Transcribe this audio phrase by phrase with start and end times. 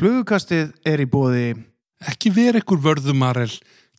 [0.00, 1.50] Flugukastið er í bóði
[2.08, 3.50] Ekki vera ykkur vörðumarel,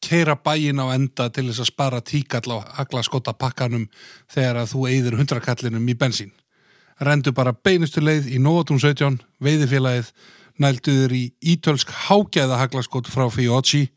[0.02, 3.84] keira bæin á enda til þess að spara tíkall á aglaskota pakkanum
[4.34, 6.32] þegar að þú eyðir hundrakallinum í bensín.
[6.98, 10.10] Rendu bara beinustu leið í Nóatún 17, veiðifélagið,
[10.58, 11.24] nælduður í
[11.54, 13.92] ítölsk hágæða haglaskot frá Fiocchi,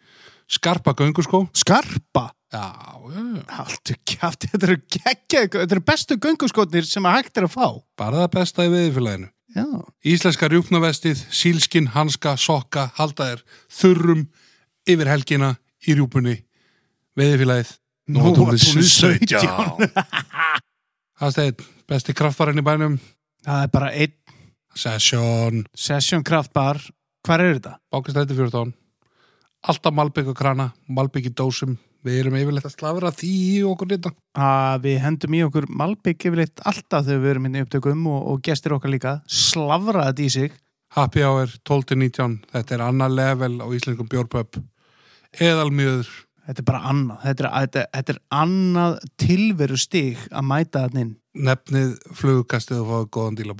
[0.44, 1.46] skarpa gönguskó.
[1.56, 2.68] Skarpa Já,
[3.08, 3.44] já, já.
[3.64, 7.66] Allt kjátt, þetta eru geggja Þetta eru bestu gönguskotnir sem að hægt er að fá
[7.98, 9.33] Bara það besta í veiðifélaginu.
[9.54, 9.66] Já,
[10.02, 14.24] Íslenska rjúpnavestið, sílskin, hanska, sokka, halda er þurrum
[14.90, 15.52] yfir helgina
[15.86, 16.40] í rjúpunni,
[17.14, 17.70] veiðifélagið.
[18.14, 19.38] Nóatúnið 17.
[19.46, 19.94] 17.
[21.20, 22.98] Það steið, besti kraftvarinn í bænum,
[23.46, 24.20] það er bara einn
[24.74, 26.80] Session, session kraftbar
[27.24, 27.78] Hvar er þetta?
[27.94, 28.74] Bákastræti 14,
[29.70, 33.94] alltaf malbygg og krana, malbygg í dósum, við erum yfirleitt að slafra því í okkur
[33.94, 34.12] þetta.
[34.44, 38.20] Að við hendum í okkur Malbygg yfirleitt alltaf þegar við erum inn í upptökum og,
[38.32, 40.60] og gestir okkar líka slavra þetta í sig.
[40.94, 44.60] Happy Hour 12-19, þetta er annar level á íslenskum bjórpöp,
[45.42, 46.12] eðalmjöður,
[46.44, 51.00] Þetta er bara annað Þetta er, þetta, þetta er annað tilveru stig að mæta þann
[51.00, 51.16] inn.
[51.48, 53.54] Nefnið flugkastið og fáið góðan díl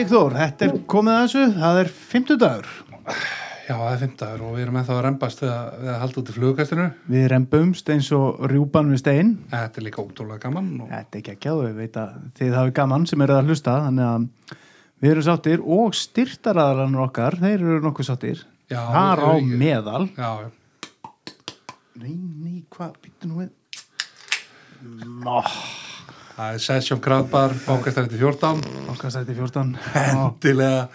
[0.00, 2.68] Sigþór, þetta er komið að þessu Það er 50 dagur
[3.70, 6.30] Já, það er fymtaður og við erum ennþá að rembast við að, að halda út
[6.30, 6.86] í flugkastinu.
[7.12, 9.28] Við rembumst eins og rjúpan við stein.
[9.52, 12.56] Þetta er líka ótrúlega gaman og Þetta er ekki að gjáðu, við veit að þið
[12.58, 14.56] hafi gaman sem eru að hlusta Þannig að
[15.04, 18.42] við erum sáttir og styrtaraðalanur okkar Þeir eru nokkuð sáttir.
[18.72, 20.02] Já, Þar á ég- meðal.
[20.16, 20.50] Já, já.
[22.00, 23.54] Nei, nei, hvað, býttu nú við.
[25.20, 25.42] Nó,
[26.40, 28.60] Það er Session Kraftbar, Bákastræti 14.
[28.88, 30.86] okkar sætti 14 Ó, Endilega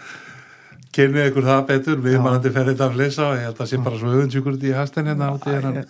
[0.96, 3.78] kynnið ykkur það betur, við mannandi ferðið þetta að lesa og ég held að sé
[3.84, 4.14] bara svo
[4.50, 5.84] út í hastin hérna í hérna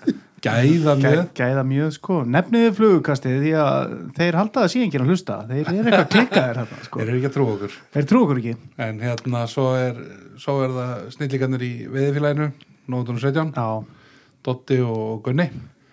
[0.44, 1.22] gæða gæ, með.
[1.38, 5.62] Gæða mjög sko Nefniði flugukastið því að þeir halda það síðan ekki að hlusta Þeir
[5.62, 7.00] eru eitthvað klikkaðir hérna sko.
[7.00, 7.78] Þeir eru ekki að trúa okkur.
[7.96, 8.54] Þeir trú okkur ekki
[8.88, 10.02] En hérna, svo er,
[10.42, 12.50] svo er það snillíkarnir í veðifélaginu,
[12.92, 14.12] Nóðunum 17, Já,
[14.44, 15.48] Dotti og Gunni.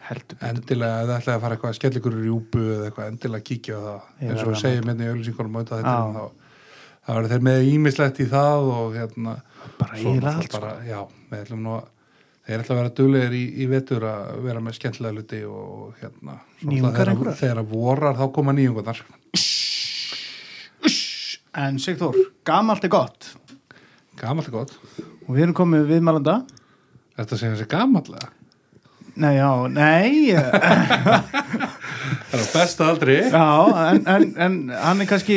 [0.09, 3.77] Endilega, eða ætlaði að fara eitthvað að skella ykkur í rjúpu eða eitthvað, endilega kíkja
[3.79, 4.07] á það.
[4.19, 6.13] Eins og við að segjum hérna í auðlýsingunum auðvitað þetta, Já.
[6.17, 6.23] þá,
[7.07, 9.35] þá er þeir með ímislegt í það og hérna,
[9.79, 10.59] Bara náttúrulega allt sko.
[10.59, 10.99] bara, já,
[11.31, 11.89] við ætlum nú að
[12.43, 16.37] þeir ætla að vera duglegir í, í vetur að vera með skemmtilega luti og hérna
[17.39, 19.03] þegar vorar þá koma nýjungunar
[21.53, 23.27] En Sigþór, gamalt er gott.
[24.17, 24.71] Gamalt er gott,
[25.27, 26.39] Og við erum komið viðmælanda.
[27.13, 28.31] Þetta segja þessi gamallega
[29.15, 30.33] Nei, já, nei.
[32.33, 33.15] Það er á besta aldri.
[33.29, 33.45] Já,
[33.91, 35.35] en, en, en hann er kannski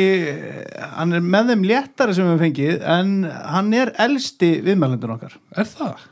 [0.97, 3.11] Hann er með þeim léttari sem við fengið En
[3.53, 5.35] hann er elsti viðmælandun okkar.
[5.53, 6.07] Er það?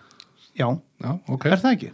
[0.56, 0.68] Já,
[1.02, 1.48] Já, ok.
[1.52, 1.92] Er það ekki?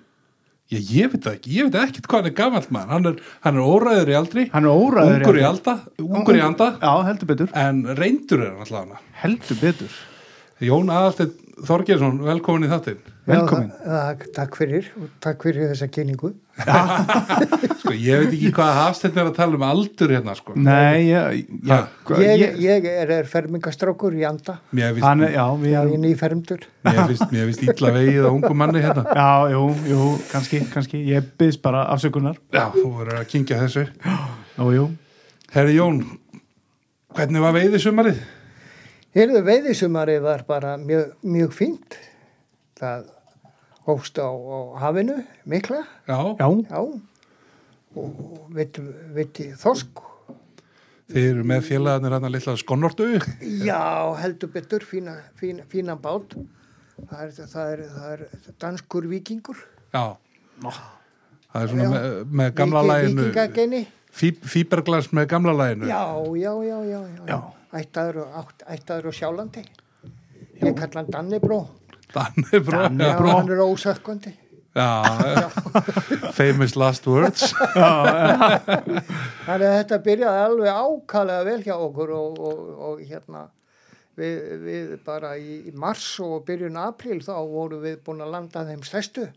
[0.72, 2.92] ég, ég veit það ekki, ég veit ekkert hvað hann er gamalt maður.
[2.96, 4.46] Hann er, hann er óræður í aldri.
[4.54, 5.74] Hann er óræður ungur í alda,
[6.06, 6.68] ungur í anda.
[6.80, 7.52] Já, heldur betur.
[7.60, 9.02] En reyndur er hann alltaf hana.
[9.24, 9.98] Heldur betur.
[10.64, 11.34] Jón Aðalsteinn
[11.68, 16.32] Þorgeirsson, velkomin í þáttinn Velkomin Já, það, takk fyrir og takk fyrir þessa kynningu.
[17.82, 20.56] sko, ég veit ekki hvað Hafsteinn er að tala um aldur hérna sko.
[20.58, 21.78] Nei, já, já, Ha?
[22.10, 25.78] hvað- Ég, ég, ég er, er fermingastrákur í anda, mér finnst, Hann já, við ég
[25.84, 26.66] erum er nýfermdur.
[26.90, 31.06] mér finnst, mér finnst ítla vegið á ungu manni hérna Já, jú, jú, kannski, kannski
[31.14, 33.86] Ég byggðist bara afsökunar já, þú verður að kingja þessu
[34.58, 34.88] Jú, jú
[35.54, 36.02] Herri Jón,
[37.14, 38.22] hvernig var veiði sumarið?
[39.14, 41.98] Hérðu veiðisumari var bara mjög, mjög fínt.
[42.82, 43.10] Það
[43.86, 45.20] hófst á, á hafinu
[45.50, 46.82] mikla, Já, Já, já,
[47.96, 48.82] og viti,
[49.16, 50.02] viti þorsk.
[51.12, 53.08] þið eru með félagarnir hérna litla skonnortu
[53.66, 53.82] Já,
[54.22, 56.36] heldur betur, fína, fína, fína bát.
[57.02, 59.58] Það er, það, er, það er danskur vikingur.
[59.94, 60.04] Já
[61.52, 61.90] Það er svona Já.
[61.92, 63.82] með, með gamla læginu
[64.12, 66.02] Fíberglas með gamla læginu Já,
[66.38, 67.26] já, já, já, já.
[67.28, 67.40] Já.
[67.82, 69.62] Ættaður, og- átt- ættaður á Sjálandi.
[70.62, 71.60] Ég kalla hann Dannibró.
[72.16, 74.34] Já, Já, hann er ósökkandi.
[74.76, 75.50] já,
[76.32, 77.52] famous last words
[79.46, 83.42] Þannig að þetta byrjaði alveg ákallega vel hjá okkur og, og, og hérna
[84.20, 88.64] við, við bara í, í mars og byrjun apríl þá vorum við búin að landa
[88.68, 89.28] þeim stærstu.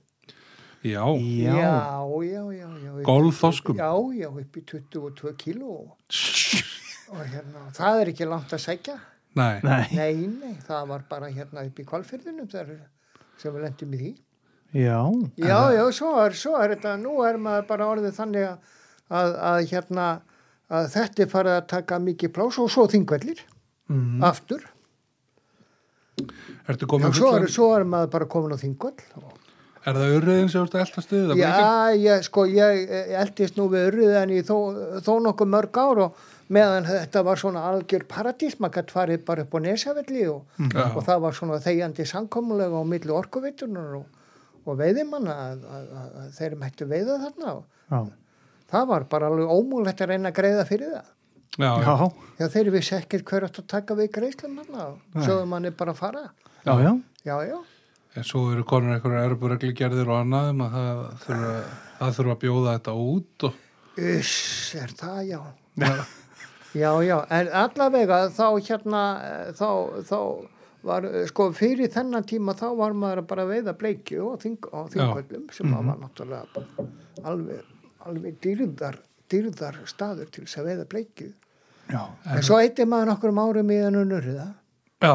[0.85, 2.91] Já, já, já, já, já.
[3.06, 3.79] Golfþorskum.
[3.81, 3.91] Já,
[4.21, 5.76] já, upp í 22 kíló.
[7.15, 8.99] og hérna, það er ekki langt að segja
[9.34, 12.84] Nei, Nei, nei, nei, það var bara hérna upp í kvalfyrðinum þegar
[13.40, 14.12] sem við lendum í því.
[14.75, 15.00] Já,
[15.38, 18.78] já, já, svo er, svo er þetta nú er maður bara orðið þannig að,
[19.14, 20.06] að, að hérna
[20.75, 23.42] að þetta er farið að taka mikið plás og svo þingvellir
[23.92, 24.25] mm.
[24.26, 24.64] aftur,
[26.66, 28.94] ertu já, komin svo, er, svo er maður bara komin á þingvell
[29.84, 31.40] Er það urriðin sem þú ert að elta stuðið?
[31.42, 31.56] Já,
[32.00, 34.54] ég, sko, ég eldist nú við urrið en í þó,
[35.04, 36.22] þó nokkuð mörg ár og
[36.52, 40.43] meðan þetta var svona algjör paradís, maður gætt farið bara upp á nesafelli og,
[40.75, 40.85] Já.
[40.91, 44.20] og það var svona þegjandi samkomulega á milli orkuvitunar og,
[44.67, 48.00] og veiðimanna að, að, að, að þeir mættu veiða þarna og já,
[48.75, 51.11] það var bara alveg ómúlegt að reyna að greiða fyrir það.
[51.55, 51.94] Já, já.
[52.41, 55.94] já, þeir vissi ekkert hver átt að taka við greiðslum þarna og sjöðum manni bara
[55.94, 56.25] að fara.
[56.64, 56.93] já, já,
[57.25, 57.58] Já, já.
[58.14, 61.55] En svo eru konur einhverja erburegli gerðir og annað um að það þurfa,
[61.99, 63.62] það þurfa að bjóða þetta út og
[63.94, 64.35] Uss,
[64.75, 65.40] er það, já.
[66.75, 69.69] Já, já, en allavega þá hérna, eh, þá,
[70.09, 70.19] þá
[70.82, 75.47] var, eh, sko, fyrir þennan tíma þá var maður bara að veiða bleikju á þingvöldum
[75.55, 76.88] sem var náttúrulega bara
[77.31, 77.62] alveg,
[78.05, 78.99] alveg dýrðar,
[79.31, 81.31] dýrðar staður til þess að veiða bleikju.
[81.91, 84.49] já, En svo eitti maður nokkur árum í þann unnurriða
[85.05, 85.15] Já,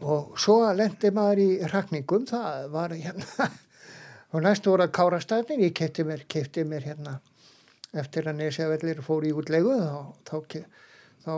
[0.00, 3.48] og svo lendi maður í rakningum, það var hérna,
[4.32, 7.18] og næstu voru að kára staðnir, ég kefti mér, kefti mér hérna,
[7.96, 10.64] eftir að nesjavellir fór í útlegu, þá, þá,
[11.24, 11.32] þá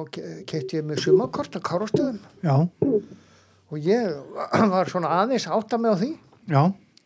[0.50, 2.56] kefti ég mér sumakort að kárastöðum já,
[3.70, 4.16] og ég
[4.74, 6.10] var svona aðeins átta með á því,
[6.50, 6.62] já,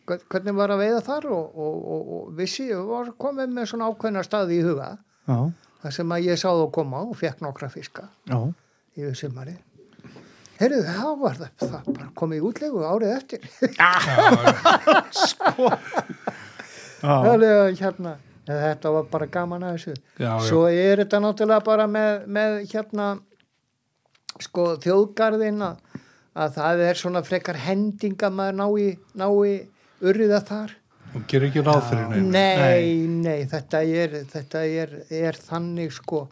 [0.09, 3.69] hvern- hvernig var að veiða þar og, og, og, og vissi, og var komið með
[3.73, 4.89] svona ákveðna staði í huga,
[5.29, 5.37] já,
[5.85, 8.39] þar sem að ég sá þú koma og fekk nokkra fiska já,
[8.97, 9.55] yfir sumari.
[10.55, 13.41] Heyrðu, það var það, það bara komið í útlegu árið eftir.
[17.03, 18.13] já, Þannig að hérna,
[18.45, 19.95] þetta var bara gaman að þessu.
[20.19, 20.39] já, já.
[20.47, 23.07] Svo er þetta náttúrulega bara með, með hérna,
[24.43, 25.99] sko, þjóðgarðin að,
[26.35, 28.87] að það er svona frekar hending að maður nái,
[29.21, 29.55] nái
[30.05, 30.73] urriða þar.
[31.15, 32.31] Hún gerir ekki ráð fyrir neina.
[32.35, 36.25] Nei, nei, þetta er, þetta er, er þannig sko.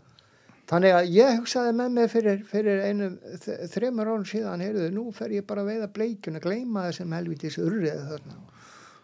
[0.67, 5.03] Þannig að ég hugsaði með mig fyrir, fyrir einum þ- þremur árum síðan, heyrðu, nú
[5.15, 8.37] fer ég bara að veiða bleikjun að gleyma þessum helvitis urriða þarna.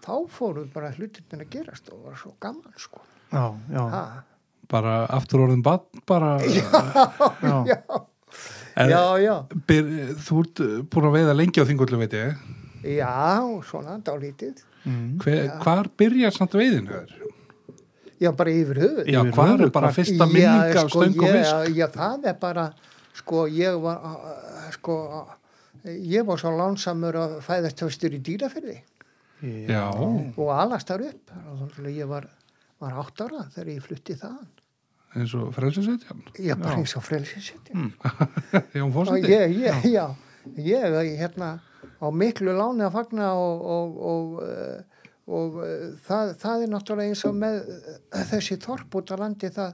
[0.10, 3.02] Þá fóru bara hlutin að gerast og var svo gaman sko.
[3.30, 3.84] já, já,
[4.70, 6.32] Bara aftur orðin bann, bara...
[6.46, 7.78] já, já,
[8.80, 9.36] En- já, já,
[9.70, 9.88] Byr,
[10.26, 10.62] þú ert
[10.94, 12.42] búin að veiða lengi á þingullu, veit ég.
[12.86, 13.14] já,
[13.70, 14.62] svona dálítið.
[14.86, 15.18] mm.
[15.22, 17.16] Hver, hvar byrjar samt veiðin þér?
[18.20, 19.06] Já, bara yfir höfuð.
[19.14, 21.74] Já, höfuð, er bara fyrsta minning af sko, stöng og fisk?
[21.78, 22.68] Já, það er bara,
[23.22, 24.06] sko, ég var,
[24.78, 24.96] sko,
[25.86, 28.80] ég var svo lánsamur að fæðast höstur í dýrafyrði
[29.42, 31.34] Já, og alast þar upp.
[31.88, 32.28] Ég var,
[32.82, 34.50] var átt ára þegar ég flutti þaðan.
[35.16, 36.20] eins og frelsinsveitjan.
[36.46, 37.72] Ég bara eins og frelsinsett.
[37.74, 37.94] Mm.
[38.76, 40.06] Já, Og ég, ég, já,
[40.56, 41.60] ég, hérna,
[42.00, 47.14] á miklu láni að fagna og, og, og, uh, og uh, það, það er náttúrulega
[47.14, 47.96] eins og með uh,
[48.32, 49.74] þessi þorp út á landi það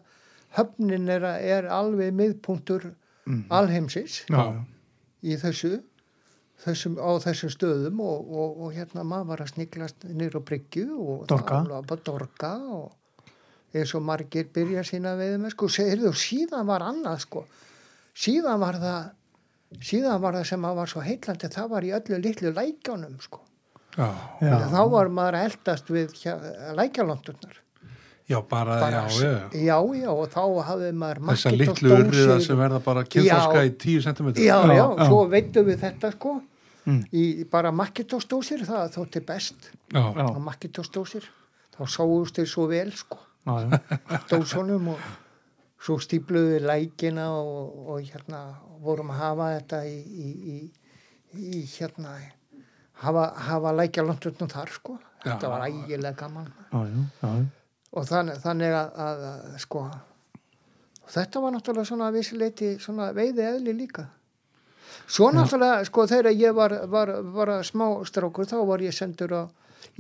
[0.55, 2.93] höfnin er, er alveg miðpunktur
[3.49, 4.63] alheimsins Já,
[5.25, 5.79] í þessu,
[6.63, 10.85] þessum, á þessum stöðum og, og, og hérna maður var að sniglast niður á bryggju
[10.95, 11.59] og Dorga.
[11.59, 16.19] það var bara dorga og eins og margir byrja sína veið með sko, segirðu, og
[16.19, 17.43] síðan var annað sko,
[18.15, 22.21] síðan var það síðan var það sem að var svo heitlandi það var í öllu
[22.21, 23.41] litlu lækjánum sko.
[23.95, 24.07] Já,
[24.43, 26.15] já, þá var maður að eldast við
[26.75, 27.61] lækjalondurnar
[28.29, 29.33] já, bara, já, já.
[29.53, 33.69] já, já, og þá hafði maður Þessar litlu urriða sem verða bara kynþorska Já.
[33.69, 34.29] í 10 cm.
[34.41, 35.05] já, Já, já, já.
[35.09, 36.35] svo veitum við þetta sko
[36.85, 36.99] Mm.
[37.17, 41.23] í bara makkitósdósir það þótti best Já, já, á makkitósdósir
[41.73, 44.99] þá sáust þeir svo vel sko já, já, dósunum og
[45.81, 48.43] svo stípluðu lækina og, og hérna
[48.85, 50.59] vorum að hafa þetta í, í, í,
[51.57, 52.13] í hérna
[53.01, 55.49] hafa, hafa lækja landurnum þar sko þetta Já.
[55.55, 57.33] var ægilega gaman já, já,
[57.95, 59.85] og þannig, þannig að, að, að sko
[61.15, 64.07] þetta var náttúrulega svona að vissi leiti svona veiði eðli líka.
[65.05, 69.43] Svo náttúrulega sko þegar ég var, var, var smá strákur þá var ég sendur á,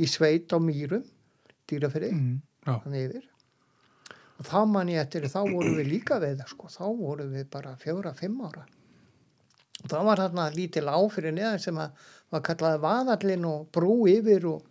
[0.01, 1.05] í sveit á Mýrum
[1.69, 2.41] dýrafyrir Mm.
[2.65, 3.25] þannig yfir.
[4.39, 7.75] Og þá man ég eftir þá vorum við líka veiða sko, þá vorum við bara
[7.79, 8.65] fjóra, fimm ára.
[9.83, 11.91] Og þá var þarna lítil á fyrir neðan sem að
[12.33, 14.65] var kallaði vaðallin og brú yfir og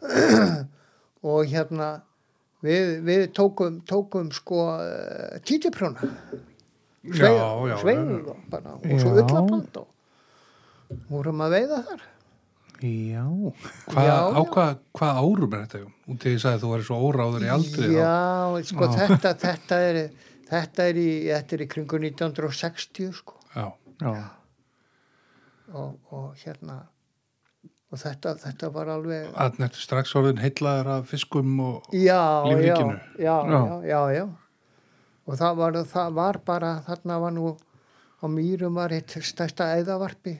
[1.30, 1.88] og hérna
[2.66, 6.00] við, við tókum, tókum sko uh, títiprjóna
[7.04, 7.30] já.
[7.32, 9.12] og svo Já.
[9.24, 9.88] ullapand og
[11.10, 12.02] vorum að veiða þar
[12.80, 13.24] já,
[13.92, 14.42] Hva, Já, já.
[14.54, 15.80] hvað hva árum er þetta?
[16.10, 17.88] Út í því að þú er svo óráður í aldri.
[17.88, 18.92] þá- Já, sko Já.
[18.96, 19.98] þetta, þetta er
[20.50, 23.66] þetta er í, þetta er í kringu 1960 sko já,
[24.00, 24.24] já,
[25.74, 26.80] og, og hérna
[27.90, 33.00] og þetta, þetta var alveg að nættu strax orðin heitlaður af fiskum og já, lífríkinu.
[33.18, 33.56] já, Já.
[33.56, 34.24] já, já, já
[35.30, 37.50] og það var, það var bara þarna var nú
[38.20, 40.36] á Mýrum var eitt stærsta æðavarpi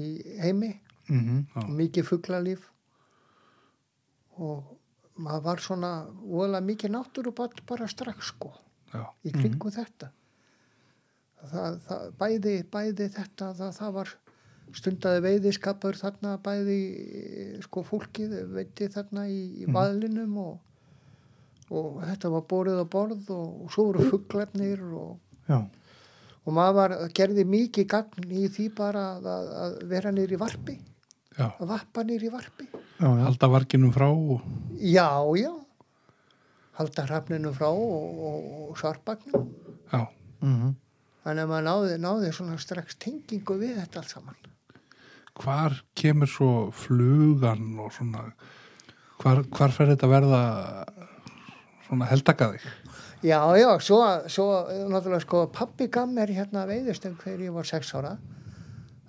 [0.00, 0.06] í
[0.40, 0.70] heimi.
[1.10, 1.60] Mhm, Já.
[1.64, 2.68] og mikið fuglalíf.
[4.40, 4.62] Og
[5.20, 5.90] maður var svona
[6.22, 8.52] voðalega mikið náttúrubatt bara strax sko
[8.94, 10.08] já, í kringu þetta.
[11.50, 14.12] Það, það, bæði, bæði þetta það, það var
[14.76, 16.76] stundaði veiðiskapur þarna bæði
[17.64, 20.58] sko fólkið veiti þarna í, í vaðlinum og,
[21.70, 25.16] og þetta var borið á borð og, og svo voru fugglefnir og,
[26.44, 29.26] og maður var, gerði mikið gagn í því bara að,
[29.64, 30.76] að- vera nýr í varpi
[31.38, 32.66] já, að vappa nýr í varpi.
[33.00, 34.40] Já, halda varginum frá og
[34.76, 35.08] já,
[35.40, 35.52] já.
[36.80, 39.50] Halda hrafninu frá og, og, og svarpagnum
[39.92, 40.06] já,
[40.40, 40.70] Mhm.
[41.24, 44.38] þannig að maður náði, náði svona strax tengingu við þetta allt saman
[45.38, 48.26] hvar kemur svo flugan og svona
[49.20, 50.42] hvar, hvar fer þetta að verða
[51.88, 52.66] svona heldakaðig
[53.20, 53.98] Já, já, svo,
[54.32, 54.44] svo
[54.88, 58.14] náttúrulega sko pappi gaf mér hérna veiðustöng þegar ég var sex ára.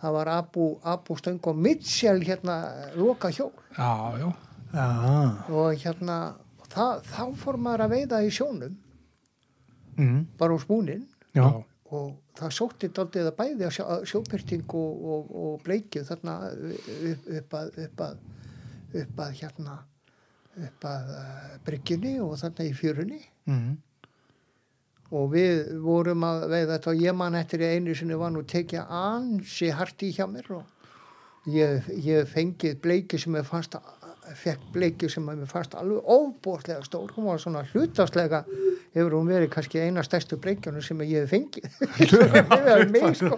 [0.02, 2.58] Það var Abu, Abu stöng og Mitchell hérna
[3.00, 3.54] loka hjól.
[3.78, 4.28] Já, já,
[4.74, 4.88] já,
[5.48, 6.18] og hérna
[6.74, 8.76] það, þá fór maður að veiða í sjónum.
[9.96, 11.48] Mhm, bara úr spúnin já,
[11.92, 17.30] og það sótti daldið að bæði að sjó, sjópyrting og, og, og bleikju þarna upp,
[17.38, 18.20] upp, að, upp, að,
[19.04, 19.78] upp að hérna
[20.62, 23.22] upp að uh, bryggjunni og þarna í fjörunni.
[23.48, 23.80] Mhm,
[25.12, 28.94] og við vorum að veiða þetta og ég man eftir einu sinni var nú tekið
[28.96, 33.76] ansi hart í hjá mér og ég, ég fengið bleiki sem ég fannst
[34.38, 38.44] fekk bleiki sem ég fannst alveg óbúslega stór, hún var svona hlutastlega
[38.96, 41.68] hefur hún verið kannski eina stærstu bleikjunum sem ég hef fengið.
[42.52, 43.36] Það er mig sko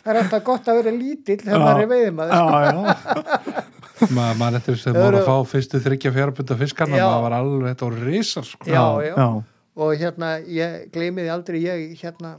[0.00, 3.66] það er alltaf gott að vera lítill þegar maður er veiðum að já, já,
[4.16, 7.88] Ma, maður eftir sem maður að fá fyrstu þryggja fjárabunda fiskarna, maður var alveg þetta
[7.88, 8.68] voru risar sko.
[8.70, 9.12] Já, já.
[9.12, 9.26] já,
[9.84, 12.36] og hérna, ég gleymiði aldrei ég hérna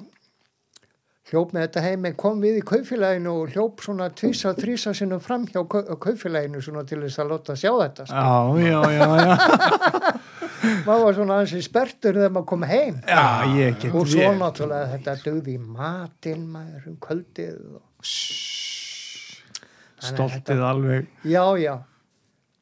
[1.31, 5.21] hljóp með þetta heim en kom við í kaufélaginu og hljóp svona tvisa, þrísa sinnum
[5.23, 8.23] fram hjá kau- kaufélaginu svona til þess að láta sjá þetta sko.
[8.59, 10.17] já, já, já, já,
[10.87, 12.97] maður var svona aðeins spertur þegar maður kom heim.
[13.07, 13.23] Já,
[13.55, 17.87] ég get og svo náttúrulega þetta dögði í matinn maður um kvöldið og...
[20.01, 21.75] Stoltið alveg, já, já.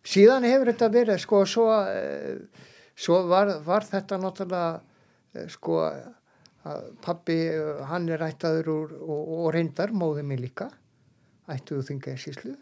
[0.10, 2.66] Síðan hefur þetta verið sko svo, eh,
[3.00, 4.80] svo var, var þetta náttúrulega
[5.38, 5.80] eh, sko
[7.04, 7.38] pappi
[7.88, 10.70] hann er ættaður úr, og, og reyndar móði minn líka
[11.50, 12.56] ættuðu þingaði síslu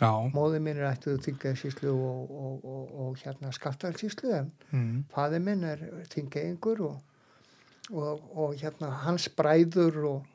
[0.00, 5.04] já, móði minn er ættuðu þingaði síslu og, og, og, og hérna skaftalsíslu en mhm,
[5.14, 6.96] faði minn er þingaðingur og,
[7.92, 10.32] og, og hérna hans bræður og,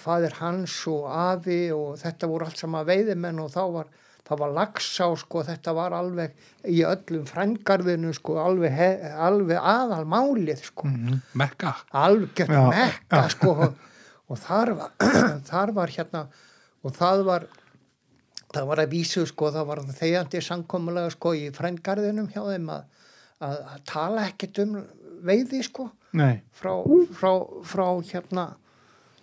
[0.00, 3.90] fadir hans og afi og þetta voru allt saman veiðimenn og þá var
[4.26, 8.88] það var lagsá sko, þetta var alveg í öllum frængarðinu sko, alveg, he,
[9.26, 11.76] alveg aðal málið sko, mhm, mekka.
[11.94, 13.70] Algjört Já, mekka sko.
[14.26, 14.90] Og þar var,
[15.50, 16.26] þar var hérna
[16.82, 17.48] og það var
[18.56, 22.86] það var að vísu sko, það var þegjandi samkomulega sko í frængarðinum hjá þeim að,
[23.44, 24.76] að, að tala ekkert um
[25.26, 25.90] veiði sko.
[26.16, 26.72] Nei, frá,
[27.18, 27.30] frá,
[27.66, 28.46] frá hérna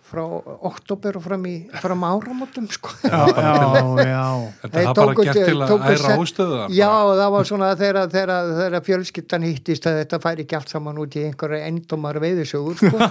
[0.04, 0.22] frá
[0.68, 2.92] oktober og fram í fram áramótum sko.
[3.02, 3.52] Já, já,
[4.14, 4.24] já,
[4.62, 8.84] þetta er bara gert til að æra ástöðu Já, það var svona þegar, þegar, þegar
[8.88, 13.08] fjölskyldan hittist að þetta færi ekki allt saman út í einhverja endumar veiðisögur sko.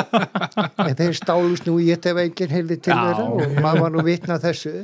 [0.86, 4.40] en þeir stálust nú í þetta veikin heildi til þeirra og maður var nú vitna
[4.42, 4.74] þessu.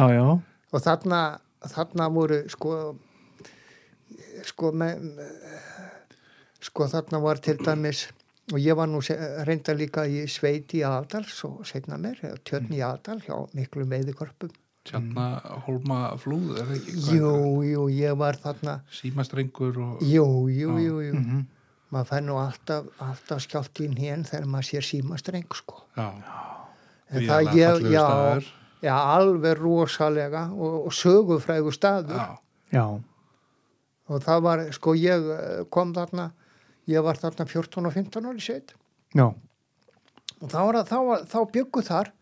[0.00, 0.24] Já, já,
[0.72, 1.20] og þarna,
[1.74, 2.78] þarna voru sko
[4.48, 5.04] sko með,
[6.64, 8.06] sko þarna var til dæmis
[8.50, 9.00] og ég var nú
[9.46, 14.52] reynda líka í sveit í aðdal svo setna mér, tjörn í aðdal hjá miklu veiðikorpum.
[14.88, 15.26] Tjarna
[15.66, 16.94] holma flúð er það ekki?
[17.18, 17.32] Jú,
[17.68, 18.78] jú, ég var þarna.
[18.96, 21.18] Símastrengur og jú, jú, jú, jú.
[21.18, 21.42] Mhm,
[21.92, 25.84] maður fær nú alltaf, alltaf skjátt í hén þegar maður sér símastreng sko.
[25.98, 26.08] Já,
[27.10, 28.06] en það ég, já,
[28.80, 32.16] já, alveg rosalega og, og sögufrægu staður.
[32.16, 32.40] Já,
[32.72, 32.86] já,
[34.10, 36.30] og það var, sko ég eh, kom þarna
[36.88, 38.74] ég var þarna 14 og 15 ári sveit.
[39.16, 39.26] Já,
[40.40, 42.12] og þá, þá, var, þá byggu þar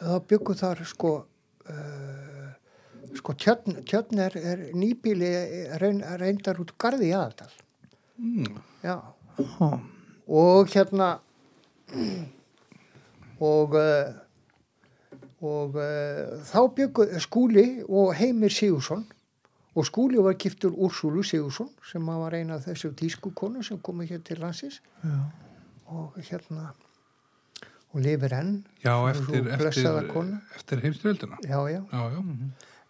[0.00, 1.12] þá byggu þar sko
[1.70, 2.48] uh,
[3.18, 5.30] sko tjörn, tjörn er, er nýbíli
[5.82, 7.50] reyn, reyndar út garði í aðaldal.
[8.20, 8.96] Mm, já.
[9.60, 9.68] Ó,
[10.40, 11.12] og hérna
[13.40, 14.10] og uh,
[15.40, 19.06] og uh, þá byggu skúli og Heimir Sigursson
[19.74, 24.14] og skúli var giftur Úrsúlu Sigursson sem var eina af þessu tísku konu sem komið
[24.16, 25.18] hér til landsins Já.
[25.86, 26.72] og hérna
[27.92, 29.86] og lifir enn Já, eftir, eftir,
[30.56, 31.38] eftir heimstyrjöldina.
[31.42, 31.82] já, já.
[31.92, 32.22] Já, já.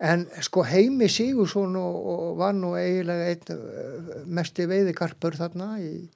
[0.01, 6.09] en sko Heimi Sigursson og, og var nú eiginlega einn eh, mesti veiðigarpur þarna í,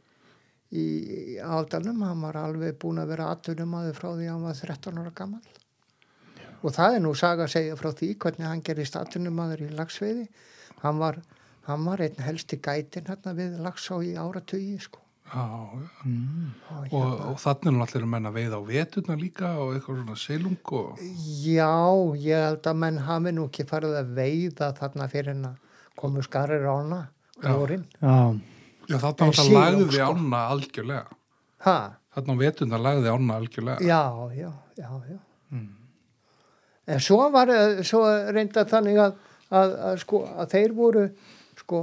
[0.72, 0.84] í
[1.44, 5.12] aldalum hann var alveg búin að vera atvinnumadur frá því að hann var 13 ára
[5.14, 5.44] gammal
[6.64, 10.28] og það er nú saga að segja frá því hvernig hann gerist atvinnumadur í lagsveiði
[10.84, 11.18] hann var,
[11.68, 15.80] hann var einn helsti gætin hérna við lagsá í áratugi sko Já, já.
[16.68, 20.00] og, Og, hérna, og þannig er allir menn að veiða á veturna líka og eitthvað
[20.02, 21.00] svona selung og...
[21.00, 21.70] já,
[22.20, 25.56] ég held að menn hafi nú ekki farið að veiða þarna fyrir en að
[25.96, 27.00] komu skarir ána
[27.40, 27.50] Já.
[27.56, 28.16] vorin Já.
[28.92, 30.10] Já, þarna lagði sko.
[30.12, 31.06] ána algjörlega.
[31.64, 31.76] ha,
[32.14, 33.80] Þarna á veturna lagði ána algjörlega.
[33.80, 34.02] já,
[34.36, 35.18] já, já, já
[36.86, 37.48] en svo var
[37.86, 38.02] svo
[38.36, 39.14] reynda þannig að,
[39.54, 41.04] að, að, sko, að þeir voru
[41.60, 41.80] sko,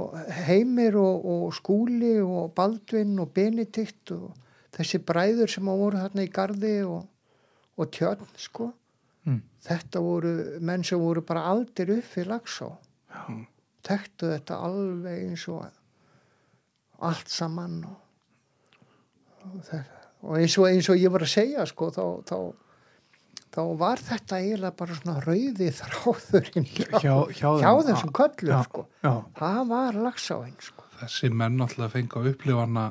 [0.48, 4.30] heimir og, og skúli og Baldvin og Benedikt og
[4.76, 7.02] þessi bræður sem voru þarna í gardi og,
[7.76, 8.72] og tjörn sko.
[9.22, 9.38] Mm.
[9.62, 10.30] þetta voru
[10.66, 12.72] menn sem voru bara aldir upp fyrir lagsá
[13.86, 15.62] tektu þetta alveg eins og
[17.06, 18.00] allt saman og,
[20.22, 22.36] og, eins, og eins og ég var að segja sko þá, þá,
[23.52, 27.86] þá var þetta eiginlega bara svona rauði þráðurinn hjá, Hjá, hjá, hjá þeim.
[27.90, 28.86] þessum köllum sko
[29.38, 32.84] það var lagsáinn sko Þessi menn alltaf fengi að upplifa hana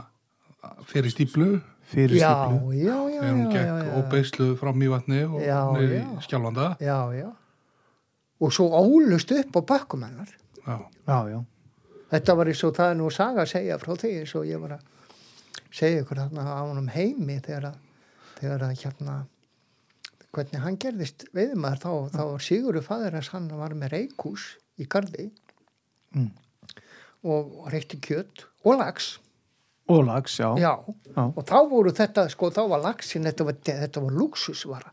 [0.90, 1.52] fyrir stíplu
[1.92, 2.74] Fyrir já, stíplu.
[2.76, 3.94] já, já, þegar hún já, gekk já, já.
[4.02, 5.62] óbeislu fram í vatni og já.
[6.28, 6.68] skjálfanda.
[6.80, 7.30] já, já
[8.42, 10.30] og svo ólust upp á bakkum hennar
[10.66, 10.78] Já,
[11.08, 11.40] Já, já.
[12.14, 14.62] þetta var eins og það er nú saga að segja frá því eins og ég
[14.62, 14.88] var að
[15.72, 17.78] segja ykkur þarna á honum heimi þegar að,
[18.40, 19.16] þegar að hérna
[20.32, 24.88] hvernig hann gerðist veiðmaður þá, þá var Sigurður fæður hans hann var með reikús í
[24.88, 25.30] gardi
[26.12, 26.32] Mm.
[27.24, 29.18] og reykti kjött og lags
[29.92, 30.50] Og lags, já.
[30.60, 30.74] já.
[31.16, 31.24] Já.
[31.36, 34.92] og þá voru þetta sko þá var lagsin, þetta var, þetta var luxusvara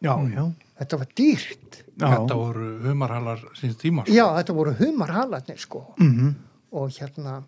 [0.00, 0.44] Já, já.
[0.80, 2.06] þetta var dýrt Já.
[2.12, 4.04] þetta voru humarhalar síns tíma.
[4.04, 4.12] sko.
[4.12, 6.34] já þetta voru humarhalarnir sko Mhm.
[6.72, 7.42] og hérna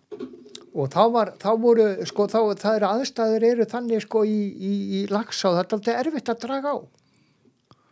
[0.73, 4.73] og þá var, þá voru sko þá, það eru aðstæður eru þannig sko í, í,
[5.03, 6.77] í lagsá, það er alltaf erfitt að draga á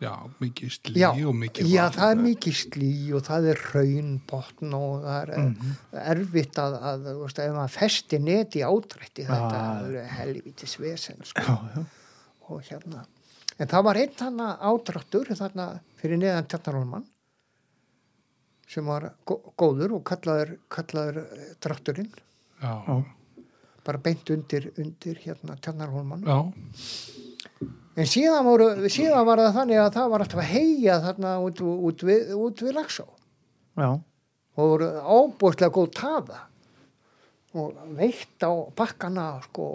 [0.01, 1.97] Já, mikið slí já, og mikið já vatn.
[1.99, 5.75] það er mikið slí og það er raunbotn og það er Mhm.
[6.15, 10.01] erfitt að, að þú veist, ef maður festi net í átrætti þetta Já.
[10.01, 11.41] er helvítis vesen sko.
[11.41, 11.85] Já, já.
[12.49, 13.05] og hérna
[13.59, 15.67] en það var einn þarna ádráttur þarna
[16.01, 17.05] fyrir neðan Tjarnarholman
[18.67, 22.09] sem var gó- góður og kallaður, kallaður eh, drátturinn
[22.61, 23.05] Já, Já.
[23.85, 26.39] bara beint undir, undir hérna Tjarnarholman já,
[27.95, 31.62] en síðan, voru, síðan var það þannig að það var alltaf að heia þarna út,
[31.89, 33.89] út, við, út við Lagsá Já.
[33.91, 36.41] og voru ábúrslega góð taða
[37.51, 39.65] og veitt á bakkana sko,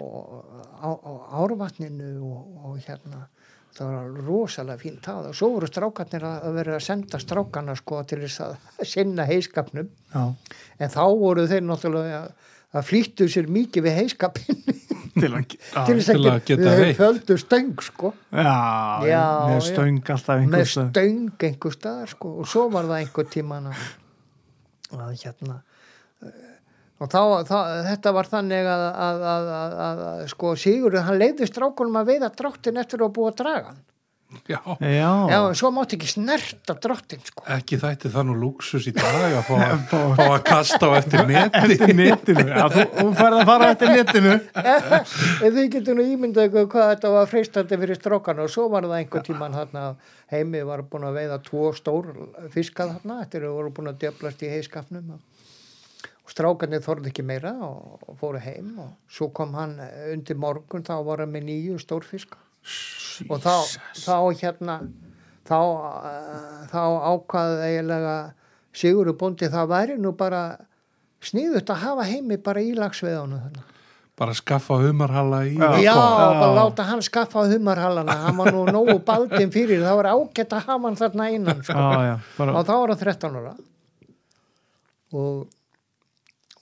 [0.81, 1.11] á, á
[1.43, 3.27] árvatninu og, og hérna
[3.77, 8.01] það var rosalega fín taða og svo voru strákarnir að vera að senda strákana sko
[8.09, 8.55] til þess að
[8.93, 10.23] sinna heiskapnum Já.
[10.79, 12.23] en þá voru þeir náttúrulega
[12.77, 14.61] að, að flýttu sér mikið við heiskapin
[15.17, 15.81] Til að, já.
[15.87, 16.97] til að, að geta veitt.
[16.99, 18.51] földu stöng sko Já,
[19.09, 20.91] Já, með stöng alltaf með einhvers staðar.
[20.93, 23.87] stöng einhver staðar sko og svo var það einhver tíman að,
[24.99, 25.57] að hérna
[26.21, 26.45] eh,
[27.01, 27.57] og þá, þá,
[27.89, 32.13] þetta var þannig að, að, að, að, að, að sko Sigurður hann leiði strákunum að
[32.13, 33.81] veiða dráttin eftir að búa að draga hann
[34.47, 34.59] já.
[34.79, 35.11] Já.
[35.31, 39.43] já svo mátti ekki snerta dráttin sko Ekki þætti það nú luxus í dag að
[39.49, 39.55] fá,
[40.17, 41.61] fá að kasta á eftir neti.
[41.61, 42.45] Eftir netinu.
[42.49, 44.35] Já, þú, þú færð að fara eftir netinu.
[45.47, 48.99] en þið getur nú ímyndað hvað þetta var freistandi fyrir strákana og svo var það
[48.99, 52.11] einhver tíman þarna að heimi var búin að veiða tvo stór
[52.53, 57.53] fiskað þarna eftir að voru búin að djöflast í heiskapnum og strákarnir þorði ekki meira
[57.63, 59.77] og, og fóru heim og svo kom hann
[60.11, 62.41] undir morgun þá var hann með nýju stórfiska
[63.29, 63.53] og þá,
[63.97, 64.75] þá hérna
[65.47, 66.81] þá, uh, þá
[67.13, 68.17] ákvaði eiginlega
[68.77, 70.41] Sigurður bóndi það væri nú bara
[71.25, 73.73] sniðut að hafa heimi bara í lagsveðunum þannig.
[74.17, 75.55] Bara skaffa humarhala í.
[75.57, 75.71] Já.
[75.81, 75.95] Já, Já.
[76.41, 80.63] bara láta hann skaffa humarhallana hann var nú nógu baldin fyrir það var ágætt að
[80.69, 81.73] hafa hann þarna innan sko.
[81.73, 82.15] Já, já.
[82.37, 83.53] Bara og þá var hann 13 ára
[85.17, 85.45] og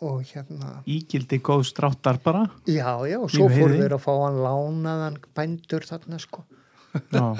[0.03, 2.45] og hérna ígildi góð stráttar bara.
[2.67, 3.77] Já, já, og svo heiði.
[3.81, 6.43] þeir að fá hann lánaðan bændur þarna sko.
[7.11, 7.35] Já.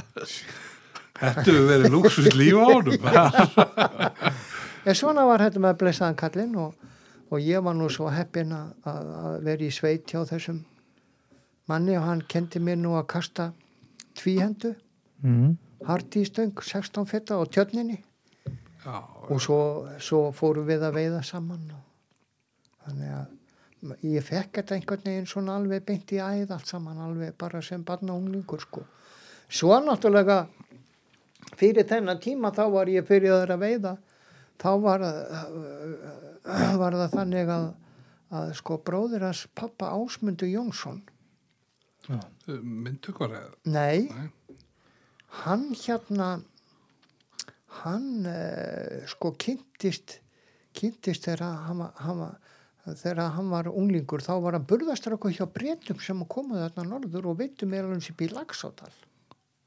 [1.15, 3.05] Þetta hefur verið luxus líf á honum.
[4.85, 6.73] En svona var þetta með blessaðan kallinn og,
[7.33, 10.59] og ég var nú svo heppin að, að að vera í sveit hjá þessum
[11.71, 13.51] manni og hann kendi mér nú að kasta
[14.19, 14.75] tvíhendu,
[15.25, 15.55] Mm.
[15.87, 17.95] hardi í stöng, 16 fetta á tjörninni
[18.83, 18.99] Já,
[19.31, 21.79] og svo, svo fórum við að veiða saman og
[22.85, 27.35] þannig að ég fekk þetta einhvern veginn svona alveg beint í æð allt saman alveg
[27.37, 28.81] bara sem barna unglingur sko.
[29.49, 30.39] Svo náttúrulega
[31.59, 33.91] fyrir þennan tíma þá var ég byrjaður að veiða
[34.61, 37.67] þá var, uh, var það þannig að,
[38.39, 41.03] að sko bróðir hans pappa Ásmundur Jónsson
[42.47, 43.53] myndu hvað eða?
[43.73, 44.57] nei, Nei.
[45.43, 46.27] hann hérna
[47.83, 50.19] hann uh, sko kynntist
[50.77, 51.85] kynntist þegar hann,
[52.19, 52.37] var-
[52.85, 57.39] þegar hann var unglingur þá var hann burðastrakku hjá breytum sem komuð þarna norður og
[57.39, 58.91] veitum meðal hans upp í Lagsádal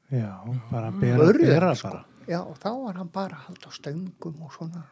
[0.09, 0.31] Já,
[0.71, 1.89] bara bera, Börður, bera sko.
[1.91, 2.05] bara.
[2.29, 4.85] já og þá var hann bara að halda á stöngum og svona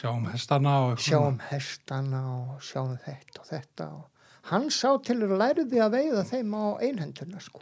[0.00, 4.06] Sjáum hestana og sjáum hestana og sjáum þetta og þetta og
[4.52, 7.60] hann sá til að læriði að veiða þeim á einhenduna sko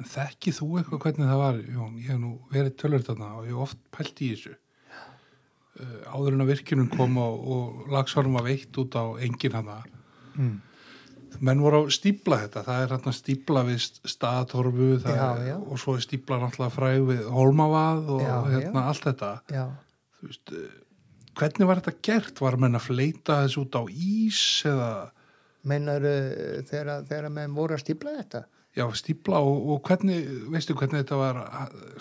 [0.00, 1.96] En þekkið þú eitthvað hvernig það var, Jón?
[2.00, 4.54] Ég hef nú verið tölur þarna og ég hef oft pælt í þessu.
[5.80, 9.78] Uh, áður en að virkinum kom og, og lagsvarum var veitt út á engin hana.
[10.36, 10.58] Mm.
[11.40, 12.64] Menn voru að stípla þetta.
[12.66, 15.56] Það er hérna stípla við staðatorfu Já, já.
[15.56, 19.32] og svo er stípla náttúrulega fræg við holmavad og Já, hérna allt þetta.
[19.48, 19.64] já,
[20.20, 20.70] Þú veist, uh,
[21.40, 22.44] hvernig var þetta gert?
[22.44, 24.90] Var menn að fleita þessu út á ís eða
[25.64, 26.04] meinar
[26.68, 28.44] þegar, þegar menn voru að stípla þetta
[28.76, 31.40] já, stípla og, og hvernig, veistu hvernig þetta var,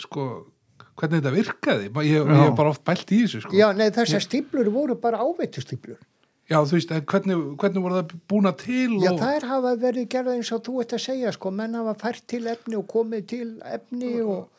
[0.01, 0.25] sko,
[1.01, 1.89] hvernig þetta virkaði?
[2.07, 2.37] Ég, Já.
[2.45, 3.57] hef bara oft bælt í þessu, sko.
[3.57, 5.99] Já, nei, þessar stíplur voru bara áveitustýplur.
[6.51, 9.19] Já, þú veist, en hvernig, hvernig voru það búna til Já, og...
[9.21, 12.41] þær hafa verið gerða eins og þú ert að segja, sko, menn hafa fært til
[12.51, 14.49] efni og komið til efni og,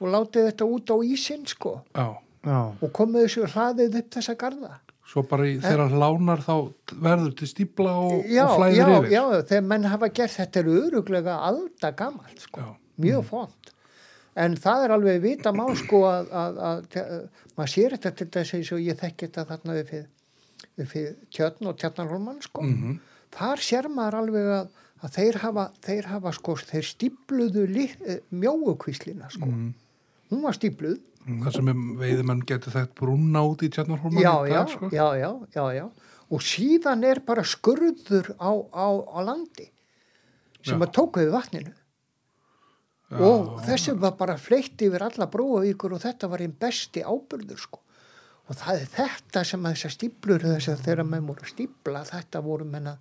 [0.00, 2.08] og látið þetta út á ísinn, sko, Já,
[2.46, 4.72] Já, og komið þessu hlaðið upp þessa garda.
[5.06, 6.54] svo bara í, þegar lánar þá
[6.98, 9.10] verður til stípla og, Já, og flæðir já, yfir.
[9.14, 12.74] já, þegar menn hafa gert þetta er öruglega alda gamalt, sko, Já.
[13.06, 13.70] mjög fónt.
[14.36, 18.28] En það er alveg vita mál, sko, að, að, að, að maður sér þetta til
[18.34, 19.92] þess að ég þekki þetta þarna við
[20.92, 22.64] fyrir, tjörn og tjörnarholmann, sko.
[22.66, 22.98] Mhm.
[23.36, 24.68] þar sér maður alveg að,
[25.04, 27.66] að þeir hafa, þeir hafa sko, þeir stípluðu
[28.30, 29.48] mjóukvíslina sko.
[29.48, 29.74] Mhm.
[30.32, 34.60] hún var stípluð Það sem er veiðimenn getur þekkt brúna út í tjarnarholman já, já,
[34.70, 34.90] sko.
[34.94, 35.86] já, já, já, já
[36.30, 39.68] og síðan er bara skurður á, á, á landi
[40.66, 40.86] sem Já.
[40.86, 41.74] að tók við vatninu
[43.06, 47.60] Já, og þessu var bara fleitt yfir alla brúavíkur og þetta var einn besti ábyrður
[47.62, 47.78] sko.
[48.46, 52.42] Og það er þetta sem að þessar stíplur þess að þeirra menn voru stípla þetta
[52.42, 52.98] voru menn að,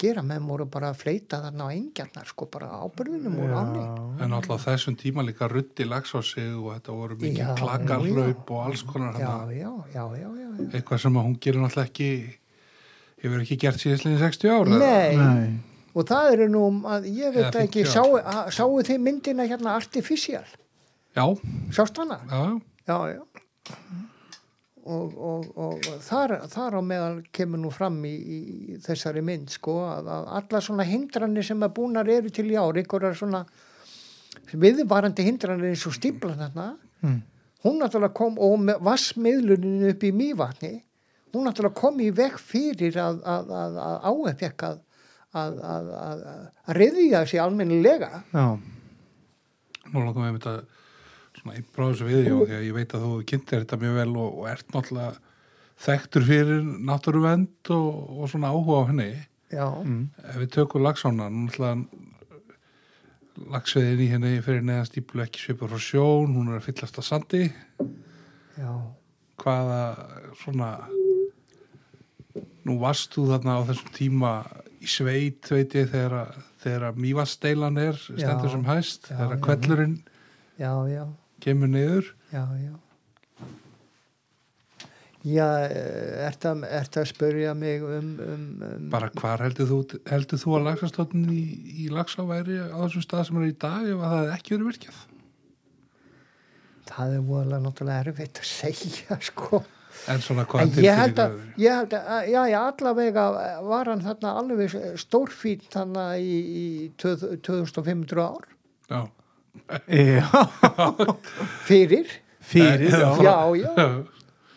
[0.00, 0.22] gera.
[0.24, 3.82] Menn voru bara að fleita þarna á engjarnar sko bara ábyrðunum voru áni
[4.24, 8.54] En alltaf þessum tíma líka ruddi lags á sig og þetta voru mikið Já, klakkarhlaup
[8.56, 10.70] og alls konar já, já, já, já, já, já.
[10.70, 12.10] Eitthvað sem að hún gerir náttúrulega ekki,
[13.24, 14.80] hefur ekki gert síðastliðin 60 ára.
[14.84, 18.24] Nei, nei, og það eru nú að ég veit Eða ekki, 50 sáu, ár.
[18.34, 20.44] að- sáu þið myndina hérna Artificial,
[21.14, 21.24] Já,
[21.72, 22.20] sást hana?
[22.30, 23.22] já, Já, já.
[24.84, 29.78] Og, og, og þar, þar á meðal kemur nú fram í, í þessari mynd sko
[29.88, 33.40] að, að alla svona hindranir sem að búnar eru til í ár, einhverjar svona
[34.52, 36.66] viðvarandi hindranir eins og stíplan þarna,
[37.04, 37.18] Mm.
[37.64, 40.70] hún náttúrulega kom og með vassmiðlunin upp í mývatni,
[41.34, 44.78] hún náttúrulega kom í veg fyrir að, að,
[45.34, 46.46] að, að að, að,
[46.78, 48.22] reyðja sig almennilega.
[48.32, 48.46] já,
[49.90, 50.56] nú látum við þetta
[51.34, 54.10] svona einbráð þessu við, já, því að ég veit að þú kynntir þetta mjög vel
[54.14, 55.12] og, og ert náttúrulega
[55.84, 59.10] þekktur fyrir náttúruvend og, og svona áhuga á henni.
[59.54, 60.02] Já, mm.
[60.30, 62.02] Ef við tökum lagsána, náttúrulega
[63.50, 67.08] lagsveiðin í henni fyrir neðan stíplu ekki svipur frá sjón, hún er að fyllast að
[67.08, 67.44] sandi.
[68.58, 68.70] já,
[69.42, 69.80] Hvaða
[70.38, 70.68] svona,
[72.64, 74.34] nú varst þú þarna á þessum tíma
[74.84, 79.16] í sveit, veit ég, þegar, að- þegar að mývasteilan er, stendur Já, sem hæst, já,
[79.22, 79.98] þegar kvellurinn
[81.44, 82.10] kemur niður.
[82.32, 82.72] Já, já.
[85.24, 85.46] Já,
[86.28, 89.78] ert að, ert að spyrja mig um, um, um Bara hvar heldur þú,
[90.10, 91.38] heldur þú að lagsastóttin í,
[91.80, 94.52] í lagsá væri á þessum stað sem er í dag ef að það hefði ekki
[94.54, 94.98] verið virkjað?
[96.84, 99.62] það er voðalega náttúrulega erfitt að segja, sko.
[100.08, 103.24] En svona hvað En ég held að, ég held að, já, já, allavega
[103.64, 106.64] var hann þarna alveg stórfín þarna í, í
[107.00, 108.48] 2500 ár
[108.90, 109.00] Já.
[109.88, 110.26] já,
[111.68, 112.10] fyrir.
[112.44, 113.72] fyrir, já, Já, já.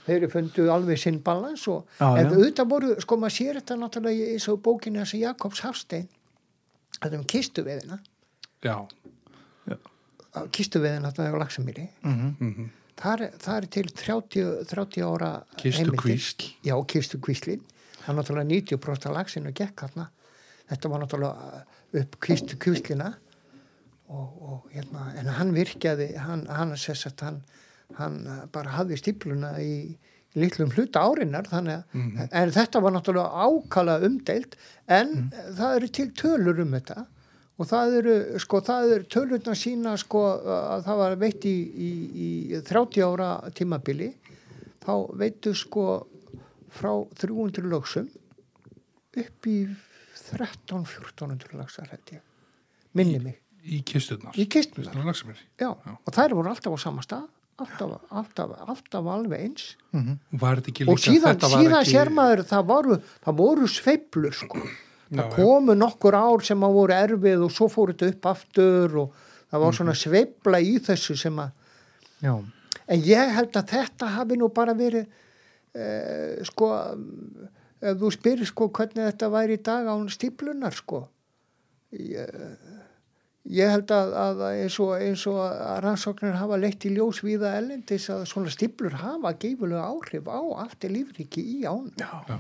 [0.08, 2.34] Þeir eru fundu alveg sinn balans og Já, en já.
[2.36, 6.08] auðvitað voru, sko maður sér þetta náttúrulega í svo bókinu þessi Jakobs Hafstein
[6.98, 7.98] þetta um kistuveðina
[8.64, 8.78] Já.
[10.54, 12.36] kistuveðina þarna á Laxamýri Mhm.
[12.40, 16.48] Mm þar, þar er til 30, 30 ára Kistu kvísl.
[16.66, 17.62] já, kistu kvíslin.
[18.02, 20.10] Það er náttúrulega 90% af laxinu gekk þarna.
[20.72, 21.64] Þetta var náttúrulega
[22.02, 23.14] upp kistu kvíslina.
[24.08, 27.42] Og, og hérna, en hann virkjaði hann, hann, sess að hann,
[27.98, 28.22] hann
[28.56, 29.98] bara hafði stípluna í
[30.38, 34.56] litlum hluta árinnar þannig að, en þetta var náttúrulega ákala umdeilt
[34.88, 37.04] en það eru til tölur um þetta
[37.58, 41.56] og það eru, sko, það eru tölurna sína, sko, að það var veitt í,
[41.88, 41.90] í,
[42.28, 44.12] í 30 ára tímabili,
[44.86, 45.88] þá veitu, sko,
[46.78, 48.08] frá 300 lögsum
[49.18, 49.58] upp í
[50.28, 52.22] 13-1400 lögsar, held ég,
[52.98, 55.42] minni mig, í kistunar í kistunar, Kistunar Laxamýri.
[55.60, 57.26] já, og þær voru alltaf á sama stað,
[57.58, 59.70] alltaf, alltaf, alltaf alveg eins.
[60.70, 64.62] Ekki líka og síðan, síðan ekki, sér maður það voru, það voru sveiflur sko.
[65.12, 65.36] Það Já, já.
[65.36, 69.14] komu nokkur ár sem að voru erfið og svo fóru þetta upp aftur og
[69.52, 69.78] það var Mhm.
[69.80, 71.52] svona sveifla í þessu sem að
[72.22, 72.34] já,
[72.88, 75.06] en ég held að þetta hafi nú bara verið
[75.76, 76.72] eh, sko
[77.82, 81.08] ef þú spyrir sko hvernig þetta væri í dag án stíplunar sko.
[81.94, 82.28] Ég,
[83.48, 87.54] ég held að, að eins, og, eins og að rannsóknir hafa leitt í ljós viða
[87.62, 92.40] ellendis að svona stíplur hafa geifulega áhrif á allt er lífriki í án já, Já,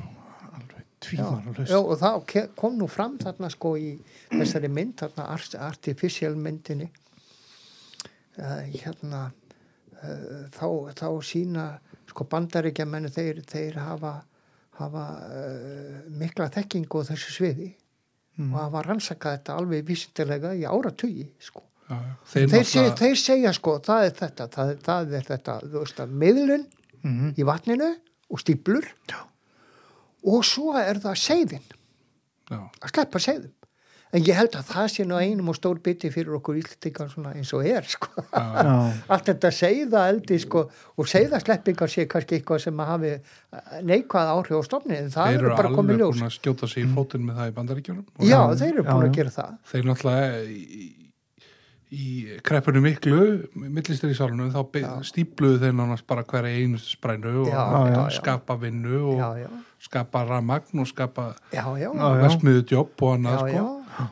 [1.04, 3.92] tvímaralaust já, og það kom nú fram þarna sko í
[4.32, 6.88] þessari mynd, þarna art- artificial myndinni
[8.40, 9.26] uh, hérna
[10.04, 11.68] uh, þá, þá sína
[12.10, 14.14] sko bandaríkja menni þeir, þeir hafa,
[14.80, 17.74] hafa uh, mikla þekkingu á þessu sviði
[18.38, 18.52] Mm.
[18.54, 21.64] og hafa rannsakað þetta alveg vísindilega í áratugi sko.
[21.90, 21.96] já.
[21.98, 26.02] Þeir, þeir, náttúrulega- seg, þeir segja sko, það er þetta það, það er þetta, veist
[26.22, 26.66] miðlun
[27.02, 27.32] Mhm.
[27.34, 27.88] í vatninu
[28.30, 29.18] og stíplur Já.
[30.26, 31.68] Og svo er það seiðin
[32.50, 33.54] já, að sleppa seiðum
[34.16, 37.34] en ég held að það sé nú einum og stór biti fyrir okkur íldingar svona
[37.36, 38.24] eins og er sko.
[38.32, 38.76] já,
[39.14, 40.64] allt þetta seiða eldi sko,
[40.96, 43.14] og seiðasleppingar sé kannski eitthvað sem að hafi
[43.88, 46.16] neikvað áhrif á stofni en það þeir eru eru bara komið alveg ljós.
[46.16, 48.06] búin að skjóta sig í fótinn með það í bandaríkjunum.
[48.16, 49.10] Og já, þeir eru búin já.
[49.10, 49.52] að gera það.
[49.74, 50.88] Þeir náttúrulega í,
[51.98, 52.08] í
[52.48, 53.22] kreppunum miklu
[53.68, 58.04] millistir í sálunum þá stípluðu þeir nánast bara hverja einustu sprænu og Já, já, já.
[58.22, 59.52] skapa vinnu og já, já,
[59.84, 63.74] skapa ramagn og skapa vesmiðudjobb og annað já, sko.
[63.98, 64.08] já,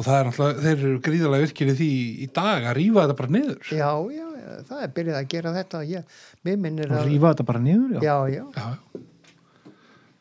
[0.00, 1.90] og það er náttúrulega, þeir eru gríðarlega virkir í því
[2.24, 3.60] í dag að rífa þetta bara niður.
[3.70, 6.16] Já, já, já, það er byrjað að gera þetta ég,
[6.48, 9.04] mér minnir og að rífa þetta bara niður já, já, já, já,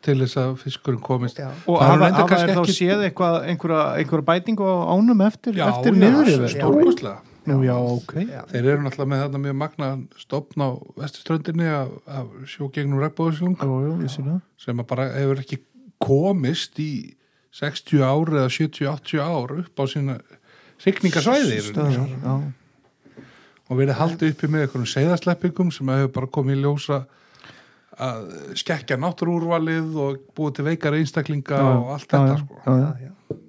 [0.10, 1.40] til þess að fiskurinn komist.
[1.42, 5.60] Já, og Það hafa kannski er þá ekki- séð eitthvað, einhverja, bætingu á ánum eftir,
[5.60, 7.18] eftir niður yfir stórkostlega
[7.50, 8.14] Nú, já, ok.
[8.24, 9.90] Já, þeir eru náttúrulega með þarna mjög magna
[10.22, 14.40] stopn á vestuströndinni af, af sjógegnum það.
[14.60, 15.62] Sem að bara hefur ekki
[16.00, 16.92] komist í
[17.60, 20.20] 60 ár eða 70-80 ár upp á sína
[20.80, 21.74] signingasvæði í rauninni.
[21.74, 22.36] Stöðar, já,
[23.70, 27.00] og verið haldið uppi með einhverjum seiðasleppingum sem hefur bara komið í ljósa
[28.00, 32.62] að skekkja náttúrúrvalið og búið til veikar einstaklinga Já, og allt já, þetta já, sko.
[32.64, 33.40] já, já, já.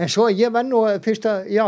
[0.00, 1.66] en svo ég venn nú að fyrst að, já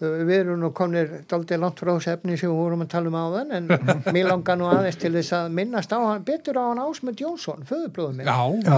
[0.00, 3.18] við erum nú komnir daldið langt frá þessu efni sem við vorum að tala um
[3.20, 3.68] áðan en
[4.16, 7.66] mér langar nú aðeins til þess að minnast á hann betur á hann Ásmund Jónsson
[7.68, 8.32] föðublóðum minn.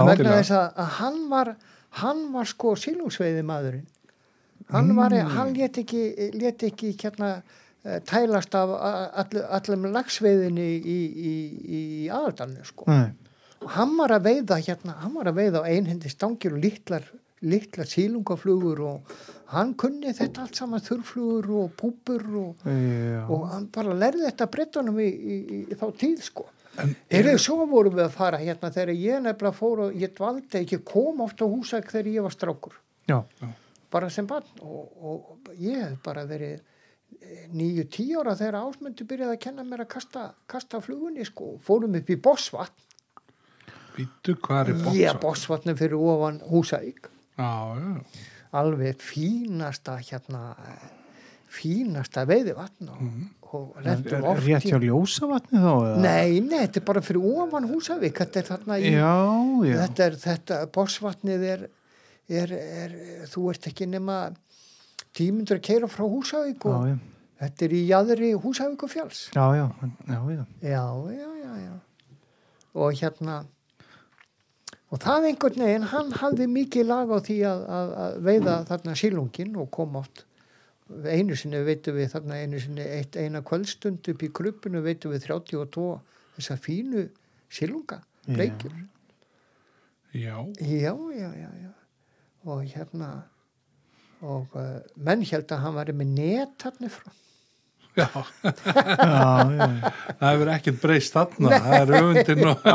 [0.09, 1.55] Vegna þess að, að hann var
[2.03, 3.87] hann var sko sílungsveiði maðurinn
[4.71, 6.03] hann var, hann let ekki
[6.37, 7.33] let ekki hérna
[7.83, 12.87] eh, tælast af all, allum lagsveiðinni í, í, í, í aðaldalinu sko.
[12.91, 13.11] Nei,
[13.63, 17.05] og hann var að veiða hérna, hann var að veiða á einhendi stangir og litlar,
[17.43, 19.13] litlar sílungaflugur og
[19.53, 24.49] hann kunni þetta allt saman þurrflugur og púpur og, já, og hann bara lærði þetta
[24.55, 26.47] brettunum í, í, í, í þá tíð sko.
[26.81, 30.63] En Eru svo vorum við að fara hérna þegar ég nefnilega fór og ég dvaldi
[30.63, 32.79] ekki kom oft á húsæk þegar ég var strákur.
[33.05, 33.19] Já,
[33.93, 36.63] bara sem barn og, og ég hef bara verið
[37.53, 41.97] nýju, tíu ára þegar ásmöndu byrjaði að kenna mér að kasta, kasta flugunni sko, fórum
[41.99, 42.89] upp í Bossvatn.
[43.93, 44.97] Býtu, hvað er bóksa?
[44.97, 47.03] ég Bossvatnum fyrir ofan húsæk.
[47.05, 47.12] Já, já,
[48.53, 50.55] alveg fínasta hérna
[51.53, 53.05] fínasta veiðivatn og,
[53.53, 56.01] og lendum oft rétt hjá ljósavatni þá eða?
[56.01, 59.15] nei, nei, þetta er bara fyrir ofan húsæk þetta er þarna í já,
[59.69, 61.65] já, þetta er þetta, Bossvatnið er,
[62.41, 62.97] er, er
[63.31, 64.19] þú ert ekki nema
[65.13, 66.95] tímundur að keira frá Húsavík og já,
[67.43, 69.65] þetta er í jæðri Húsavík og já, já,
[70.09, 70.45] já.
[70.61, 71.73] já, já, já, já.
[72.73, 73.43] Og hérna
[74.93, 78.95] og það einhvern veginn hann hafði mikið lag á því að, að, að veiða þarna
[78.99, 80.25] sílungin og kom oft
[81.09, 85.25] einu sinni veitum við þarna einu sinni eitt eina kvöldstund upp í klubbinu veitum við
[85.31, 85.85] 32
[86.37, 87.07] þessa fínu
[87.53, 88.89] sílunga bleikjur já,
[90.13, 91.71] Já, já, já, já.
[92.45, 93.23] Og hérna,
[94.21, 97.09] og uh, menn held að hann væri með net hann frá.
[97.97, 98.07] Já.
[98.13, 98.53] já,
[99.57, 99.67] já,
[100.19, 102.67] Það hefur ekkert breyst þarna, það er öfundin og...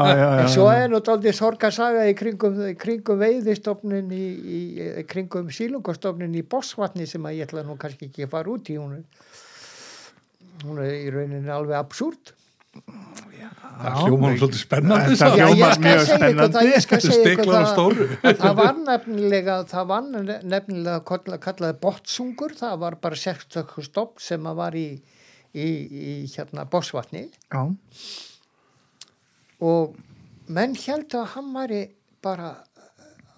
[0.56, 4.26] svo er nú daldið sorgarsaga í kringum, í kringum veiðistofnin, í,
[4.58, 4.62] í,
[5.02, 8.72] í kringum sílungastofnin í Bossvatni sem að ég ætla nú kannski ekki að fara út
[8.72, 9.00] í hún.
[10.64, 12.34] hún er í rauninni alveg absúrt
[13.76, 17.66] Það hljóma hann svolítið spennandi ég skal mjög ykkur það, það.
[17.72, 18.06] stóru.
[18.40, 20.06] það var nefnilega það var
[20.54, 24.86] nefnilega kalla- kallaði botsungur, það var bara sérstökku stopp sem að var í,
[25.52, 27.62] í, í hérna bosvatni Já,
[29.66, 29.96] og
[30.48, 31.82] menn held að hann væri
[32.24, 32.54] bara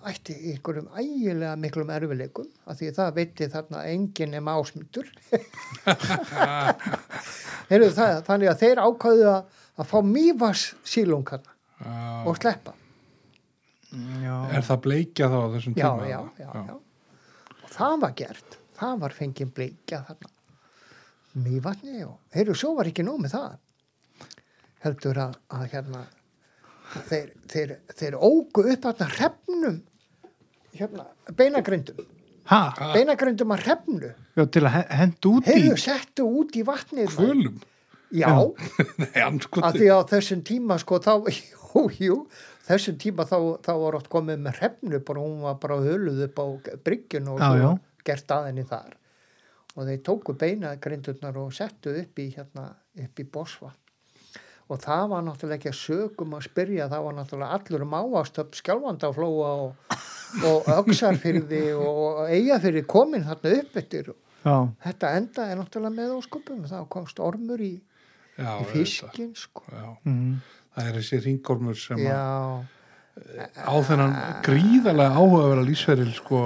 [0.08, 5.08] ætti einhverjum ægilega miklum erfileikum af því það veitti þarna enginn nema ásmundur.
[7.68, 11.44] Heyrðu, það, þannig að þeir ákvæðu að, að fá mývas sílungan
[11.78, 12.24] Já.
[12.26, 12.74] og sleppa
[14.22, 14.34] já.
[14.58, 16.08] Er það bleikja þá á þessum tíma?
[16.10, 16.74] já, já, já.
[17.62, 20.34] og það var gert það var fengið bleikja þarna
[21.38, 23.56] mývatni og heyrðu, svo var ekki nóg með það
[24.84, 26.02] heldur að, að hérna
[27.08, 29.80] þeir, þeir, þeir ógu upp að hrefnum
[30.78, 32.06] hérna, beinagrindum
[32.48, 36.62] Ha, beinagrindum að hrefnu já, til að he- henda út í heyrðu, settu út í
[36.64, 37.10] vatnið.
[37.12, 37.58] Kvölum?
[38.14, 38.30] Já,
[39.02, 39.72] Nei, að anskoti.
[39.78, 41.12] því á þessum tíma sko þá,
[41.74, 42.16] jú, jú
[42.68, 46.40] þessum tíma þá, þá var oft komið með hrefnu bara hún var bara höluð upp
[46.40, 46.46] á
[46.84, 47.70] bryggjun og Já, svo já.
[48.08, 48.94] gert aðinni þar.
[49.78, 53.70] Og þeir tóku beina grindurnar og settu upp í hérna, upp í bosva
[54.68, 59.52] og það var náttúrulega ekki að sögum að spyrja, það var náttúrulega allur ávastöp skjálfandaflóa
[59.62, 59.94] og,
[60.44, 64.10] og öksarfyrði og eigafyrði komin þarna upp eftir
[64.44, 67.72] Já, þetta endaði náttúrulega með óskupum þá komst ormur í,
[68.38, 69.64] Já, í fiskin sko.
[70.06, 70.38] Mm.
[70.76, 76.42] Það er þessi ringormur sem á þennan gríðarlega áhugaverða lífsferil sko,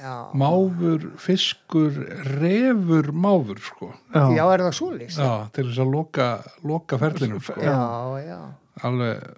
[0.00, 1.98] já máfur, fiskur,
[2.38, 3.90] refur máfur sko.
[4.14, 4.22] já.
[4.38, 5.18] Já, er það svoleiðis?
[5.18, 6.28] Já, til þess að loka,
[6.64, 7.60] loka ferlinum sko.
[7.60, 7.76] já,
[8.24, 8.38] já.
[8.86, 9.28] Alveg,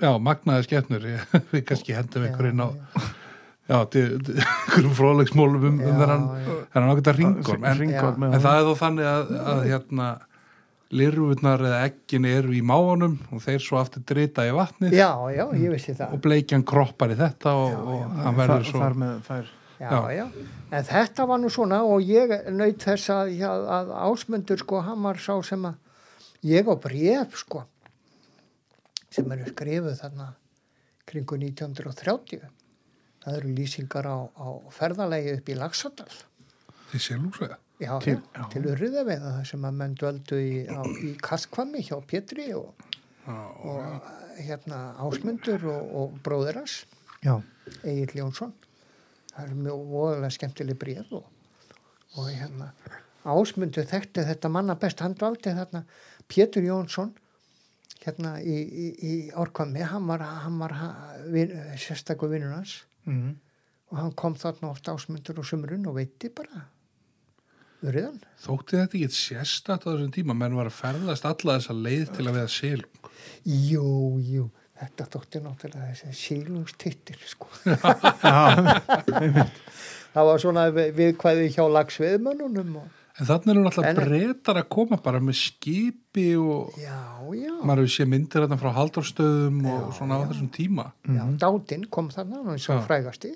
[0.00, 1.06] já, magnaði skemmnur
[1.52, 2.68] við kannski hendum einhverjum á
[3.66, 8.74] já, til einhverjum fróðleiksmólum um, um þennan ágæta ringorm en, Hringorm, en það er þó
[8.84, 10.08] þannig að, að hérna
[10.94, 15.44] lirfurnar eða ekkin eru í máanum og þeir svo aftur drita í vatnið Já, já,
[15.58, 16.12] ég vissi það.
[16.14, 20.06] og bleikjan kroppar í þetta og, og hann verður svo þar með þær Já, já.
[20.16, 20.26] já.
[20.72, 25.02] En þetta var nú svona og ég naut þess að, já, að ásmundur sko, hann
[25.04, 25.74] var sá sem að
[26.48, 27.60] ég á bref sko,
[29.12, 30.30] sem eru skrifuð þarna
[31.06, 32.40] kringu 1930.
[33.26, 36.08] Það eru lýsingar á, á ferðalegi upp í Laxadal.
[36.94, 41.10] því selúsvega Já, Til- til, til urriðaveiða það sem að menn dvöldu í, á, í
[41.20, 42.70] Kastkvami hjá Pétri og,
[43.28, 44.06] og
[44.40, 46.78] hérna Ásmundur og, og bróðiras
[47.24, 47.34] Já,
[47.84, 48.52] Egil Jónsson.
[49.34, 51.26] Það er mjög voðalega skemmtileg bréf og,
[52.16, 52.70] og hérna
[53.26, 55.00] Ásmundur þekkti þetta manna best.
[55.04, 55.82] Hann dvaldi þarna
[56.30, 57.12] Pétur Jónsson
[58.06, 60.72] hérna í, í, í Árkvami hann var, hann var
[61.32, 62.78] vin, sérstakur vinnur hans.
[63.06, 63.36] Mm.
[63.92, 66.64] og hann kom þarna oft Ásmundur og sumrun og veitti bara
[67.84, 70.34] urriðan þótti þetta ekki sérstætt á þessum tíma?
[70.38, 73.10] Menn var að ferðast alla þessa leið til að veða selung
[73.46, 73.86] Jú,
[74.22, 74.44] jú,
[74.80, 77.48] þetta þótti náttúrulega þessi sílungstittir sko.
[80.16, 84.68] það var svona við- viðkvæði hjá lagsviðmönnunum og en þannig eru náttúrulega En- breytar að
[84.76, 86.98] koma bara með skipi og já,
[87.32, 90.84] já, maður hefur séð myndir þarna frá haldorstöðum og svona á þessum tíma.
[91.08, 92.76] Já dátinn kom þarna hann Já.
[92.84, 93.32] frægasti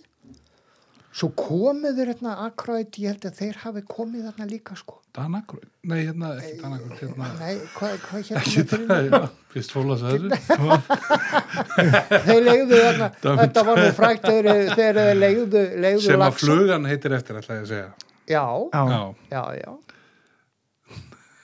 [1.10, 4.96] svo komuð þeir hérna akkurat, ég held að þeir hafi komið þarna líka sko.
[5.16, 9.22] Danagröð, nei hérna ekki Danagröð hérna, Nei, hvað, hvað ekki hérna það, já,
[9.54, 10.30] fyrst fóla þessu
[12.28, 13.40] þeir þarna, Dammit.
[13.42, 17.64] þetta var nú frægt þeir, þeir legðu, legðu sem að flugan heitir eftir ætla ég
[17.64, 17.90] að segja.
[18.30, 19.02] Já, já, já,
[19.34, 19.72] já, já.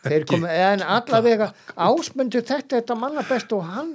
[0.06, 3.90] Þeir komu, en allavega ásmundu þetta þetta manna best og hann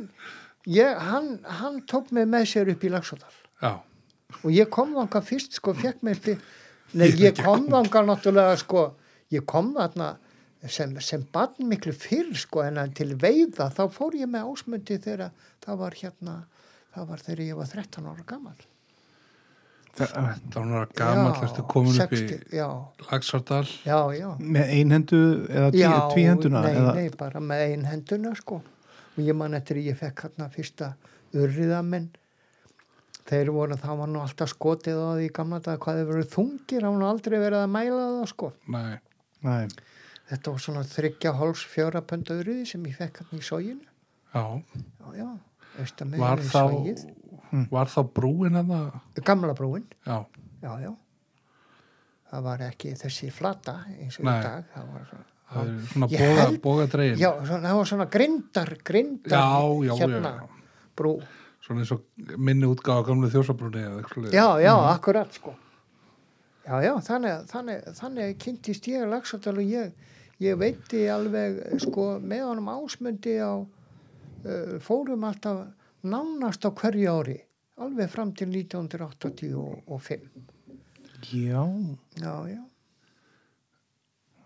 [0.67, 3.31] ég, hann, hann tók mig með sér upp í Lagsóðal
[3.63, 3.71] já,
[4.43, 6.41] og ég kom þanga fyrst sko, fekk mér fyr,
[6.93, 8.85] nei, Ég kom þanga náttúrulega sko,
[9.31, 10.15] ég kom þarna
[10.67, 15.31] sem, sem barn miklu fyrr sko, en til veiða þá fór ég með ásmundi þegar
[15.65, 16.35] það var hérna
[16.95, 18.59] það var þegar ég var 13 ára gammal
[19.91, 20.11] Það-
[20.51, 22.67] þá er hann gaman hlæstu komin upp í 60, já,
[23.11, 24.29] Lagsardal já, já.
[24.39, 25.19] Með einhendu
[25.51, 25.81] eða tí,
[26.13, 28.61] tvíhenduna nei, eða, nei, bara með ein henduna sko.
[29.17, 30.93] Og ég man eftir ég fekk hérna fyrsta
[31.35, 32.07] urriðamenn
[33.29, 36.25] þeir voru, það var nú alltaf skotið á því í gamla dag hvað þeir voru
[36.35, 38.51] þungir, það var nú aldrei verið að mæla það sko.
[38.75, 38.95] Nei,
[39.47, 39.67] nei,
[40.31, 43.87] þetta var svona þryggja háls fjóra pönda urriði sem ég fekk hérna í sóginu
[44.31, 44.43] já,
[45.17, 45.29] já, já,
[46.21, 47.05] var þá sógið
[47.71, 50.17] var þá brúin að það gamla brúin, já,
[50.63, 50.91] já, já.
[52.31, 54.37] Það var ekki þessi flata eins og Nei.
[54.39, 57.89] í dag það var svona það svona boga, held- boga dregin Já, svona, það var
[57.89, 59.49] svona grindar, grindar já,
[59.89, 60.45] já, hérna, já.
[60.95, 61.11] brú.
[61.71, 64.37] Svona eins og minni útgáfa gamlu þjósabrúni eða eitthvað svoleiðis.
[64.37, 65.55] Já, já, akkurat sko.
[66.61, 70.09] Já, já, þannig, þannig, þannig kynntist ég Laxardal og ég,
[70.43, 75.65] ég veitti alveg sko með honum ásmundi á uh, fórum alltaf
[76.05, 77.39] nánast á hverju ári
[77.81, 80.29] alveg fram til 1985
[81.31, 81.65] Já,
[82.17, 82.70] já, já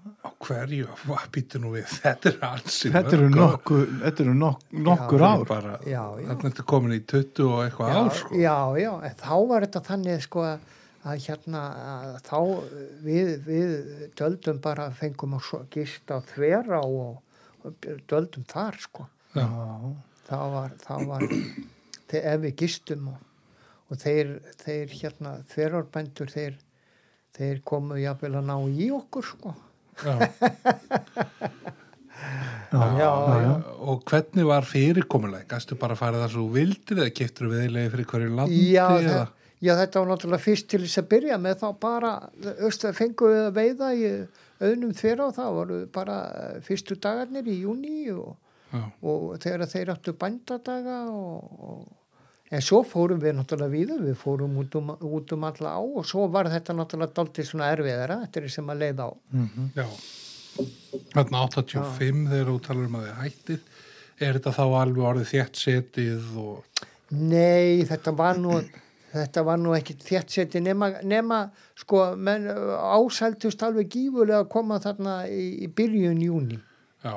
[0.05, 3.35] á hverju, hvað býttu nú við þetta er þetta eru ár.
[3.39, 5.45] nokkur, þetta eru nok, nokkur Já, ár.
[5.49, 6.27] bara, Já, já.
[6.29, 8.39] þarna ertu komin í 20 og eitthvað já, ár sko.
[8.43, 12.37] já, já, en þá var þetta þannig sko að hérna að þá
[13.05, 13.73] við, við
[14.17, 17.19] döldum bara fengum að gista á þvera og,
[17.65, 19.45] og döldum þar sko Já,
[20.29, 20.75] það var,
[21.09, 23.19] var þeir, ef við gistum og,
[23.91, 26.55] og þeir, þeir hérna þverjarbændur þeir,
[27.35, 29.53] þeir komu jafnvel að ná í okkur sko
[30.03, 30.15] Já.
[32.99, 33.11] já,
[33.79, 37.91] og hvernig var fyrirkomuleg gæstu bara að fara það svo vildir eða keftur við eilegi
[37.93, 38.87] fyrir hverju landi Já,
[39.63, 42.13] já, þetta var náttúrulega fyrst til þess að byrja með þá bara,
[43.31, 44.07] við að veiða í
[44.59, 48.35] auðnum þverja og það voru bara eh, fyrstu dagarnir í júni og,
[49.03, 51.85] og þegar þeir áttu bændadaga og, og
[52.55, 56.05] en svo fórum við náttúrulega víða, við fórum út um, út um alla á og
[56.07, 59.11] svo var þetta náttúrulega daldið svona erfiðara, þetta er sem að leiða á.
[59.35, 59.67] Mhm.
[59.75, 59.87] Já.
[61.11, 63.59] Þarna 85 þegar þú talar um að þið hættið
[64.23, 66.83] er þetta þá alveg orðið þétt setið og
[67.15, 68.55] Nei, þetta var nú
[69.15, 71.41] þetta var nú ekki þéttseti nema, nema
[71.79, 76.59] sko, menn ásæltust alveg gífulega að koma þarna í, í byrjun júni.
[77.05, 77.15] já,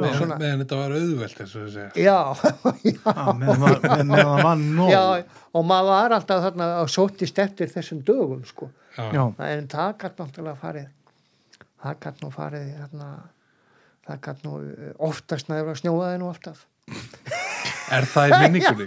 [0.00, 2.52] meðan, svona- meðan þetta var auðvelt eins og þið segja Já, já,
[2.92, 4.90] Já, meðan var- meðan það var nóg.
[4.92, 5.02] já,
[5.52, 8.70] og maður var alltaf þarna að sóttist eftir þessum dögum, sko.
[8.96, 10.88] Já, En það gætt náttúrulega farið,
[11.84, 13.10] það gætt nú farið, þarna,
[14.08, 16.66] það gætt nú eh, oftast næður að snjóaði nú alltaf.
[17.92, 18.84] Er það í minningunni?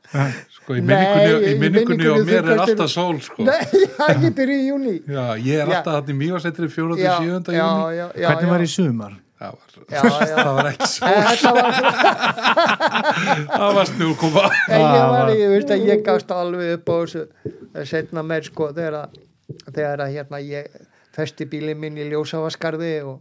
[0.56, 3.44] sko, í Nei, minningunni, minningunni og mér er alltaf sól, sko.
[3.46, 3.62] Nei,
[3.98, 4.94] það byrjuð í júni.
[5.06, 6.96] Já, ég er alltaf þarna í mjögasetri 4.
[6.98, 7.54] til Já, 7.
[7.54, 7.98] já, júni.
[8.00, 8.26] já, já.
[8.32, 9.14] hvernig var í sumar?
[9.40, 10.36] Það var, Já, já.
[10.44, 11.72] það var ekki var
[13.48, 14.42] það var snjúkuma.
[14.68, 17.22] En ég var, ég veist að ég gafst alveg upp á þessu
[17.88, 19.18] setna meir sko þegar að,
[19.70, 20.68] þegar að hérna ég
[21.16, 23.16] festi bílinn minn í ljósavaskarði og,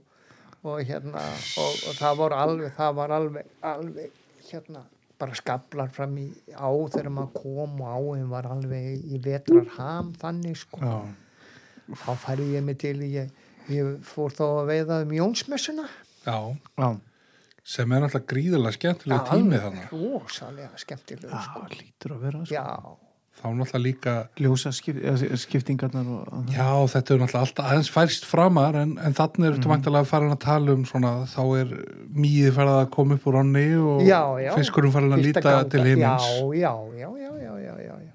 [0.67, 4.11] og hérna og, og það var alveg, það var alveg, alveg
[4.49, 4.83] hérna
[5.19, 10.13] bara skablar fram í á þegar maður kom og áin var alveg í vetrar ham
[10.19, 10.99] þannig sko Já,
[12.03, 13.31] þá færði ég mig til ég,
[13.71, 15.87] ég fór þá að veiða um Jónsmessuna
[16.25, 16.37] Já,
[16.77, 16.89] já,
[17.69, 19.91] sem er alltaf gríðarlega skemmtilega tími þannig.
[19.93, 21.67] rosalega skemmtilega já, sko.
[21.75, 22.55] lítur að vera sko.
[22.57, 22.65] já,
[23.39, 28.97] Þá náttúrulega líka, ljósa skiptingarnar og já þetta er náttúrulega alltaf aðeins færst framar en,
[28.99, 29.95] en þannig er þetta mm.
[30.01, 31.71] að fara að tala um svona, þá er
[32.19, 34.51] mýið farið að koma upp úr onni og já, já.
[34.59, 36.27] fiskurum farið að líta til himins.
[36.59, 38.13] já, já, já, já, já, já, já, já.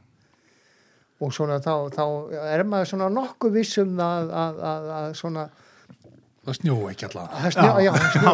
[1.25, 2.05] og svona þá, þá
[2.51, 5.49] er maður svona nokkuð vissum að, að, að, að svona
[6.45, 7.43] Það snjó ekki allavega.
[7.45, 8.33] að snjá, já, já,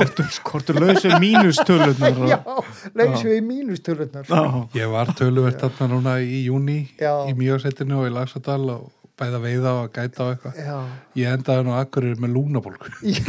[3.27, 4.39] við í mínustölunar Já,
[4.81, 7.13] Ég var töluvert þarna núna í júni Já.
[7.31, 8.89] í mjögsettinu og í Lagsadal og
[9.21, 10.55] bæða veiða og gæta og eitthvað.
[10.65, 10.77] já,
[11.21, 12.89] Ég endaði nú akkurir með lúnabólku.
[13.05, 13.21] já,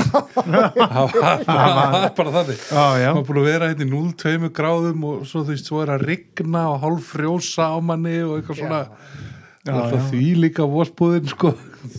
[0.80, 2.62] það var, bara þannig.
[2.72, 3.10] já, já.
[3.10, 5.92] Það var búin að vera hérna í 0-2 gráðum og svo þú veist, svo er
[5.98, 8.80] að rigna og hálf frjósa á manni og eitthvað svona.
[9.62, 10.00] Já, já.
[10.10, 11.52] því líka vósbúðin, sko.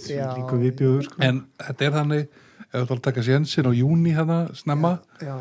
[0.08, 1.20] já, Líku viðbjóður sko.
[1.28, 2.24] En þetta er þannig,
[2.72, 5.36] ef þú ætlar að taka sénsinn á júni hérna snemma, já,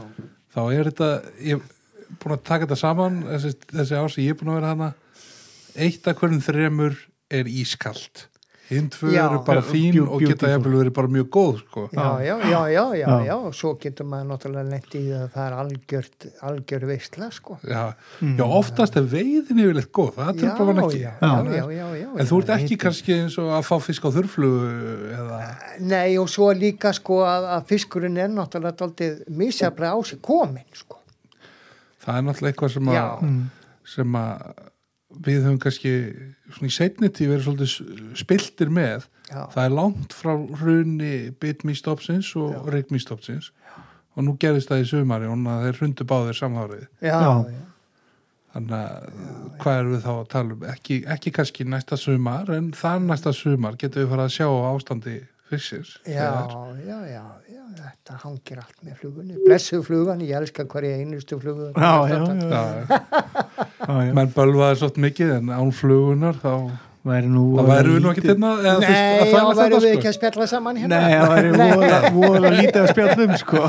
[0.51, 4.35] þá er þetta, ég er búin að taka þetta saman, þessi, þessi ár sem ég
[4.35, 4.89] er búin að vera hana,
[5.79, 6.99] eitt af hverjum þremur
[7.31, 8.27] er ískalt.
[8.71, 11.81] Hinn tvö eru bara fín beau- og geta jafnvel verið bara mjög góð, sko.
[11.91, 13.17] já, já, já, já, já, Já.
[13.27, 17.29] já, og svo getur maður náttúrulega lent í það að það er algjört, algjör veistla,
[17.35, 17.57] sko.
[17.67, 17.83] Já,
[18.39, 21.01] já oftast er veiðin yfirleitt góð, það Já, tröfla mann ekki.
[21.01, 22.09] já, já, já, já, já.
[22.15, 24.63] En þú ert já, ekki kannski eins og að fá fisk á þurflugu
[25.19, 25.41] eða...
[25.91, 30.63] Nei og svo líka sko að, að fiskurinn er náttúrulega daldið misjaflega á sig komin
[30.73, 30.97] sko.
[32.01, 33.25] Það er náttúrulega eitthvað sem að,
[33.85, 34.67] sem að
[35.27, 35.91] við höfum kannski
[36.55, 39.07] svona í seinni tíð verið svolítið spiltir með.
[39.31, 39.41] Já.
[39.53, 43.51] Það er langt frá hrunni bitmýstopsins og reikmýstopsins
[44.11, 46.87] og nú gerðist það í sumari og núna þeir hrundu báðir samhárið.
[48.51, 49.05] Þannig að
[49.61, 50.63] hvað erum við þá að tala um?
[50.73, 55.21] Ekki, ekki kannski næsta sumar en það næsta sumar getum við fara að sjá ástandi.
[56.07, 56.27] Já,
[56.87, 59.35] já, já, já, þetta hangir allt með flugunni.
[59.47, 61.71] Blessuð flugan, ég elska hverja einustu flugu.
[61.75, 64.13] Já, já, já, Já, já, já.
[64.13, 66.55] menn bölvaði svolítið mikið en án flugunar þá
[67.01, 70.09] Væri nú Það væri við nú ekki hérna þú veist, Nei, værum þetta, við ekki
[70.11, 70.99] að spjalla saman hérna.
[71.01, 73.61] Nei, það væri voðalega- voðalega lítið að spjallum sko.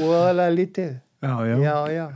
[0.00, 0.92] Voðalega lítið.
[1.22, 2.06] Já, já, Já, já.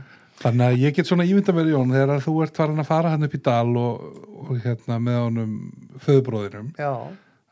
[0.41, 3.23] Þannig að ég get svona ímynda mér Jón þegar þú ert farin að fara hann
[3.25, 4.01] upp í dal og,
[4.49, 5.53] og hérna með honum
[6.05, 6.91] föðubróðinum Já,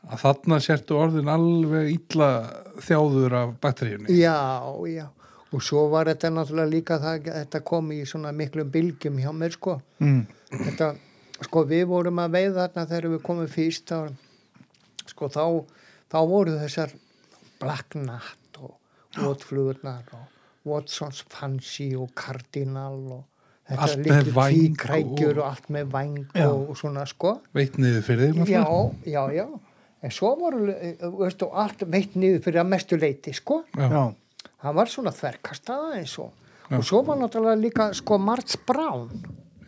[0.06, 2.28] að þarna sértu orðin alveg illa
[2.86, 4.36] þjáður af batteríunni Já,
[4.90, 5.06] já.
[5.54, 9.54] Og svo var þetta náttúrulega líka það, þetta kom í svona miklum bylgjum hjá mér,
[9.54, 9.76] sko.
[10.02, 10.22] mm.
[10.50, 10.88] Þetta,
[11.46, 14.10] sko, við vorum að veiða þarna þegar við komum fyrst, þá,
[15.12, 15.44] sko, þá,
[16.12, 16.92] þá voru þessar
[17.62, 18.74] Black Nut og
[19.16, 23.24] Votflugurnar og Watson's Fancy og Cardinal og
[23.70, 26.48] þetta væng tvíkrækjur og- allt með væng Já.
[26.50, 27.36] og, og svona, sko.
[27.54, 28.66] veit niður fyrir þig Já,
[29.06, 29.46] já, já.
[30.06, 33.64] En svo voru, eh, veistu, allt veitt niður fyrir að mestu leiti, sko.
[33.76, 36.32] Hann var svona þverkastaða eins og.
[36.66, 36.78] Já.
[36.78, 39.10] og svo var náttúrulega líka sko Marts Brown.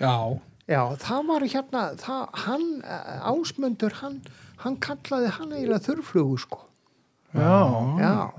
[0.00, 4.22] Já, já það var hérna það, hann, eh, ásmundur hann,
[4.64, 6.60] hann kallaði hann eiginlega þurrflugu sko.
[7.34, 7.60] Já.
[8.02, 8.30] já,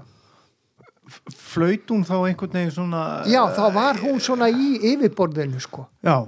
[1.10, 5.88] Flaut hún þá einhvern veginn svona já þá var hún svona í yfirborðinu sko.
[6.04, 6.28] Já,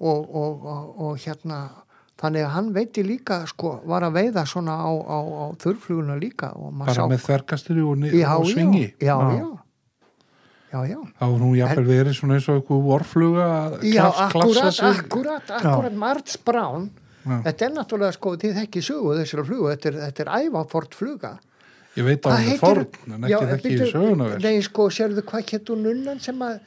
[0.00, 1.60] og, og, og, og hérna
[2.20, 6.52] þannig að hann veiti líka sko var að veiða svona á, á, á þurrfluguna líka
[6.54, 8.86] bara sá með þverkasturi og, já, og svingi?
[9.00, 9.48] Já, já,
[10.70, 10.80] Já.
[10.86, 13.46] já þá er hún jafnvel verið svona eins og eitthvað vorfluga
[13.82, 16.90] Já, akkurat, akkurat, akkurat Marts Brown.
[17.20, 21.32] Þetta er náttúrulega sko, þið þekki sögu þessara flugu, þetta er, þetta er ævafort fluga
[21.98, 25.50] ég veit að hún er forn en ekki þekki í söguna Nei, sko, sérðu hvað
[25.50, 26.60] hétt hún nunnan sem að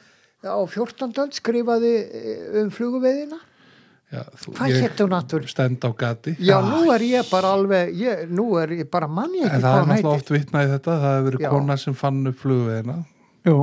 [0.44, 1.08] á 14.
[1.24, 3.40] öld skrifaði eh, um fluguveiðina
[4.14, 5.52] já, þú, hvað ég hétt hún náttúrulega?
[5.54, 6.36] stend á gati.
[6.38, 9.74] Já, nú er ég bara alveg ég, nú er ég bara manni ekki en það
[9.74, 12.30] hvað er hún náttúrulega heiti oft vitnað í þetta það hefur verið kona sem fann
[12.30, 12.96] upp flugveðina
[13.48, 13.58] jú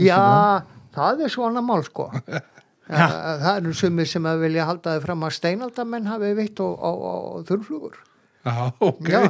[0.00, 0.20] Já,
[0.94, 1.24] það.
[1.24, 2.10] er svona mál sko.
[2.90, 6.90] Það eru sumir sem að vilja halda þið fram að steinaldamenn hafi veitt á, á,
[6.90, 7.14] á
[7.46, 8.00] þurrflugur.
[8.42, 9.06] Já, ok.
[9.12, 9.20] Já,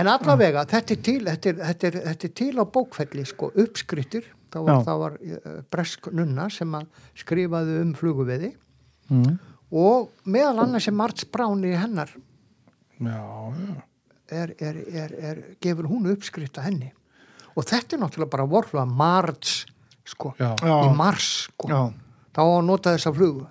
[0.00, 3.50] en allavega, þetta er til, þetta er, þetta er, þetta er til á bókfelli, sko,
[3.60, 4.30] uppskrittir.
[4.50, 8.48] Það var, það var uh, bresk nunna sem að skrifaði um fluguveiði
[9.12, 9.36] mm.
[9.70, 12.10] Og meðal annars sem Marts Brown í hennar.
[13.00, 13.20] Já,
[13.54, 13.76] já,
[14.30, 16.90] er, er, er, er, gefur hún uppskritta henni.
[17.56, 19.64] Og þetta er náttúrulega bara vorfluga Marts,
[20.06, 21.68] sko, í Mars, sko.
[21.70, 21.80] Já,
[22.30, 23.46] Þá að nota þessa flugu.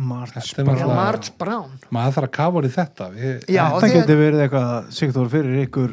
[0.00, 1.70] Marts Þetta er Já, náttúrulega- Marts Brown.
[1.92, 3.08] maður þarf að kafa í þetta.
[3.16, 5.90] Við, Já, Þetta getur verið eitthvað Sigþór fyrir ykkur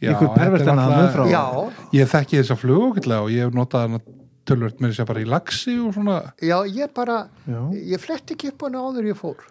[0.00, 3.30] Já, ykkur þetta er pervertana náttúrulega- með frá Já, ég þekki þessa flug okkurlega og
[3.30, 4.00] ég hef notað hana
[4.48, 7.60] tölvöld með þess að bara í laxi og svona já, ég bara, Já.
[7.92, 9.44] ég fletti ekki upp hana áður ég fór,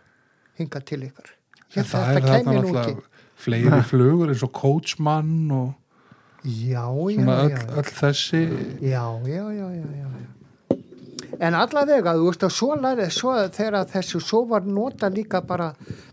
[0.59, 1.29] hingað til ykkar.
[1.75, 2.55] Ég, það þetta er ekki.
[2.55, 2.95] náttúrulega
[3.39, 5.75] fleiri flugur eins og coachmann og
[6.39, 8.41] Já, já, svona já, öll, öll þessi
[8.79, 10.27] já, já, já, já, já, já.
[11.39, 15.69] En allavega, þú veist að svo, lærið, svo þegar þessu, svo var nota líka bara,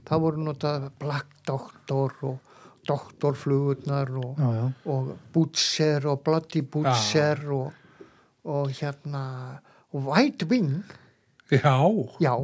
[0.06, 2.36] það voru nota Black Doctor og
[2.86, 4.42] Doktorflugurnar og,
[4.86, 7.72] og Butcher og Bloody Butcher og,
[8.46, 9.22] og hérna,
[9.92, 10.84] White Wing,
[11.50, 11.76] já,
[12.22, 12.34] já,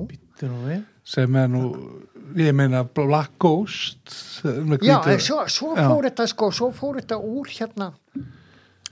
[1.05, 1.63] sem er nú
[2.39, 5.87] ég meina Black Ghost með já, en svo, svo Já.
[5.91, 7.93] fór þetta sko, svo fór þetta úr hérna,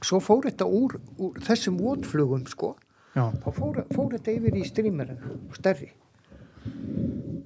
[0.03, 2.75] svo fór þetta úr, úr þessum votflugum sko,
[3.15, 5.91] Já, þá fór, fór þetta yfir í strímerinn stærri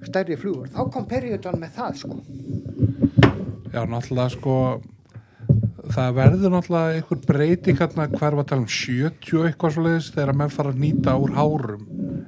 [0.05, 2.17] stærri flugur, þá kom periódan með það sko.
[3.73, 4.55] Já, náttúrulega sko
[5.93, 9.85] það verður náttúrulega einhver breyting hérna hver var að tala um 70 og eitthvað svo
[9.85, 11.83] leiðis þegar menn fara að nýta úr hárum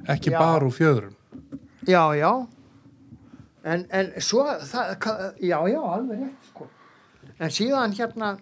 [0.08, 0.38] ekki Já.
[0.38, 1.14] bara úr fjöðrum.
[1.88, 2.32] Já, já.
[3.68, 4.92] En, en svo það,
[5.44, 6.68] já, já, alveg rétt sko.
[7.38, 8.36] En síðan hérna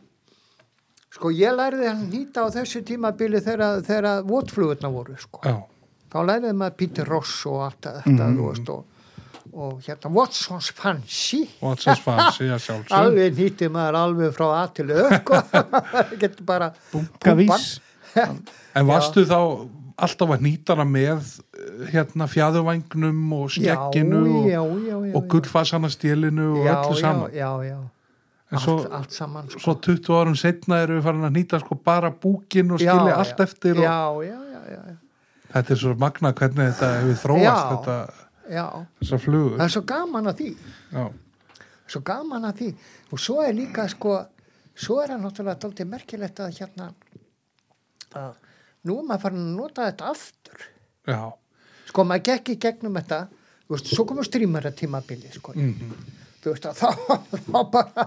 [1.17, 5.41] sko ég lærði hann nýta á þessu tímabili þegar, þegar votflugurna voru sko.
[5.47, 5.57] Já,
[6.12, 8.85] þá læriði maður Peter Ross og allt þetta þú veist og,
[9.57, 14.62] og hérna Watson's Fancy what's his fancy að sjálfsög alveg nýtti maður alveg frá A
[14.76, 15.40] til Ö sko.
[16.22, 16.70] getur bara
[17.24, 17.66] gavís
[18.16, 19.38] en varstu þá
[19.96, 21.24] alltaf að nýta hana með
[21.57, 26.98] eh, hérna fjæðuvægngnum og skegginu og, já, já, já, og gullfassana stélinu og já, öllu
[27.00, 27.78] saman já, já, já.
[28.46, 29.59] En Allt, svo- allt saman sko.
[29.64, 33.14] svo 20 árum setna eru við farin að nýta sko bara búkin og Já, skilja
[33.14, 33.16] já.
[33.24, 33.96] allt eftir og já,
[34.28, 34.96] já, já, já, já.
[35.57, 37.57] þetta er svo magna hvernig þetta hefur þróast Já.
[37.72, 38.26] þetta, já.
[38.49, 39.57] Þessar flugur.
[39.59, 40.49] Það er svo gaman að því.
[40.92, 41.05] Já,
[41.86, 42.68] svo gaman að því.
[43.12, 44.16] Og svo er líka sko
[44.76, 46.90] svo er það náttúrulega dálítið merkilegt að hérna
[48.16, 48.34] að
[48.86, 50.66] nú er maður farin að nota þetta aftur.
[51.07, 51.20] Já,
[51.88, 53.20] sko maður gekk í gegnum þetta
[53.72, 55.55] veist, svo komur strímara tímabili sko.
[55.57, 55.97] Mhm.
[56.42, 56.90] þú veist að þá,
[57.51, 58.07] þá bara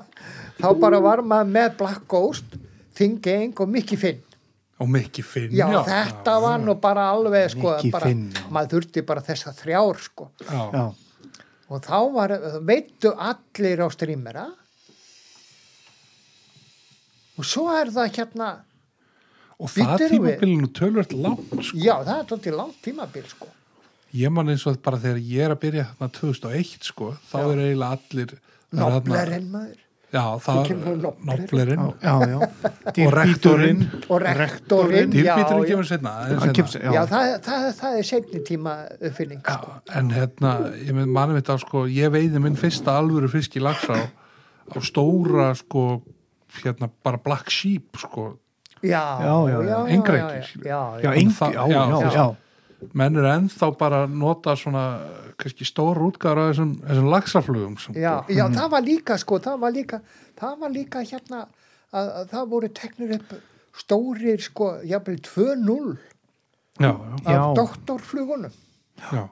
[0.59, 2.57] þá bara var maður með Black Ghost
[2.95, 4.21] Thing Gang og Mickey Finn
[4.79, 8.45] og Mickey Finn já, þetta var nú bara alveg sko, bara, já.
[8.49, 10.29] maður þurfti bara þessa þrjár sko.
[10.45, 10.85] Já, Já,
[11.69, 12.33] og þá var,
[12.65, 14.45] veittu allir á strímera
[17.39, 18.49] og svo er það hérna
[19.59, 21.79] og það tímabilinu tölvöld langt sko.
[21.79, 23.47] já, það er tóttið langt tímabil sko.
[24.15, 27.43] Ég man eins og bara þegar ég er að byrja þarna 2001 sko, þá Já.
[27.51, 28.39] er eiginlega allir er
[28.71, 31.39] þarna- Noblerinn maður Já, það kemur er Nobler.
[31.39, 32.37] noblerinn já, já.
[32.39, 38.41] Og dýrbíturinn og rektorinn já, Dýrbíturinn kemur setna já, já, það, það, það er seinni
[38.47, 39.75] tíma uppfinning sko.
[39.99, 43.99] En hérna, ég með manum þetta sko, ég veiði minn fyrsta alvöru fisk í laxa
[44.01, 44.03] á,
[44.73, 45.85] á stóra sko,
[46.63, 48.31] hérna bara black sheep sko,
[48.81, 49.79] já, Já, já, já.
[49.93, 52.37] Engrækir, já, skilur.
[52.93, 54.83] Menn er ennþá bara að nota svona
[55.39, 59.61] kannski stóra útgáður af þessum, þessum laxaflugum sem, já, já, það var líka sko, það
[59.63, 60.01] var líka
[60.39, 61.41] það var líka hérna
[61.91, 63.33] að, að það voru teknir upp
[63.79, 65.97] stórir sko, jafnvel 2-0
[66.79, 66.91] já,
[67.25, 67.41] af Já.
[67.55, 68.55] doktorflugunum.
[69.11, 69.27] Já,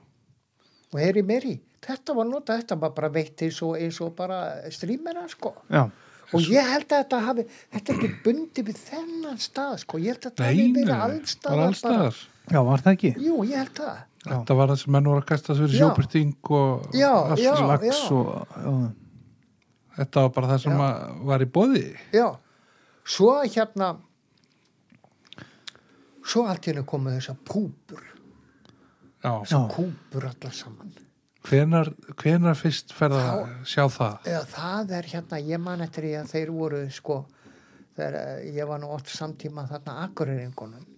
[0.94, 4.42] og heyri meiri, þetta var notað þetta var bara veitt eins og, eins og bara
[4.72, 5.54] strímera sko.
[5.72, 5.88] Já,
[6.32, 10.16] og ég held að þetta hafi þetta er ekki bundið við þennan stað sko, ég
[10.16, 10.96] held að þetta hafi verið
[11.68, 13.12] allstaðar já, var það ekki?
[13.26, 13.98] Jú, ég held það.
[14.28, 15.84] Þetta var það sem menn voru að kasta þessu fyrir Já.
[15.86, 17.40] sjóbyrting og Já, allt.
[17.40, 17.54] já.
[17.70, 18.28] lags og
[18.58, 18.74] já,
[20.02, 20.84] þetta var bara það sem Já.
[20.88, 21.86] að var í boði.
[22.18, 22.28] Já,
[23.08, 23.90] svo hérna
[26.28, 28.02] svo allt í hennu komið þessar púpur
[29.24, 30.92] já, já, kúpur allar saman.
[31.48, 34.18] Hvenar, hvenar fyrst ferða að sjá það?
[34.28, 37.22] Eða það er hérna, ég man eftir því að þeir voru sko
[37.96, 40.84] þegar eh, ég var nú oft samtíma þarna akureyringunum.
[40.84, 40.97] já,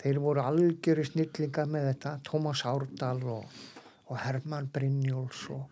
[0.00, 3.60] þeir voru algjöru snillinga með þetta Tómas Árdal og,
[4.08, 5.66] og Hermann Brynjóls og,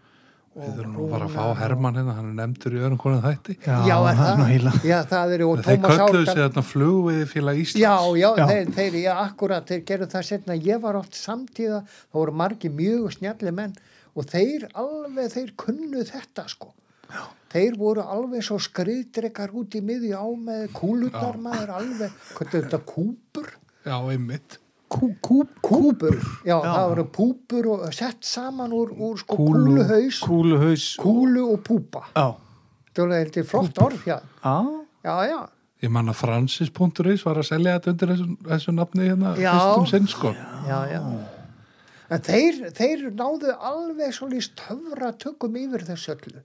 [0.58, 3.58] við þurfum nú bara að fá Hermann hérna, hann er nefndur í öðrum konum þætti
[3.62, 4.80] já, það er það?
[4.90, 8.30] Já, það eru og þeir Tómas kölluðu sig Árdal þarna flugviði félag Íslands Já, já,
[8.40, 8.46] Já.
[8.50, 12.72] Þeir, þeir, já, akkurat, þeir gerðu það setna, ég var oft samtíða, það voru margi
[12.74, 13.78] mjög snjalli menn
[14.18, 16.72] og þeir alveg, þeir kunnu þetta sko.
[17.08, 17.22] Já.
[17.48, 22.80] Þeir voru alveg svo skriðdrekar út í miðju á með kúlutar maður alveg, er þetta,
[22.84, 23.54] kúpur?
[23.88, 24.58] Já, einmitt
[24.88, 26.14] Kú, kú, Kúpur,
[26.48, 29.74] já, það voru púpur og sett saman úr, úr sko Kúlu.
[29.74, 32.06] kúluhaus, kúluhaus kúlu og púpa.
[32.16, 32.28] já,
[32.96, 34.54] Það var heldur flott orð, já, já,
[35.04, 35.40] já, já.
[35.84, 39.52] ég man að Francis.is var að selja þetta undir þessu, þessu nafni hérna Já.
[39.52, 41.02] fyrstum sinn sko já, já.
[42.10, 46.40] En þeir, þeir náðu alveg svo líst töfra tökum yfir þessu öllu.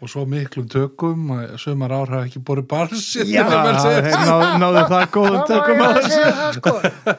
[0.00, 3.44] og svo miklum tökum að sumar ár hafa ekki borið barsitt Já.
[3.48, 6.72] þeir náðu, náðu það góðum tökum Það að má ég þessu segja það sko.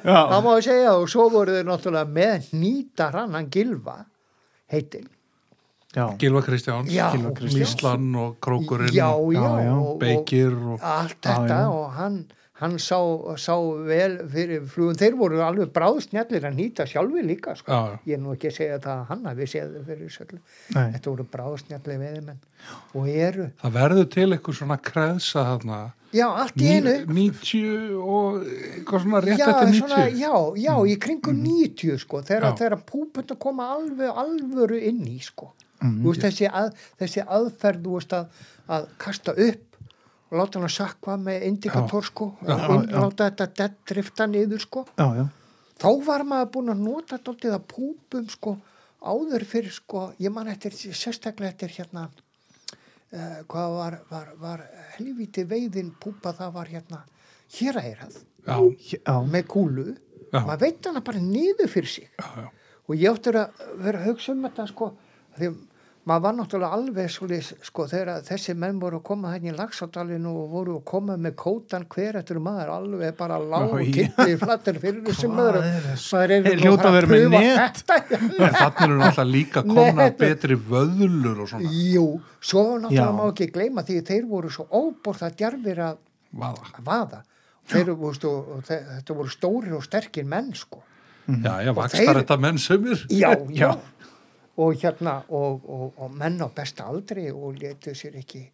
[0.09, 0.19] Já.
[0.31, 3.97] Það má ég segja og svo voru þeir náttúrulega með nýtarann, hann Gilva,
[4.73, 5.07] heitin.
[5.95, 6.89] já, Gilva Kristjáns.
[7.53, 9.41] Míslan og Krókurinn Já, og já.
[9.41, 9.73] Já, já.
[9.75, 11.69] og- og- Beikir og Allt Já, þetta já.
[11.69, 12.19] og hann,
[12.61, 12.97] hann sá,
[13.41, 13.55] sá
[13.87, 14.97] vel fyrir flugum.
[14.99, 17.79] Þeir voru alveg bráðsnjallir að nýta sjálfi líka sko.
[18.07, 20.19] Ég er nú ekki að segja það að hann hafi séð þau fyrir.
[20.75, 20.85] Nei.
[20.95, 22.43] Þetta voru bráðsnjallir veðimenn
[22.93, 25.79] og eru, það verður til eitthvað svona kreðsa þarna
[26.13, 26.93] já, allt í einu.
[27.09, 32.21] Ní- 90 og eitthvað svona rétt eftir 90 svona, já, já, í kringum 90 sko,
[32.27, 37.89] þegar, þegar púpunda koma alveg alvöru inn í sko þú veist, þessi, að, þessi aðferð
[37.95, 39.70] veist, að, að kasta upp
[40.31, 44.85] og láta hann að sakva með indikator sko, og láta þetta dead drifta niður sko.
[44.95, 45.25] Já, já,
[45.81, 48.57] þá var maður búin að nota dálítið að púpum sko
[49.01, 54.65] áður fyrir sko, ég man eftir sérstaklega eftir hérna uh, hvað var, var, var
[54.95, 57.01] helvíti veiðin púpa það var hérna
[57.57, 58.57] hér að eirað já,
[58.93, 59.87] já, með kúlu.
[60.31, 60.45] Já.
[60.47, 62.11] maður veit hana bara niður fyrir sig.
[62.87, 64.87] Og ég áttur að vera að hugsa um þetta sko
[65.35, 65.49] því
[66.11, 70.31] maður var náttúrulega alveg svolítið sko þegar þessi menn voru að koma hérna í Laxádalinu
[70.41, 74.79] og voru að koma með kótan hver eftir maður alveg bara lág og kippið flattir
[74.83, 76.11] fyrir þessum er þessu?
[76.11, 77.83] maður er Þeir hljóta að vera með net.
[77.95, 82.05] en þannig eru náttúrulega líka komna þetta- betri vöðlur og svona Jú,
[82.43, 83.17] svo náttúrulega Já.
[83.21, 85.99] má ekki gleyma því þeir voru svo óbort að djarfir að
[86.43, 87.23] vaða að vaða
[87.71, 90.81] þeir, veist, og, og þe- þetta voru stórir og sterkir menn sko
[91.31, 93.69] já, já, Og vakstar þeir- þetta menn sömur já, já.
[93.71, 93.71] Já.
[94.61, 98.45] Og hérna og, og, og menn á besta aldri og letu sér ekki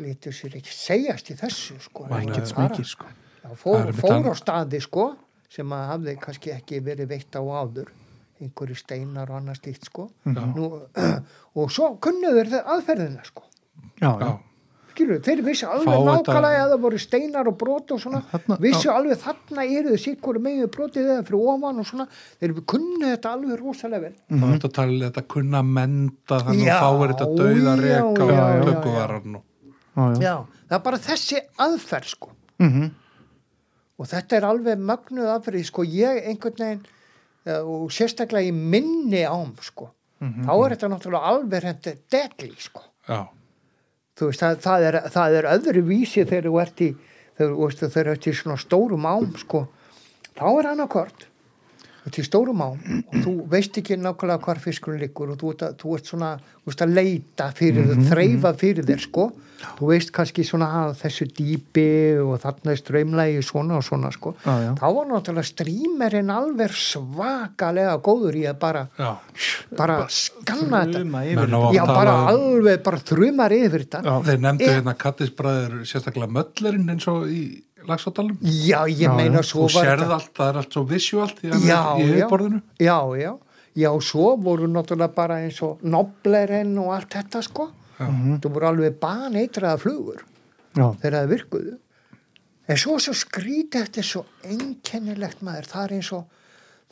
[0.00, 2.06] letu sér ekki segjast í þessu sko.
[2.08, 3.10] smikið sko.
[3.42, 5.10] Já, fór, fór á staði sko
[5.52, 7.90] sem að hafði kannski ekki verið veitt á áður
[8.42, 10.08] einhverju steinar og annað slíkt sko.
[10.26, 10.70] Nú,
[11.58, 13.44] og svo kunnuður þeir aðferðina sko.
[14.00, 14.32] Já, já, já,
[14.92, 18.58] skilur, þeir vissu Fá alveg nákvæmlega að það voru steinar og brot og svona, Þarna-
[18.62, 22.06] vissu alveg þarna eru þau sikkur megin brotið eða fyrir ofan og svona,
[22.40, 24.14] þeir kunnu þetta alveg rosalega vel.
[24.30, 27.82] Þá er þetta að tala þetta kunna menda þannig að þá er þetta dauða já,
[27.82, 29.40] reka já, og tökuvaran
[29.94, 32.30] það er bara þessi aðferð sko.
[32.62, 32.90] Mhm.
[34.02, 35.82] og þetta er alveg mögnuð aðferð sko.
[35.86, 36.80] Ég einhvern veginn
[37.46, 39.90] uh, og sérstaklega í minni ám sko.
[40.22, 42.82] Þá er þetta náttúrulega alveg hendur deadly sko.
[43.08, 43.20] Já,
[44.18, 46.90] þú veist það, það, er, það er öðru vísi þegar þú ert í
[47.38, 49.66] þegar þú ert í svona stórum ám sko.
[50.36, 51.28] Þá er annarkvort
[52.10, 55.76] er stórum á og þú veist ekki nákvæmlega hvar fiskurinn liggur og þú ert, að,
[55.82, 56.30] þú ert svona
[56.64, 59.24] þú ert að leita fyrir þér, þreifa fyrir þér sko,
[59.78, 61.86] þú veist kannski svona að þessu dýpi
[62.24, 64.72] og þarna er ströymlægi svona og svona sko Já, já.
[64.80, 69.12] þá var náttúrulega strímerinn alveg svakalega góður í að bara Já.
[69.78, 74.14] bara skanna þetta já bara alveg bara þrumar yfir þetta Já.
[74.26, 74.74] Þeir nefndu Eh.
[74.78, 78.36] hérna kattisbræður sérstaklega möllerinn eins og í lagsáttalum.
[78.42, 79.42] já ég Já, meina já.
[79.42, 81.80] svo Þú var sérð þetta allt, það er allt svo visuált í, já, í já,
[82.06, 82.62] yfirborðinu.
[82.78, 83.32] já, já.
[83.74, 87.70] Já, svo voru náttúrulega bara eins og noblerinn og allt þetta sko.
[87.98, 90.20] Það voru alveg baneitraða flugur
[90.76, 91.74] Já, þegar það virkuðu.
[92.68, 95.66] En svo svo skrítið er svo einkennilegt maður.
[95.72, 96.24] Það er eins og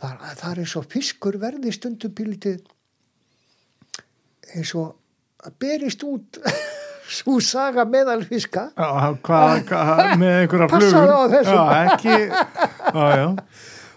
[0.00, 2.60] það, það er eins og fiskur verði stundum pílitið
[4.56, 4.96] eins og
[5.46, 6.40] að berist út
[7.10, 8.88] svo saga meðal fiska Já,
[9.26, 11.56] hvað, hvað, með einhverja flugur Passaðu á þessu.
[11.58, 13.26] Já, ekki Já, já,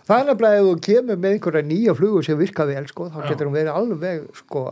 [0.07, 3.21] það er nefnilega ef þú kemur með einhverja nýja flugur sem virka vel sko, þá
[3.29, 4.65] getur hún verið alveg sko,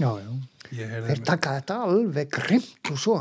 [0.00, 0.32] já, já.
[0.72, 3.18] Ég heyrði þeir taka þetta alveg grimt og svo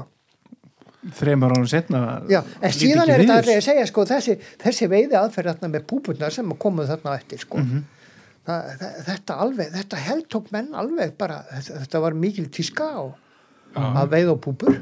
[1.18, 2.00] Þreymur ánum setna
[2.30, 6.34] Já, en síðan er þetta að segja sko, þessi, þessi veiði aðferð þarna með púpurnar
[6.36, 7.58] sem komu þarna á eftir sko.
[7.58, 7.82] Mhm.
[7.82, 8.01] það,
[8.48, 13.18] það, þetta alveg, þetta held tók menn alveg bara, þetta, var mikil tíska og
[13.78, 14.78] að veið á púpur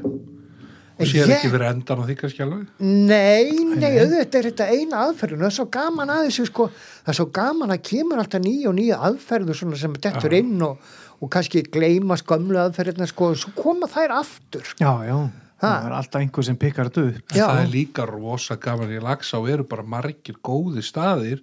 [1.00, 2.64] og sér ekki verið endan á því kannski alveg.
[2.84, 7.12] Nei, nei, auðvitað er þetta eina aðferðin það er svo gaman að þessu sko það
[7.14, 10.90] er svo gaman að kemur alltaf nýja og nýja aðferður svona sem dettur inn og,
[11.24, 14.84] og kannski gleyma skömmlu aðferðina sko og svo koma þær aftur sko.
[14.84, 15.20] Já, já,
[15.60, 15.68] Ha.
[15.68, 17.42] það er alltaf einhver sem pikkar þetta upp En Já.
[17.50, 21.42] það er líka rosa gaman í lagsá eru bara margir góði staðir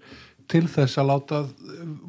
[0.50, 1.42] til þess að láta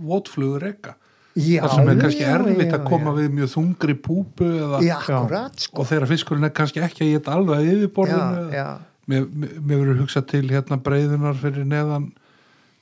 [0.09, 0.95] votflugur rekka.
[1.37, 3.17] Já, Það sem er kannski erfitt já, að koma já.
[3.19, 7.11] við mjög þungri púpu eða, Já, akkurat sko og þegar fiskurinn er kannski ekki að
[7.13, 8.63] geta alveg yfirborðinu.
[9.07, 12.09] Mér, mér verður hugsað til hérna breyðunar fyrir neðan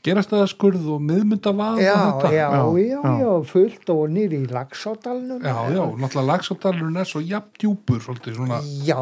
[0.06, 1.95] gerastæðaskurð og miðmyndavað já,
[2.30, 2.47] já,
[2.78, 8.03] já, Já, fullt og nýri í lagsádalnum Já, já, náttúrulega lagsáttalurinn er svo jafn djúpur
[8.06, 8.99] svolítið svona, já,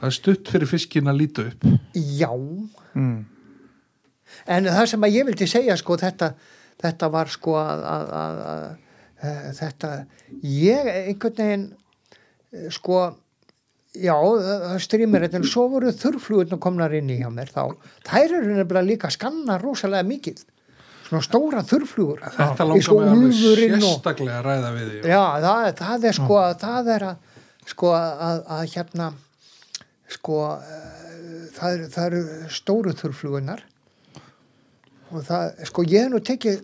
[0.00, 1.68] það er stutt fyrir fiskin að líta upp.
[1.96, 3.18] já mm.
[4.46, 6.32] En það sem að ég vildi segja sko þetta,
[6.82, 8.64] þetta var sko að, að, að, að,
[9.32, 9.92] að þetta
[10.42, 13.02] ég einhvern veginn eh, sko
[13.92, 17.74] já, það strýmir þetta en svo voru þurrflugurna komnar inn í hjá mér þá,
[18.08, 20.46] þær eru nefnilega líka skanna rosalega mikið.
[21.08, 22.22] Svona stóra þurrflugur.
[22.24, 25.00] Þetta langar mig alveg úlfurinn og sérstaklega að ræða við því.
[25.12, 27.28] Já, það, það er sko að það er að
[27.72, 29.10] sko að, að hérna
[30.12, 32.22] sko eh, það eru
[32.52, 33.62] stóru þurrflugunar
[35.12, 36.60] og það sko ég nú tekið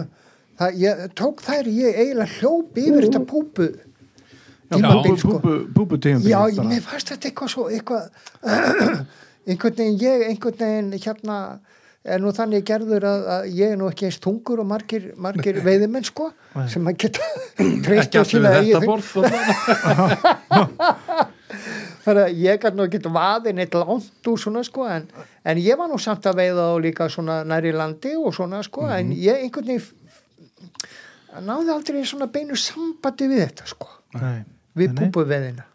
[0.58, 3.70] það, ég tók þær ég eiginlega hljóp yfir þetta púpu
[4.68, 5.40] tímabil sko.
[5.74, 8.04] Púpu tímabil Já, mér fannst þetta eitthvað svo eitthvað
[9.48, 11.38] einhvern veginn ég einhvern veginn hérna
[12.08, 15.58] er nú þannig gerður að, að ég er nú ekki eins tungur og margir, margir
[15.64, 16.30] veiðimenn sko
[16.70, 17.24] sem að geta
[17.86, 19.08] treyst á sína eigin þetta borð.
[19.08, 19.34] þannig
[20.78, 25.08] að ég gæti nú ekki vaðin eitt langt úr svona sko en,
[25.44, 28.86] en ég var nú samt að veiða og líka svona næri landi og svona sko
[28.92, 29.96] en ég einhvern veginn
[31.44, 33.90] náði aldrei svona beinu sambandi við þetta sko.
[34.18, 34.44] Nei.
[34.78, 35.66] við púpuveðina.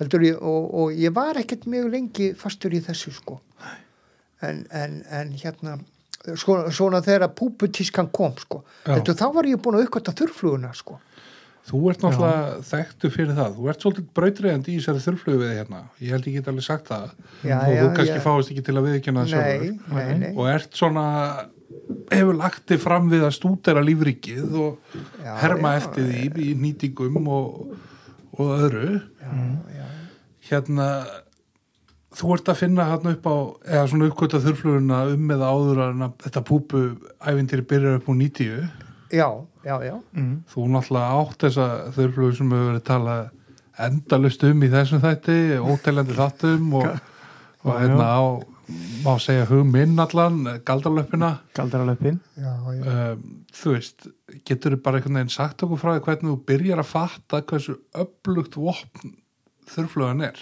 [0.00, 3.40] Heldur ég og, og ég var ekkert mjög lengi fastur í þessu sko.
[4.44, 5.78] En, en, en hérna
[6.36, 8.62] sko, svona þegar púputískan kom sko.
[8.86, 11.00] Heldur þá var ég búin að uppkvæta þurrfluguna sko
[11.66, 13.56] Þú ert náttúrulega þekktu fyrir það.
[13.56, 15.80] Þú ert svolítið brautriðandi í þessari þurflögu við hérna.
[15.98, 17.08] Ég held ég get alveg sagt það.
[17.42, 18.22] Já, og já, þú kannski já.
[18.22, 19.74] fáist ekki til að viðkjöna það sjálfur.
[19.96, 21.06] nei, nei Og ert svona,
[22.14, 24.96] hefur lagt þig fram við að stúdera lífrikið og
[25.42, 27.76] herma eftir því í nýtingum og,
[28.38, 29.00] og öðru.
[29.74, 29.84] já.
[30.46, 30.88] Hérna,
[32.16, 33.36] þú ert að finna hérna upp á,
[33.66, 36.82] eða svona uppkvöta þurfluguna um eða áður að þetta púpu
[37.26, 38.46] ævintýri byrjar upp á 90.
[39.10, 39.28] já, já,
[39.74, 40.36] já Mm.
[40.52, 43.30] Þú náttúrulega átt þessa þurflugur sem hefur verið talað
[43.86, 46.86] endalust um í þessum þætti, óteljandi þáttum og,
[47.66, 48.22] og Já, hérna á,
[49.04, 51.32] má segja hug minn allan, galdarlöppina.
[51.54, 53.12] Galdaralöpin já, já.
[53.12, 54.08] Um, þú veist,
[54.48, 57.76] getur þú bara einhvern veginn sagt okkur frá því hvernig þú byrjar að fatta hversu
[57.94, 59.14] öflugt vopn
[59.74, 60.40] þurflugan er?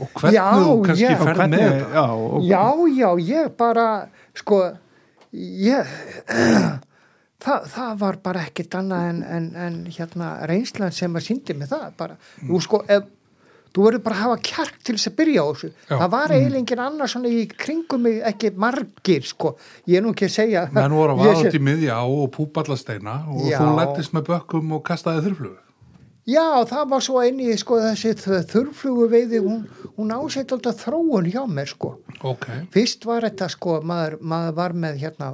[0.00, 1.90] Og hvernig Já, þú kannski já, ferð með þetta?
[1.92, 2.62] Já, og, Já,
[2.96, 3.88] já, ég bara,
[4.38, 4.60] sko,
[5.36, 5.90] ég,
[7.44, 11.70] það, það var bara ekkert annað en, en, en hérna reynslan sem að síndi mig
[11.70, 12.18] það bara.
[12.42, 13.08] Þú sko, ef,
[13.70, 15.70] þú verður bara að hafa kjark til þess að byrja á þessu.
[15.76, 15.94] Já.
[15.94, 19.54] Það var eiginlega engin annar svona í kringum mig ekki margir, sko.
[19.86, 20.66] Ég er nú ekki að segja.
[20.74, 23.58] Menn voru að vaða út í miðja á og púpallasteina og Já.
[23.62, 25.58] þú lættist með bökkum og kastaði þurflugu.
[26.30, 28.12] Já, það var svo einni, sko, þessi
[28.52, 29.62] þurrflugu veiði, hún,
[29.96, 31.94] hún ásett alltaf þróun hjá mér, sko.
[32.22, 35.30] ok, Fyrst var þetta, sko, maður, maður var með, hérna,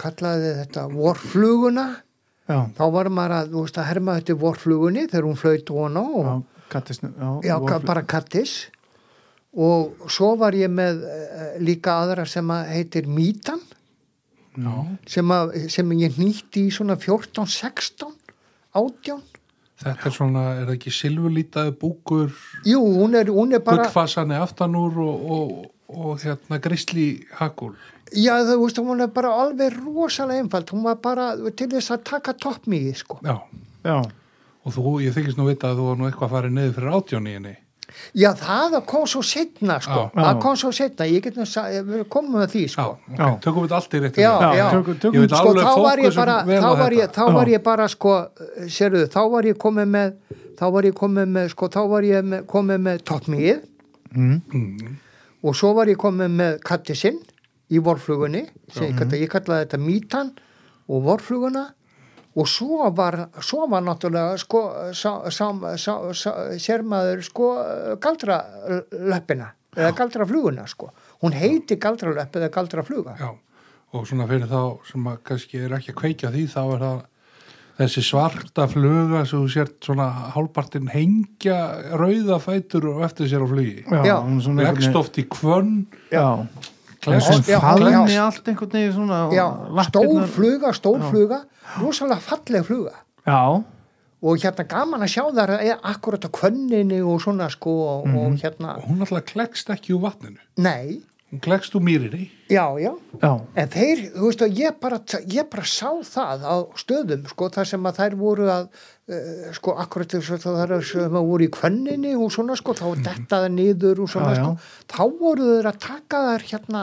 [0.00, 1.86] kallaði þetta vorfluguna,
[2.48, 6.04] já, þá var maður að, þú veist, að herma þetta vorflugunni þegar hún flöyt vona
[6.04, 7.02] og, já, kattis
[7.46, 8.54] já, bara kattis.
[9.52, 13.60] Og svo var ég með uh, líka aðra sem að heitir Mítan.
[15.08, 18.10] Sem, að, sem ég nýtti í svona 14, 16
[18.76, 19.22] 18
[19.82, 22.34] þetta er svona, er það ekki silfurlítaði búkur?
[22.68, 25.54] Jú, hún er, hún er bara gullfasani aftanúr og, og,
[25.92, 27.06] og hérna grisli
[27.40, 27.74] hakul
[28.14, 32.02] Já, þú veist, hún er bara alveg rosalega einfald, hún var bara til þess að
[32.04, 33.18] taka toppmíði, sko.
[33.24, 33.38] já,
[33.84, 33.98] já,
[34.64, 37.36] og þú, ég þykist nú vita að þú var nú eitthvað að fara niður fyrir
[37.36, 37.56] henni
[38.16, 40.06] Já, það kom svo setna, sko.
[40.14, 40.22] Já.
[40.22, 40.40] Það Já.
[40.40, 42.98] kom svo setna, ég get sa- við komum með því, já, sko.
[43.18, 43.26] Já.
[43.40, 44.70] tökum við þetta allt í réttum Já, já.
[44.70, 47.46] tökum, tökum, Ég veit Sko, alveg þá var ég bara, þá var ég, þá var
[47.52, 48.14] ég bara, sko,
[48.68, 50.14] sérðu, þá var ég komið með,
[50.58, 53.60] þá var ég komið með, sko, þá var ég komið með toppmíð
[54.16, 54.96] mm, Mm,
[55.44, 57.20] og svo var ég komið með kattisinn
[57.72, 58.42] í vorflugunni,
[58.72, 60.34] sem ég, kalla, ég kallaði þetta mítan
[60.88, 61.68] og vorfluguna.
[62.32, 64.62] Og svo var, svo var náttúrulega sko,
[64.96, 67.48] sá, sá, sá, sá, sér maður sko
[68.00, 70.88] galdralöppina eða galdrafluguna sko.
[71.20, 73.18] Hún heiti galdralöpp eða galdrafluga.
[73.20, 73.30] Já,
[73.92, 77.00] og svona fyrir þá sem að kannski er ekki að kveikja því þá er það
[77.82, 81.58] þessi svarta fluga sem þú sért svona hálpartinn hengja
[81.98, 83.80] rauða fætur og eftir sér á flugi.
[83.88, 86.26] Já, hún er svona leggst oft í kvönn já,
[87.02, 88.24] já.
[88.26, 89.46] allt einhvern veginn svona og já,
[89.88, 91.42] stór fluga, stór fluga
[91.80, 92.94] rosalega falleg fluga.
[93.26, 93.62] Já,
[94.22, 98.76] og hérna gaman að sjá er akkurat á kvönninni og svona sko og, og hérna,
[98.78, 100.38] og hún alltaf klekst ekki úr vatninu.
[100.62, 101.02] Nei
[101.40, 104.98] klekst úr mýrinni já, já, já, En þeir, þú veist að ég bara,
[105.32, 108.66] ég bara sá það á stöðum, sko, þar sem að þær voru að,
[109.08, 114.02] uh, sko, akkurat þess að að voru í kvönninni og svona, sko, þá dettaði niður
[114.04, 116.82] og svona, Já, sko, þá voru þeir að taka þær hérna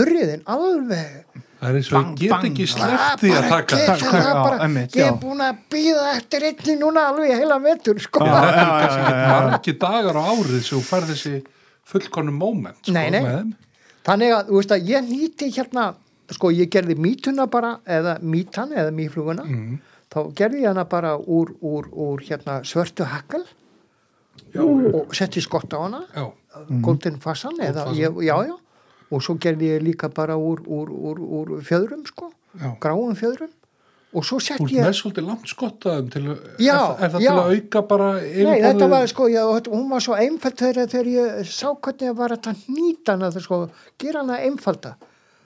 [0.00, 3.78] urriðin alveg það er eins og ég get ekki sleppt því að taka.
[4.96, 8.22] ég er búin að býða eftir einni núna alveg heila vetur, sko.
[9.40, 11.40] margi dagar á árið sem þú fær þessi
[11.90, 12.94] fullkonu moment sko.
[14.06, 15.86] Þannig að, þú veist að ég nýti hérna,
[16.32, 19.78] sko, ég gerði mítuna bara, eða mítan, eða mýfluguna, Mm.
[20.10, 23.44] þá gerði ég hana bara úr, úr, úr hérna svörtu hakkal
[24.54, 26.24] já, og setti skott á hana, já,
[26.82, 28.56] golden fassan, eða, ég, já, já,
[29.10, 32.32] og svo gerði ég líka bara úr, úr, úr, úr fjöðrum, sko,
[32.80, 33.52] gráum fjöðrum,
[34.10, 34.84] og svo Þú ert ég...
[34.84, 37.30] með svolítið langt skottaðum til að, Já, er, er það já.
[37.30, 41.12] til að auka bara Nei, þetta var sko, já, hún var svo einfald þegar, þegar
[41.12, 43.60] ég sá hvernig ég var að nýta hana, það sko,
[44.02, 44.96] gera hana einfalda.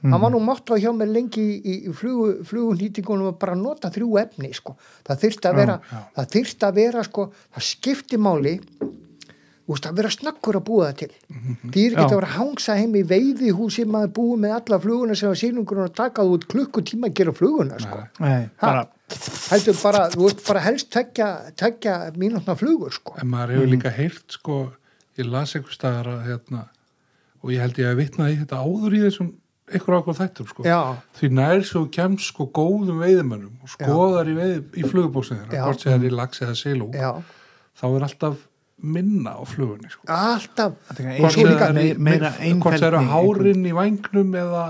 [0.04, 3.88] Það var nú mátt á hjá mér lengi í, í, flugu, flugunýtingunum að bara nota
[3.92, 4.74] þrjú efni, sko.
[5.06, 6.00] Það þyrfti að vera, já.
[6.18, 7.24] það þyrfti að vera, sko,
[7.56, 8.52] það skipti máli,
[9.64, 11.10] þú veist, að vera snakkur að búa það til.
[11.64, 12.08] Því er ekki Já.
[12.08, 15.82] að vera hangsa heim í veiði húsi maður búið með alla fluguna sem var sínungur
[15.84, 18.02] og takað út klukkutíma að gera fluguna, sko.
[18.24, 18.84] Nei, bara,
[19.50, 23.16] Heldur bara, þú veist, bara helst tekja, mínútna flugur, sko.
[23.20, 24.58] En maður hefur líka heyrt sko,
[25.20, 26.62] ég las einhver staðar að hérna,
[27.44, 29.32] og ég held ég að vitna í þetta áður í þessum
[29.72, 30.64] ykkur ákvað þættum sko.
[30.68, 30.80] Já.
[31.16, 35.62] því nær svo kemst sko góðum veiðimönnum og skoðar í, veið, í flugubóksinu þeirra, Já.
[35.64, 37.10] hvort sem það er í lags eða silú Já,
[37.80, 38.42] þá er alltaf
[38.84, 40.02] minna á flugunni sko.
[40.10, 40.74] alltaf.
[40.98, 41.94] Hvort sem það er í-
[42.88, 44.64] eru hárin í vangnum eða,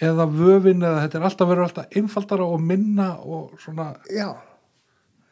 [0.00, 4.30] eða vöfin eða þetta er alltaf verið alltaf einfaldara og minna og svona já,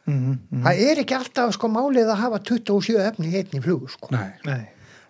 [0.07, 3.89] mm, mm, það er ekki alltaf sko málið að hafa 27 efni í einni flugu
[3.91, 4.11] sko.
[4.11, 4.61] Nei, nei,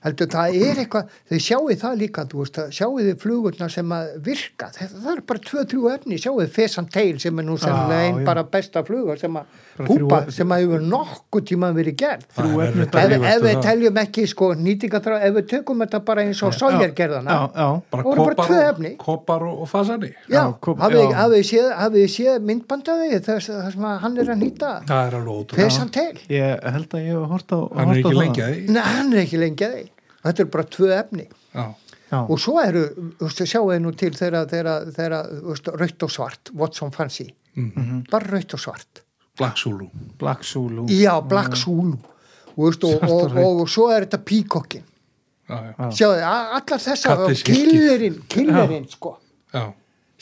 [0.03, 4.09] heldur það er eitthvað, þið sjáu það líka þú veist, sjáu þið flugurna sem að
[4.25, 4.71] virka?
[4.75, 8.25] Það, það er bara 2-3 efni sjáu þið Fesan Tail sem er nú Já, einn
[8.25, 9.45] bara besta fluga sem að
[9.77, 12.25] púpa, þrjú- sem að hefur nokkuð tíma verið gerð.
[12.37, 16.41] Er að ef, um við teljum ekki sko nýtingatrá, ef við tökum þetta bara eins
[16.43, 18.03] og sójargerðana já, já, bara
[18.35, 18.91] tvö og, efni.
[18.97, 20.11] kopar og, og fasani.
[20.29, 24.17] Já, Já, kom- hafið þið- séð, hafið þið séð myndbandaði þess þar sem að hann
[24.17, 24.71] er að nýta.
[24.83, 25.17] Er
[25.57, 29.89] Fesan Tail ég held að ég hef hort á hann er ekki er því.
[30.23, 31.27] Þetta er bara tvö efni.
[31.53, 31.65] já,
[32.11, 32.85] já, Og svo eru,
[33.19, 34.45] þú veist, sjáu þið nú til þegar,
[35.81, 37.27] raut og svart, Watson Fancy.
[37.57, 38.05] mm.
[38.09, 39.02] Bara raut og svart.
[39.37, 39.87] Black Zulu
[40.19, 41.97] Black Zulu Já, Black Zulu.
[42.55, 44.83] Og, veist, og, og og, og, og svo er þetta Peacockin.
[45.49, 49.15] a- allar þessar, killerinn, killerinn, sko.
[49.53, 49.63] já.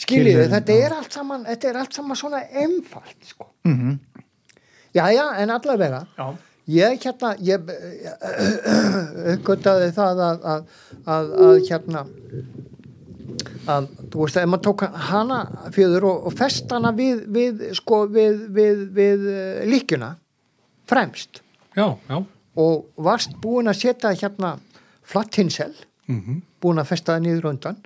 [0.02, 3.50] Skiljið þið, Killerinn, þetta er allt saman, þetta er allt saman svona einfalt, sko.
[3.68, 4.00] mm
[4.96, 6.06] Já, já, en allavega.
[6.18, 6.32] já,
[6.72, 7.70] Ég hérna, ég
[9.36, 10.66] uppgötaði það að, að,
[11.06, 12.04] að, að hérna
[13.70, 15.40] að, þú veist, ef maður tók hana
[15.76, 20.12] fjöður og, og fest hana við, við sko, við, við, við uh, líkjuna
[20.90, 21.42] fremst.
[21.78, 22.22] Já, já.
[22.62, 24.58] Og varst búin að setja hérna
[25.08, 25.74] flatt hinsel
[26.08, 27.78] mm búin að festa það niður undan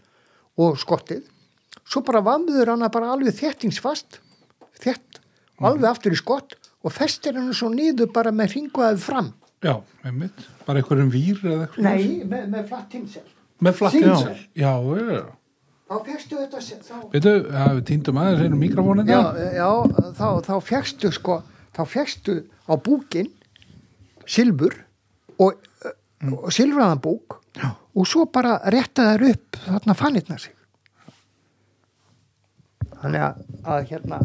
[0.59, 1.23] og skottið.
[1.87, 4.19] Svo bara vamður hana bara alveg þéttingsfast
[4.83, 5.21] þétt,
[5.63, 9.31] alveg aftur í skott og festir hann svo niður bara með ringuðaði fram.
[9.63, 13.23] Já, einmitt, bara einhverjum vír eða eitthvað Nei, með, með flatt hinsel
[13.63, 14.01] Með Símsel.
[14.03, 15.21] hinsel Já, já,
[15.85, 17.33] þá fegstu þetta þá, veitu,
[17.77, 19.21] við týndum aðeins einu mikrofónin já,
[19.55, 19.69] já,
[20.17, 21.39] þá, þá fegstu sko,
[21.75, 23.29] þá fegstu á búkin
[24.25, 24.75] silfur
[25.39, 25.61] og,
[26.25, 27.69] og silfraðan búk Já.
[27.71, 30.55] og svo bara rétta þær upp þarna fannirna sig.
[32.99, 34.19] Þannig að, að hérna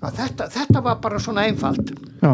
[0.00, 1.92] að þetta, þetta var bara svona einfalt.
[2.22, 2.32] Já,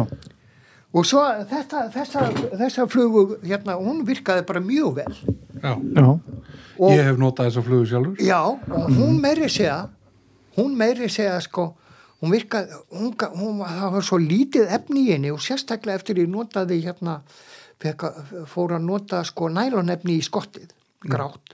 [0.97, 2.25] og svo þetta, þessa,
[2.57, 5.19] þessa flugu hérna, hún virkaði bara mjög vel.
[5.61, 8.25] Já, já, og, ég hef notað þessa flugu sjálfur.
[8.25, 8.41] Já,
[8.97, 9.85] hún meiri segja
[10.57, 11.71] hún meiri segja sko
[12.21, 16.31] hún virkaði, hún, hún, það var svo lítið efni í henni og sérstaklega eftir ég
[16.31, 17.19] notaði hérna
[18.49, 20.71] fór að nota sko nælonefni í skottið,
[21.05, 21.53] grátt.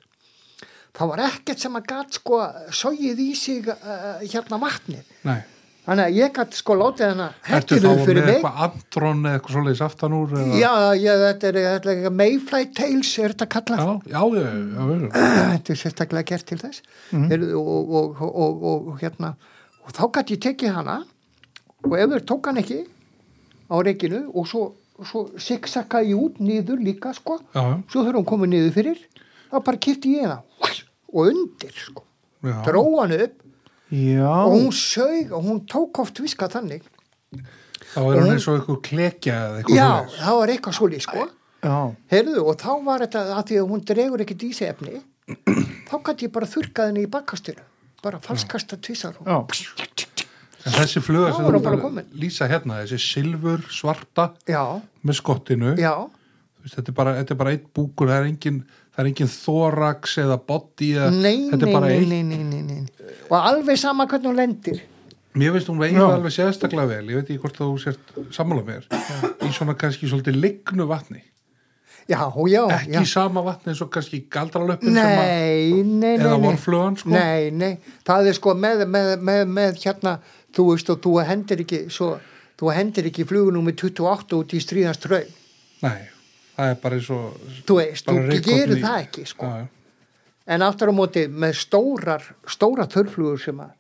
[0.96, 2.40] Það var ekkert sem að gat sko
[2.72, 5.10] sogið í sig uh, hérna vatnið.
[5.28, 5.42] Nei,
[5.84, 8.36] þannig að ég gat sko látið hana ertu hættir þá þau með fyrir mig.
[8.38, 10.60] eitthvað andrón eða eitthvað svoleiðis aftan úr eða?
[10.60, 13.82] já, já, þetta er, eitthvað Mayfly Tales er þetta kallað.
[13.84, 15.10] Já, já, já, já,
[15.54, 16.86] þetta er sérstaklega gert til þess.
[17.12, 17.34] Mm.
[17.60, 19.34] og, og, og, og, og hérna
[19.84, 21.02] og þá gæti ég tekið hana
[21.84, 22.80] og ef þeir tók hann ekki
[23.68, 24.64] á reikinu og svo,
[25.04, 27.42] svo sigsakka ég út niður líka sko.
[27.52, 29.06] Já, svo þurfum hún komið niður fyrir
[29.52, 30.42] þá bara kipti ég hana.
[31.14, 32.08] Og undir sko.
[32.44, 32.58] Já.
[32.66, 33.43] dró hann upp
[33.94, 36.86] já, og hún sög og hún tók oft viska þannig.
[37.94, 40.20] Þá er hann eins og eitthvað klekja eða eitthvað já, svoleiðis.
[40.24, 41.26] það var eitthvað svolítið sko.
[41.64, 41.76] Já,
[42.12, 45.04] heyrðu og þá var þetta að því að hún dregur ekkert í sig efni
[45.90, 47.68] þá gæti ég bara þurrkað henni í bakkastinu.
[48.04, 49.38] Bara falskasta tvisar og já,
[50.64, 54.64] En þessi fluga sem þú hún lýsa hérna, þessi silfur svarta já,
[55.04, 55.74] með skottinu.
[55.76, 56.08] Já,
[56.64, 58.60] Þú veist, þetta, er bara, þetta er bara eitt búkur, það er engin,
[58.94, 62.10] það er engin thorax eða body eða, nei, þetta nei, er bara nei, eitt.
[62.10, 63.20] nei, nei, nei, nei.
[63.30, 64.82] Og alveg sama hvernig hún lendir.
[65.34, 66.06] Mér veist hún veiði Já.
[66.14, 68.84] alveg sérstaklega vel, ég veit ekki hvort þú sért sammála mér,
[69.42, 71.24] í svona kannski svolítið lignu vatni,
[72.06, 73.06] já, já, ekki já.
[73.10, 76.46] sama vatni eins og kannski galdralöppin sem að, nei, nei, nei, eða nei.
[76.46, 77.10] vorflugan sko.
[77.16, 77.72] nei, nei,
[78.06, 80.16] það er sko með, með, með, með hérna,
[80.54, 82.12] þú veist og þú hendir ekki svo,
[82.60, 85.24] þú hendir ekki flugunum með 28 út í stríðans trau
[85.84, 86.04] Nei,
[86.58, 87.38] það er bara eins og,
[87.68, 88.18] þú veist, þú
[88.78, 89.46] í- það ekki sko.
[89.46, 89.68] Já, já.
[90.56, 93.72] en aftur á móti með stórar stóra þörflugur sem að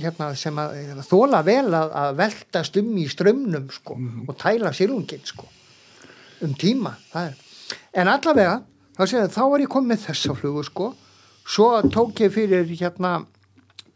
[0.00, 3.96] hérna sem að þóla vel að, að veltast um í strömmnum sko
[4.28, 5.48] og tæla silungin sko
[6.44, 7.34] um tíma það
[7.96, 8.58] en allavega
[8.96, 10.90] þá, segja, þá var ég komið þessa flugu sko.
[11.46, 13.20] Svo tók ég fyrir hérna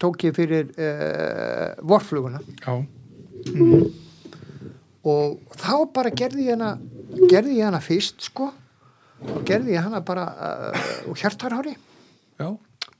[0.00, 2.40] tók ég fyrir uh, vorfluguna.
[2.62, 2.76] Já,
[5.04, 6.74] og þá bara gerði ég hana
[7.30, 8.50] gerði ég hana fyrst sko.
[9.20, 11.74] Og gerði ég hana bara uh, og hjartarhári
[12.40, 12.48] já,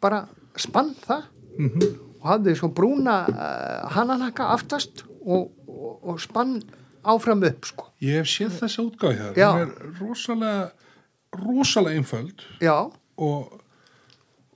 [0.02, 0.24] bara
[0.60, 1.22] spann það.
[1.60, 1.86] Mhm,
[2.20, 6.58] og hafði svo brúna uh, hananakka aftast og, og, og spann
[7.08, 7.86] áfram upp sko.
[8.04, 9.48] ég hef séð þessa útgáði þar, Já.
[9.56, 10.70] hún er rosalega
[11.40, 12.44] rosalega einföld.
[12.60, 12.76] Já,
[13.16, 13.56] og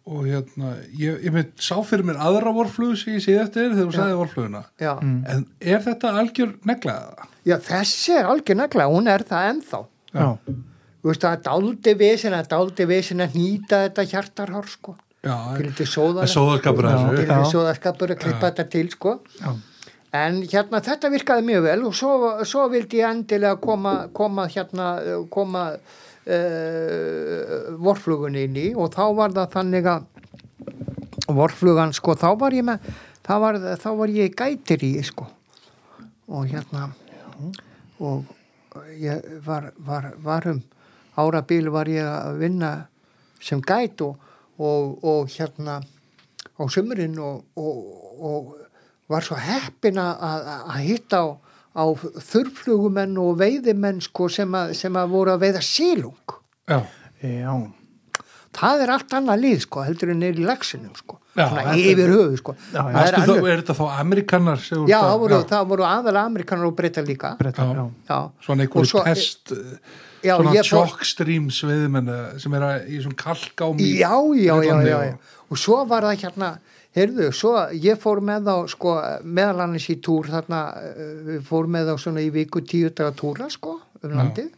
[0.04, 3.86] og hérna, ég, ég mynd sá fyrir mér aðra vorflugu sem ég séð eftir þegar
[3.88, 4.60] þú sagði vorfluguna.
[4.76, 4.92] Já.
[5.00, 7.24] en er þetta algjör neglaða?
[7.44, 9.80] Já, þessi er algjör negla, hún er það ennþá.
[10.14, 10.28] já,
[11.04, 14.94] Þú veist, það er dáldi vesin, er dáldi vesin að nýta þetta hjartarhár, sko.
[15.20, 16.88] Já, það sóðar, er sóðaskapur
[18.12, 19.12] að að klippa þetta til, sko.
[19.40, 19.50] já,
[20.14, 22.10] En hérna, þetta virkaði mjög vel og svo,
[22.46, 24.88] svo vildi ég endilega koma, koma hérna,
[25.34, 25.80] koma uh,
[27.82, 30.06] vorflugunni inn í og þá var það þannig að
[31.34, 32.78] vorflugan, sko, þá var ég með,
[33.26, 35.26] þá var, þá var ég gætir í, sko.
[36.30, 36.92] Og hérna,
[38.00, 38.24] og
[38.98, 40.62] ég var, var, var um
[41.20, 42.72] árabil var ég að vinna
[43.42, 44.18] sem gæt og,
[44.58, 45.80] og, og hérna
[46.58, 47.78] á sumurinn og, og,
[48.18, 48.54] og
[49.10, 51.26] var svo heppin að, að að hitta á,
[51.76, 51.84] á
[52.30, 56.36] þurflugumenn og veiðimenn sko, sem, að, sem að voru að veiða sílung.
[56.70, 56.80] Já,
[57.20, 57.52] já,
[58.54, 61.18] Það er allt annað lið sko, heldur en er í lagsinum sko.
[61.34, 62.52] Já, Svona yfir höfu sko.
[62.72, 63.00] Já, já.
[63.08, 66.76] Er þá, er þetta þá amerikanar þú Já, það voru, það voru aðalega amerikanar og
[66.78, 67.32] breyta líka.
[67.40, 67.74] breyta, Já.
[67.74, 68.18] já, Já.
[68.46, 69.52] svona Og einhverju svo- test
[70.24, 74.74] Já, svona ég fór- tjokkstrím sveiðmenn sem er að, í svona kalkámi já, já, já,
[74.76, 75.18] og- já.
[75.50, 76.58] og svo var það hérna
[76.94, 78.94] heyrðu, svo ég fór með þá sko,
[79.26, 83.10] meðal annars í túr þarna, eh, við fór með þá svona í viku tíu daga
[83.12, 84.50] túra sko, um landið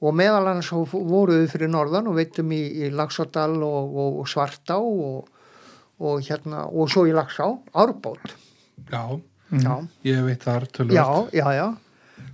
[0.00, 4.20] og meðal annars svo voru við fyrir norðan og veitum í, í Laxárdal og, og,
[4.22, 5.28] og Svartá og,
[6.00, 8.32] og hérna, og svo í Laxá, Árbót.
[8.88, 9.04] Já,
[9.52, 9.74] já,
[10.08, 11.66] ég veit þar tölvöld já, já, já.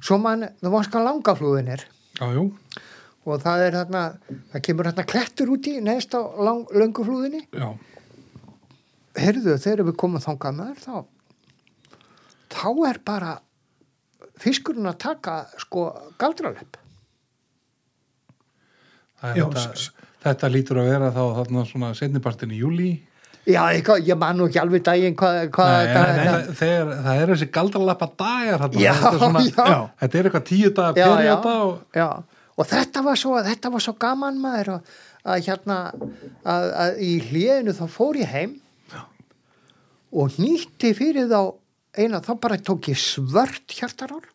[0.05, 1.83] Svo mann, þú varst hvað langaflúðin er
[2.21, 2.47] já, jú,
[3.27, 4.05] og það er þarna,
[4.53, 7.69] það kemur þarna klettur út í neðst á lang, lönguflúðinni já,
[9.19, 10.97] heyrðu þegar við komum þangað með þér þá
[12.57, 13.37] þá er bara
[14.41, 15.89] fiskurinn að taka sko
[16.21, 16.86] galdralepp það er
[19.23, 19.67] þetta,
[20.27, 22.91] þetta lítur að vera þá þarna svona setnipartin í júli
[23.47, 26.23] já, eitthvað, ég man nú ekki alveg daginn hvað, hvað Nei,
[26.59, 29.77] það, það, er þessi galdralappa dagar þarna, Já, þetta, er svona, já.
[30.03, 33.95] þetta er eitthvað tíu daga Já, perjóta og og þetta var svo, þetta var svo
[34.01, 34.95] gaman maður að,
[35.29, 38.57] að hérna að, að í hliðinu þá fór ég heim
[38.93, 39.03] Já.
[40.23, 41.41] og nýtti fyrir þá
[41.97, 44.29] eina, þá bara tók ég svört hjartarár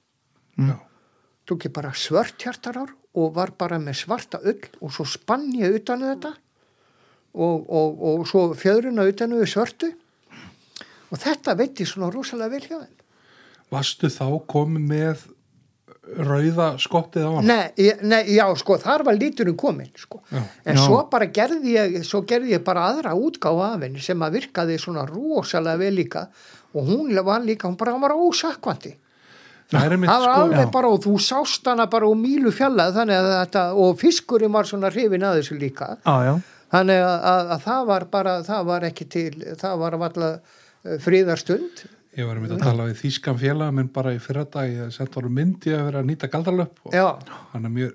[1.49, 5.82] tók ég bara svört hjartarár og var bara með svarta ull og svo spann ég
[5.82, 6.32] utan þetta
[7.34, 9.91] og, og, og svo fjöðruna utan um svörtu
[11.12, 12.97] og þetta veit ég svona rosalega vel hjá þeim
[13.72, 15.28] varstu þá komið með
[16.18, 20.20] rauða skottið á hann Nei, nei, já, sko, þar var líturinn komin, sko.
[20.32, 20.41] Já.
[20.66, 20.82] En Já.
[20.84, 24.80] svo bara gerði ég, svo gerði ég bara aðra útgáfa af henni sem að virkaði
[24.82, 26.26] svona rosalega vel líka
[26.74, 28.95] og hún var líka, hún bara var ósakvandi.
[29.72, 30.72] Það er var sko alveg já.
[30.74, 34.69] bara og þú sást hana bara úr mílu fjallað þannig að þetta, og fiskurinn var
[34.69, 35.93] svona hrifin að þessu líka.
[36.03, 36.34] Já, já.
[36.72, 40.59] Þannig að, að, að það var bara, það var ekki til, það var alltaf
[41.05, 41.84] fríðarstund.
[42.17, 45.13] ég var einmitt að tala við þýskan félag minn bara í fyrra dag, ég sent
[45.15, 47.07] honum myndi að vera að nýta galdralöp og Já,
[47.53, 47.93] hann er mjög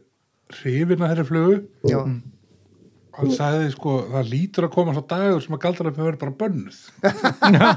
[0.61, 1.57] hrifin að þeirri flugu
[1.91, 1.99] já,
[3.17, 6.37] hann sagði sko, það lítur að koma svo dagur sem að galdralöp hefur verið bara
[6.43, 6.79] bönnuð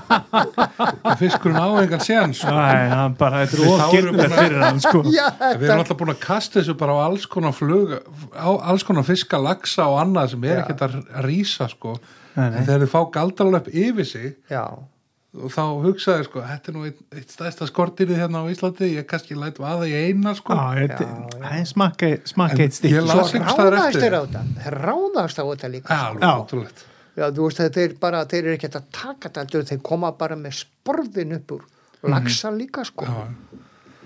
[1.09, 2.53] og fiskurinn á engan séðan sko.
[3.19, 5.03] Bara, þetta er ógirnilegt fyrir hann, sko.
[5.17, 5.25] já,
[5.55, 7.95] við erum alltaf búin að kasta þessu bara á alls konar flug
[8.35, 11.95] á alls konar fiska, laxa og annað sem er ekkert að rísa sko
[12.35, 12.59] Nei, nei.
[12.59, 14.63] en þegar þið fá galdralöp yfir sig já.
[15.29, 19.05] Og þá hugsaði sko, þetta er nú eitt, eitt stæðsta skortirið hérna á Íslandi ég
[19.09, 22.09] kannski læt vaða í eina sko Já, Já, er smakka,
[22.65, 25.99] eitt ég Svo ráðast þeir á þetta, ráðast á þetta líka.
[25.99, 26.87] Já, Já.
[27.19, 30.37] Já, þú veist að þeir bara, þeir eru ekkert að taka þetta, þeir koma bara
[30.39, 31.65] með sporðin upp úr
[32.09, 33.05] laxa líka sko.
[33.05, 33.27] Já,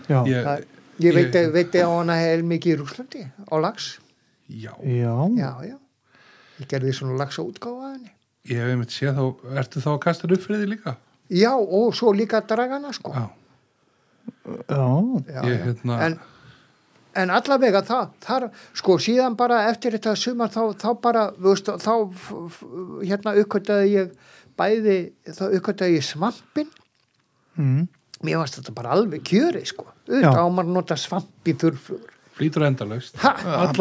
[0.10, 0.66] Já, ég, Það,
[1.06, 1.52] ég veit, ég...
[1.54, 3.94] veit á hana hel mikið í Rúslandi á lax.
[4.50, 5.14] já, já.
[5.38, 5.78] Já, já.
[6.60, 8.12] Ég gerði svona að henni.
[8.50, 9.24] ég hef einmitt séð þá,
[9.62, 10.98] ertu þá að kasta upp fyrir því líka?
[11.32, 13.14] Já, og svo líka dragana sko.
[13.16, 13.30] Já,
[14.68, 15.24] já.
[15.28, 16.20] Já, ég hérna En,
[17.16, 18.46] en allavega það, þar,
[18.76, 21.94] sko síðan bara eftir þetta sumar þá, þá bara, þú veist, þá
[23.08, 24.14] hérna uppkvöldaði ég
[24.60, 24.98] bæði,
[25.30, 26.72] þá uppkvöldaði ég svampin
[27.54, 27.84] Mm.
[28.26, 32.13] mér varst þetta bara alveg kjöri sko auðvitað á maður að nota svamp í þurrflugur
[32.38, 33.18] flýtur endalaust.
[33.20, 33.76] Það er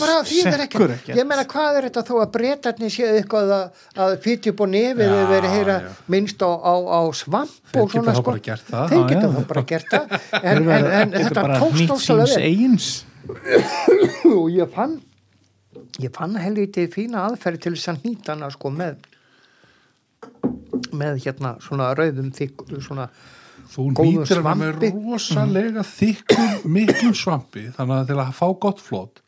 [0.00, 1.08] bara því það er ekkert.
[1.08, 4.66] ég meina hvað er þetta þó að breytarnir séu eitthvað að, að fytja upp á
[4.74, 5.78] nefið eða verið að heyra
[6.14, 8.26] minnst á, á, á svamp Þeir og geta svona þá sko.
[8.28, 8.92] bara gert það.
[8.92, 10.14] þeir geta þá bara gert það.
[10.44, 12.88] En, en, en þetta tókst eigins.
[14.36, 14.98] og ég fann
[16.02, 19.10] ég fann helviti fína aðferði til þess að nýta hana sko með
[20.94, 23.08] með hérna svona rauðum þykk svona
[23.74, 29.24] þú nýtir hana með rosalega þykkum miklum svampi þannig að til að fá gott flót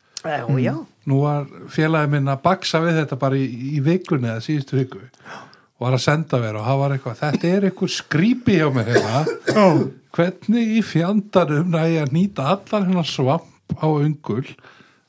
[0.57, 0.75] já,
[1.05, 3.45] nú var félagi minn að baksa við þetta bara í,
[3.77, 5.03] í vikunni eða síðustu viku.
[5.77, 8.91] Og var að senda mér og það var eitthvað þetta er eitthvað skrýpi hjá mér
[8.93, 9.23] hérna.
[10.17, 14.45] Hvernig í fjandarum næ ég að nýta allan hennar svamp á ungul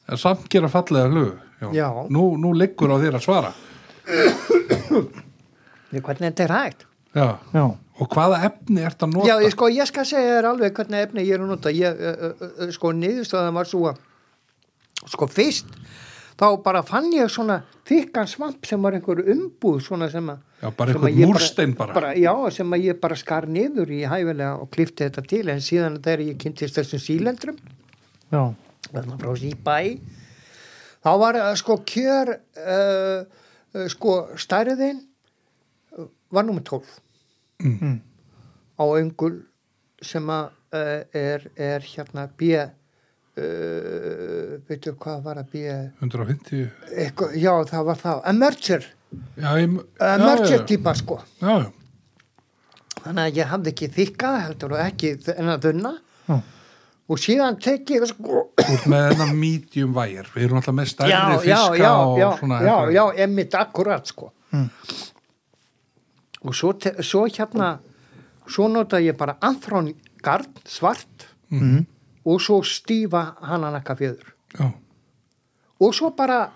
[0.09, 1.39] en samt gera fallega hlugu?
[1.75, 1.89] Já.
[2.13, 3.55] Nú, nú liggur á þér að svara.
[5.89, 7.39] Hvernig þetta er hægt já.
[7.55, 7.65] Já.
[7.99, 11.07] og hvaða efni ert að nota Já, ég, sko, ég skal segja þér alveg hvernig
[11.09, 14.05] efni ég er að nota ég, uh, uh, uh, sko, niðurstöðan var svo að
[15.07, 15.73] sko, fyrst
[16.39, 20.71] þá bara fann ég svona þykkan svamp sem var einhver umbúð svona sem að Já,
[20.75, 22.13] bara ég múrstein bara.
[22.19, 26.01] Já, sem að ég bara skar niður í hæfilega og klifti þetta til en síðan
[26.03, 27.61] þegar ég kynntist þessum sílendrum
[28.33, 28.43] Já.
[28.91, 29.77] þarna frá Sýbæ
[31.07, 35.05] þá var uh, sko kjör uh, uh, sko stærðin
[36.31, 36.85] var nummer 12
[37.59, 37.97] Mm.
[38.79, 39.41] á öngul
[40.01, 42.69] sem að uh, er, er hérna B uh,
[44.69, 45.63] veitu hvað var að B?
[45.99, 48.21] 150 eitthvað, já það var það.
[48.33, 48.87] Emerger,
[49.43, 49.75] já, ég,
[50.07, 51.19] emerger já, típa sko.
[51.43, 51.69] Já, já.
[53.03, 55.93] þannig að ég hafði ekki þykka heldur og ekki en að þunna.
[56.29, 56.39] Já.
[57.09, 58.43] og síðan tekið sko.
[58.61, 60.27] Þú ert með þennan medium wire.
[60.35, 64.31] Við erum alltaf með stærri fiska já, já, já, emitt akkurat sko.
[64.53, 64.69] Mm.
[66.45, 67.79] Og svo, svo hérna
[68.49, 71.87] svo nota ég bara anþrón gard svart Mm.
[72.27, 74.73] og svo stífa hananakka fjöður já,
[75.81, 76.51] og svo bara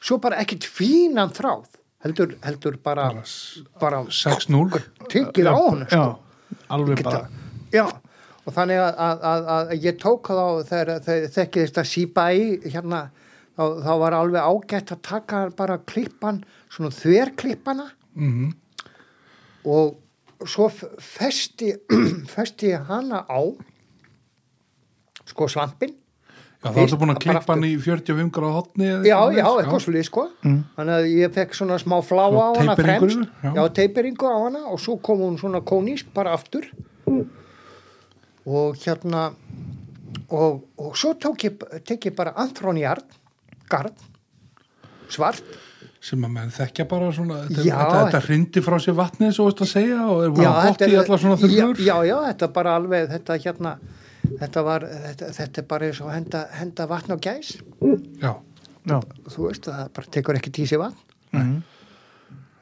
[0.00, 1.66] svo bara ekkit fínan þráð
[2.04, 5.86] heldur, heldur bara Bara s- bara 6-0 tyggið á Já.
[5.86, 6.18] sko.
[6.70, 7.28] alveg bara
[7.72, 7.86] Já,
[8.46, 11.00] og þannig að, að, að, að ég tók þá þegar
[11.30, 13.10] þekkið þetta sípa í hérna,
[13.56, 18.52] þá, þá var alveg ágætt að taka bara klippan, svona þverklippana Mhm.
[19.64, 21.72] Og svo festi,
[22.34, 23.40] festi hana á
[25.28, 25.98] sko svampin
[26.62, 30.04] Já, þá ertu búin að klippa hann í 45 gráð hotni Já, já, eitthvað svolítið
[30.06, 30.22] sko.
[30.44, 33.24] Þannig að ég fekk svona smá flá á hana fremst.
[33.42, 33.50] já.
[33.50, 36.68] já, teiperingu á hana og svo kom hún svona kónísk bara aftur.
[38.46, 39.32] Og hérna
[40.30, 43.10] og, og svo tók ég, tek ég bara anthronjard
[43.66, 43.98] gard
[45.10, 45.42] svart
[46.02, 49.48] sem að menn þekkja bara svona þetta, Já, þetta, þetta hrindi frá sér vatnið svo
[49.48, 51.96] veist að segja og er búin að þetta bótt í allar svona já, þurrur já,
[52.08, 53.74] já, þetta bara alveg þetta hérna
[54.40, 57.52] þetta var, þetta, þetta er bara eins og henda, henda vatn á gæs.
[58.22, 58.32] Já,
[58.88, 58.96] já,
[59.28, 61.10] þú veist það bara tekur ekki tísi vatn.
[61.32, 61.60] Mhm.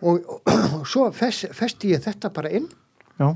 [0.00, 2.68] og, og, og svo fest, festi ég þetta bara inn.
[3.20, 3.34] Já,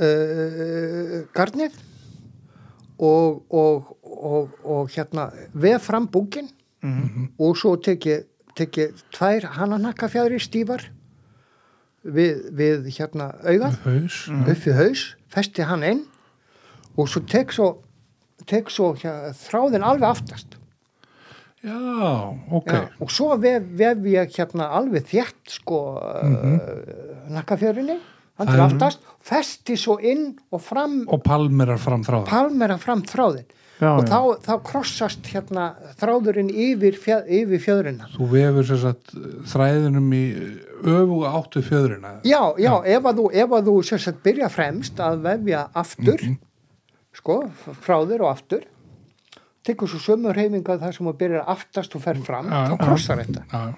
[0.00, 1.78] uh, garnið
[3.00, 6.08] og, og, og, og hérna veð fram
[6.82, 8.24] búkin og svo tek ég,
[8.56, 10.86] tek ég tvær hananakkafjæðri stífar
[12.04, 14.22] við, við hérna haus.
[14.30, 16.04] Upp við haus, festi hann inn
[16.96, 17.74] og svo tek svo
[18.48, 20.56] tek svo hérna, þráðin alveg aftast.
[21.60, 21.76] Já,
[22.56, 22.70] ok.
[22.72, 25.80] Já, og svo vef, vef ég hérna alveg þétt sko
[26.24, 26.54] mm
[27.30, 27.94] nakkafjörunni
[28.40, 32.78] hann til Það er- aftast, festi svo inn og fram, og palmerar fram þráða palmera
[32.80, 33.44] fram þráðin
[33.80, 34.10] Já, og já.
[34.12, 35.66] þá, þá krossast hérna
[36.00, 38.08] þráðurinn yfir, fjö, yfir fjöðrina.
[38.12, 39.12] Þú vefur satt
[39.48, 40.24] þræðinum í
[40.84, 42.10] öfuga áttu fjöðrina.
[42.28, 46.36] Já, já, ef að þú, ef að þú sagt byrja fremst að vefja aftur Mhm.
[47.16, 47.38] sko,
[47.86, 48.66] þráður og aftur
[49.64, 53.42] tekur svo sömu reyfinga þar sem þú byrjar aftast og fer fram, þá krossar þetta.
[53.52, 53.74] Já,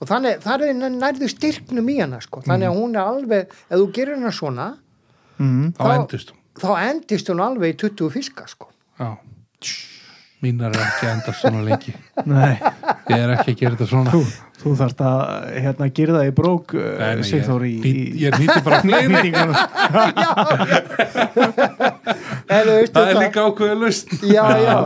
[0.00, 2.40] og þannig, það er nærðu styrknum í hana sko.
[2.42, 4.66] þannig að hún er alveg, ef þú gerir hana svona
[5.38, 6.38] mm, þá Þá- endist hún.
[6.54, 8.68] þá endist hún alveg í 20 fiska sko.
[8.98, 9.16] já
[10.44, 11.92] mínar er ekki að endast svona lengi.
[12.30, 12.54] Nei.
[13.08, 14.10] Ég er ekki að gera þetta svona.
[14.12, 14.20] Þú,
[14.60, 15.16] þú þarft að
[15.64, 17.86] hérna gera það í brók Nei, nei, Sigþór í, ég, í
[18.24, 19.30] ég nýtti bara fleiri.
[22.94, 24.76] það er líka ákveðu lust já, já.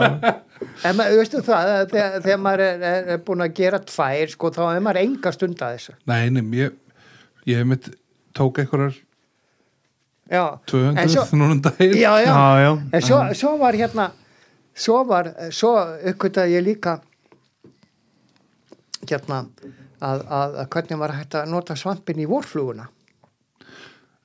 [0.83, 4.31] En maður, veistu það, að þegar, þegar maður er, er, er búin að gera tvær
[4.33, 5.93] sko, þá er maður enga stund að þessu.
[6.11, 6.69] Nei, nei, ég,
[7.47, 7.85] ég hef mitt
[8.35, 8.95] tók einhverjar
[10.29, 11.95] já, 200 En svo, núna um daginn.
[11.99, 12.31] Já, já.
[12.31, 14.05] já, já, en svo, svo var hérna
[14.79, 15.73] svo var, svo
[16.11, 16.99] uppkvitaði ég líka
[19.09, 19.41] hérna
[19.99, 22.87] að, að, að hvernig var hægt að nota svampin í vorfluguna.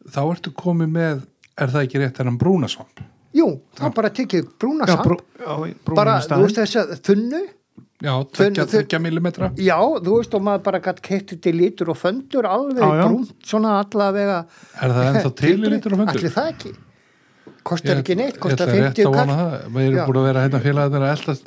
[0.05, 1.26] Þá ertu komið með
[1.59, 3.05] er það ekki rétt þennan brúnasvamp
[3.35, 5.06] jú, þá bara tekið brúna já, svamp.
[5.09, 7.43] brú, bara, þú veist þess að þunnu
[8.05, 8.14] já,
[8.70, 9.51] tvekja millimetra.
[9.59, 13.78] Já, þú veist og maður bara gætt keitt til lítur og föndur alveg brúnt svona
[13.82, 16.20] allavega er það ennþá til í lítur og föndur?
[16.20, 16.74] allir það ekki
[17.65, 19.82] kostar ekki neitt, ég kostar ætla rétt 50 að vona kall.
[19.85, 20.05] erum Já.
[20.09, 21.45] búin að vera hérna félagarnir að eldast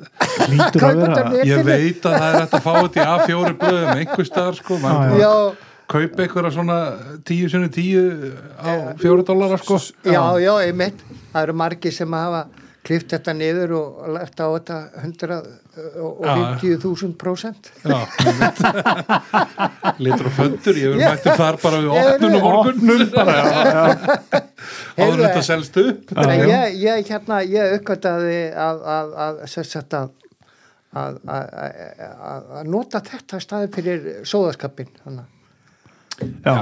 [0.48, 4.60] þetta ég veit að það er hægt að fá þetta í A4 blöðum einhver staðar
[4.60, 4.78] sko.
[4.84, 5.58] Maður
[5.88, 6.78] kaupa einhverja svona
[7.28, 9.80] 10 sinni 10 á 4 dólarar sko.
[10.04, 11.04] Já, já, einmitt.
[11.32, 12.46] Það eru margir sem hafa
[12.88, 18.00] klift þetta niður og lagt á þetta 150.000 prósent já
[20.04, 21.08] lítur og föndur ég verður Já.
[21.14, 21.90] mætti þar bara við
[22.52, 23.84] opnum bara já, já.
[24.98, 26.44] áður þetta selst upp Já, En já.
[26.54, 29.40] ég, ég hérna, ég uppgötaði að, að, að, að,
[30.98, 31.52] að, að, að,
[32.62, 34.92] að nota þetta staði fyrir sóðaskapin
[36.44, 36.56] já,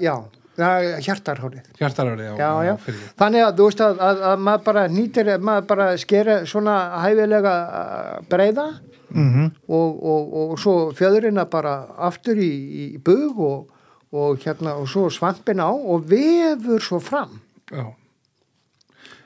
[0.00, 0.16] já.
[0.54, 2.74] Það er, það, já, það Já, já.
[3.18, 7.54] Þannig að þú veist að, að, að maður bara nýtir, maður bara skera svona hæfilega
[7.54, 8.68] uh, breiða
[9.14, 11.74] Mm og, og, og svo fjöðurina bara
[12.08, 12.50] aftur í,
[12.82, 13.68] í bug og,
[14.10, 17.40] og hérna og svo svampin á og vefur svo fram.
[17.70, 17.94] Já,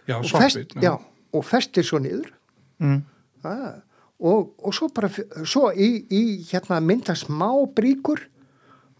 [0.06, 0.92] já, og, fest, svampin já,
[1.32, 2.32] og festir svo niður.
[2.78, 3.00] Mm.
[3.44, 3.80] Ah,
[4.20, 5.10] og, og svo bara
[5.44, 8.28] svo í, í hérna mynda smá bríkur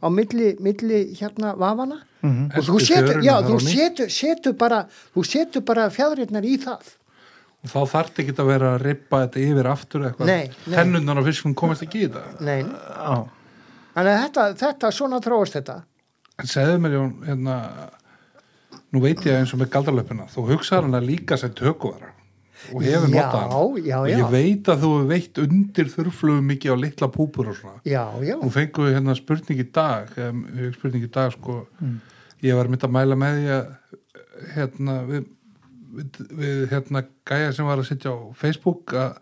[0.03, 2.51] á milli, milli hérna vafana Mhm.
[2.57, 6.83] og þú setur, já, þú setur, setur bara þú setur bara fjæðurinnar í það.
[7.65, 10.51] Og þá þarf ekki að vera að rippa þetta yfir aftur eitthvað?
[10.75, 12.41] Tennundan á fiskum komast ekki í þetta?
[12.41, 12.63] Nei,
[13.95, 15.83] þannig að þetta, þetta svona þróast þetta.
[16.39, 17.57] En segðu mér Jón hérna,
[18.93, 22.08] nú veit ég eins og með galdarlöpuna þú hugsaðar hana líka sem tökuvara
[22.73, 23.97] og hefur Já, notað og já.
[24.11, 27.81] ég veit að þú hefur veitt undir þurflugum mikið á litla púpur og svona.
[27.87, 30.13] Já, já, nú fengum við hérna spurning í dag
[30.77, 31.63] spurning í dag sko.
[31.81, 31.97] Mm.
[32.47, 33.73] ég var mynd að mæla með því að
[34.57, 35.25] hérna við,
[35.99, 39.19] við, við hérna gæja sem var að sitja á Facebook að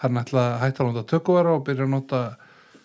[0.00, 2.20] hann ætla að hætta að nota tökuvara og byrja að nota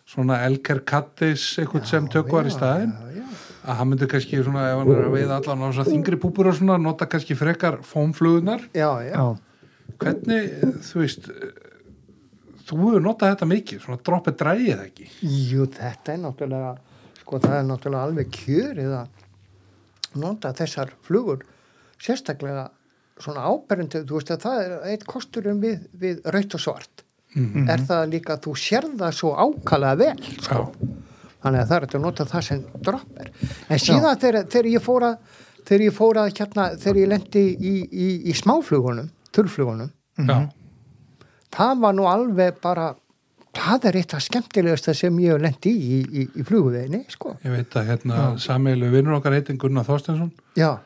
[0.06, 3.24] svona Elker Kattis eitthvað sem tökuvara í já.
[3.66, 6.58] að hann myndi kannski svona ef hann er að veiða allan á þingri púpur og
[6.60, 9.26] svona nota kannski frekar fómflugunar já, já, já,
[10.02, 10.52] hvernig,
[10.86, 11.30] þú veist
[12.66, 15.10] þú hefur notað þetta mikið svona droppið drægið ekki?
[15.52, 16.72] Jú, þetta er náttúrulega
[17.20, 21.46] sko það er náttúrulega alveg kjörið að nota þessar flugur
[22.02, 22.70] sérstaklega
[23.22, 27.04] svona áberendi, þú veist að það er eitt kosturum við, við raut og svart.
[27.36, 30.14] Er það líka að þú sér það svo ákala vel
[30.44, 30.66] sko.
[31.44, 33.32] þannig að það er að nota það sem dropp er
[33.68, 35.34] en síðan þegar, þegar ég fór að
[35.66, 39.92] þegar ég fór að hérna, þegar ég lendi í, í, í smáflugunum, þurrflugunum
[40.26, 40.38] já,
[41.56, 42.94] það var nú alveg bara
[43.56, 47.38] það er eitt af skemmtilegasta sem ég hef lendi í í, í, í fluguveginni sko.
[47.46, 50.78] ég veit að hérna sameilu vinnur okkar heitin Gunnar Þorstensson já,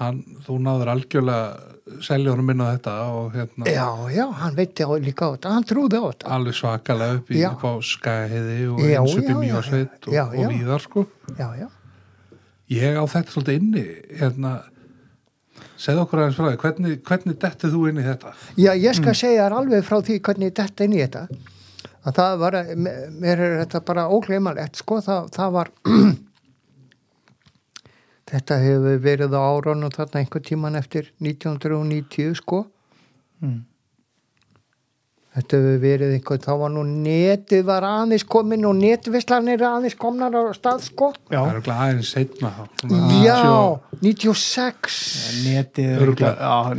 [0.00, 1.70] hann, þú náður algjörlega
[2.04, 5.54] selja honum inn á þetta og hérna já, já, hann veitti á líka á þetta,
[5.56, 6.30] hann trúði á þetta.
[6.36, 7.42] alveg svakalega upp, í,
[7.90, 11.06] skæði og eins upp í já, mjósveit og, og víðar sko.
[11.38, 11.66] Já, já,
[12.76, 13.86] ég á þetta svolítið inni
[14.20, 14.54] hérna
[15.80, 18.34] segð okkur aðeins frá því, hvernig, hvernig dettið þú inn í þetta?
[18.60, 21.22] já, ég skal segja þér alveg frá því hvernig þetta inn í þetta
[22.00, 22.56] að það var,
[23.20, 25.70] mér er þetta bara ógleymalegt, sko, það, það var
[28.30, 32.66] þetta hefur verið á árunum þarna einhver tíman eftir 1990 sko
[33.40, 33.62] Mm.
[35.40, 40.36] Þetta hefur verið einhver þá var nú netið var aðeins komin og netvislanir aðeins komnar
[40.36, 41.12] á stað sko.
[41.28, 42.64] Já, það er örugglega aðeins setna þá.
[43.24, 43.40] Já,
[44.00, 46.02] 90 96 netið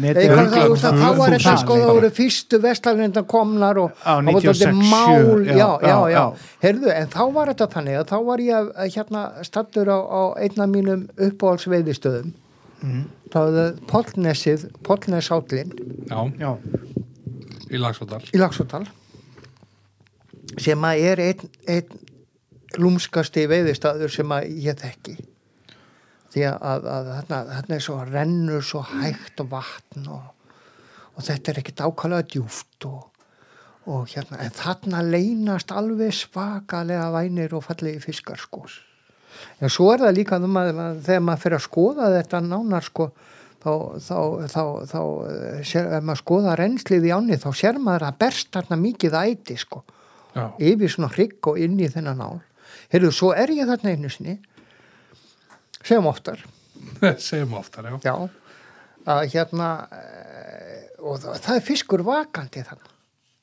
[0.02, 4.60] netið það, var þetta það sko, það voru fyrstu vestlarlindan komnar og það var 96,
[4.62, 6.24] þetta mál, já, já, já,
[6.66, 10.22] heyrðu, en þá var þetta þannig að þá var ég að, hérna stattur á, á
[10.42, 12.34] einna mínum uppáhaldsveiðistöðum.
[12.82, 13.04] Mm.
[13.30, 15.76] þá hefði Pollnesið, Pollnesállin
[16.10, 16.50] já, já,
[17.72, 18.86] í Lagsódal í Lagsóttal
[20.60, 22.00] sem að er einn ein
[22.80, 25.16] lúmskasti veiðistaður sem að ég þekki.
[26.32, 27.40] Því að, að, þarna,
[27.76, 30.30] er svo rennur svo hægt vatn og,
[31.18, 33.02] og þetta er ekkit ákvæmlega djúft og,
[33.92, 38.64] og hérna, en þarna leynast alveg svakalega vænir og fallegi fiskar sko.
[39.60, 43.12] En svo er það líka þegar maður fyrir að skoða þetta nánar sko
[43.62, 44.20] þá, þá,
[44.52, 45.02] þá, þá
[45.32, 49.18] eh, sér, ef maður skoða reynslið í áni þá sér maður að berst þarna mikið
[49.22, 49.84] æti sko.
[50.32, 52.40] Já, yfir svona hrygg og inn í þennan nál.
[52.94, 54.38] Heyrðu, svo er ég þarna einu sinni
[55.84, 56.44] sem oftar.
[57.28, 57.98] Segjum oftar, já.
[58.06, 58.16] Já,
[59.12, 62.98] að hérna eh, og það, það er fiskur vakandi þannig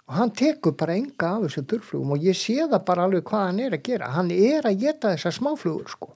[0.09, 3.43] og hann tekur bara enga af þessu durflugum og ég sé það bara alveg hvað
[3.45, 4.07] hann er að gera.
[4.15, 6.15] Hann er að geta þessar smáflugur sko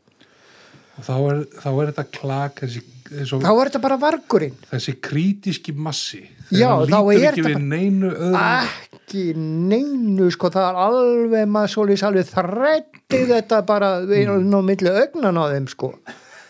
[1.01, 4.57] þá er, þá er þetta klak þessi, þessi, þá er þetta bara vargurinn.
[4.71, 6.23] þessi krítiski massi.
[6.53, 12.33] Já, þá er þetta bara- neinu ekki neinu sko það er alveg maður svolítið alveg
[12.33, 14.59] þrætti þetta bara við mm.
[14.69, 15.95] milli augnan á þeim sko.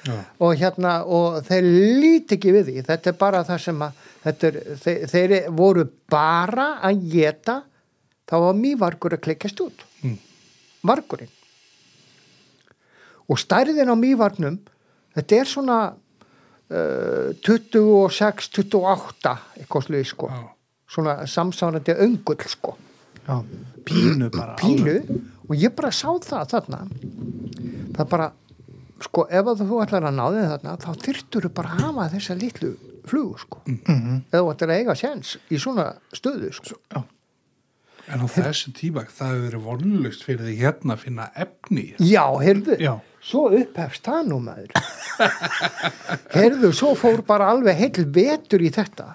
[0.03, 1.69] Já, og hérna og þeir
[2.03, 2.87] líti ekki við því.
[2.89, 7.61] Þetta er bara það sem að er, þeir, þeir voru bara að geta
[8.27, 9.87] þá var mývargur að klikkast út.
[10.03, 10.19] Mm.
[10.83, 11.31] vargurinn
[13.29, 14.59] og stærðin á mývarnum
[15.17, 20.31] þetta er svona uh, 26, 28 eitthvað sluði sko.
[20.33, 20.43] Já,
[20.93, 22.77] svona samsárandi öngull sko.
[23.27, 23.37] Já,
[23.87, 24.97] pínu bara pílu
[25.49, 26.81] og ég bara sá það þarna.
[27.97, 28.31] Það bara
[29.03, 32.09] sko ef að þú ætlar að ná þig þarna þá þyrftur þú bara að hafa
[32.17, 32.75] þessa litlu
[33.09, 33.63] flugu sko.
[33.67, 34.21] Mhm.
[34.31, 36.79] eða þú ætlar að eiga séns í svona stöðu sko.
[36.95, 37.03] Já,
[38.15, 42.25] en á þessu tíma það hefur verið vonlust fyrir því hérna að finna efni já,
[42.43, 42.95] heyrðu, Já.
[43.23, 44.73] Svo upphefst það nú maður.
[46.35, 49.13] Heyrðu, svo fór bara alveg heil vetur í þetta.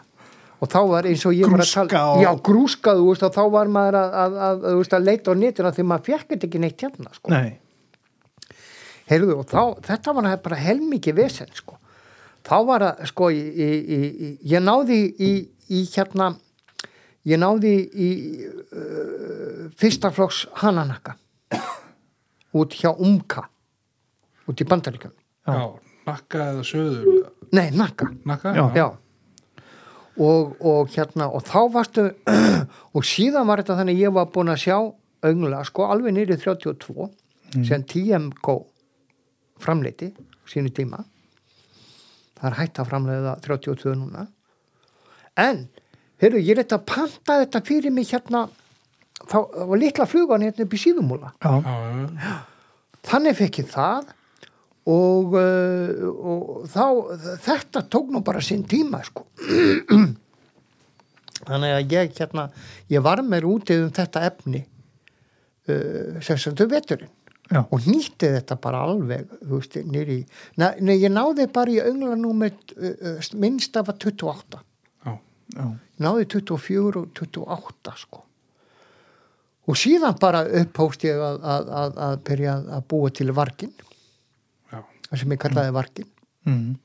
[0.57, 3.43] Og þá var eins og ég var að Grúska tala já, grúska, þú veist, þá
[3.53, 6.61] var maður að, að, að, að, að, að leita á netinu því maður þetta ekki
[6.63, 7.33] neitt hérna sko.
[7.33, 7.59] Nei.
[9.07, 11.77] Heyrðu og þá, þetta var bara helmikið vesen sko.
[12.47, 15.31] þá var það sko í, í, í, ég náði í,
[15.69, 16.31] í hérna
[17.27, 18.09] ég náði í
[18.47, 21.17] uh, fyrsta flokks hananaka
[22.57, 23.45] út hjá Umka
[24.47, 25.13] út í Bandaríkjum
[25.47, 25.57] já,
[26.07, 27.27] nakka eða söður?
[27.55, 28.65] Nei, Naka nakka, Já.
[28.75, 28.87] já.
[30.17, 32.07] Og, og hérna og þá varstu
[32.97, 34.77] og síðan var þetta þannig að ég var búin að sjá
[35.27, 37.07] öngla sko alveg nýrið 32
[37.67, 38.55] sem TMK
[39.61, 40.09] framleiti
[40.49, 40.99] sínu tíma.
[42.37, 44.25] Það er hægt að framleiða 32 núna.
[45.37, 45.63] En
[46.21, 48.43] heyrðu, ég er þetta að panta þetta fyrir mig hérna
[49.29, 49.37] þá
[49.69, 51.31] var litla flugan hérna upp í síðumúla.
[51.41, 51.75] Já, já,
[52.25, 52.35] já.
[53.09, 54.13] þannig fekk ég það
[54.87, 56.85] og, uh, og þá
[57.43, 59.25] þetta tók nú bara sinn tíma sko
[61.47, 62.47] þannig að ég hérna
[62.91, 64.63] ég var mér úti um þetta efni
[65.67, 67.13] uh, sem þau veturinn
[67.47, 67.61] Já.
[67.63, 70.17] og nýtti þetta bara alveg þú veist, nýri
[70.59, 74.63] nei, ég náði bara í önglanúmer uh, uh, minnst af að 28
[75.07, 75.13] Já.
[75.55, 75.67] Já.
[76.03, 78.23] Náði 24 og 28 sko
[79.67, 83.83] og síðan bara upphóst ég að, að, að, að byrja að búa til vargin Já.
[83.83, 83.86] það
[85.15, 86.09] sem ég kallaði vargin
[86.47, 86.77] Mm.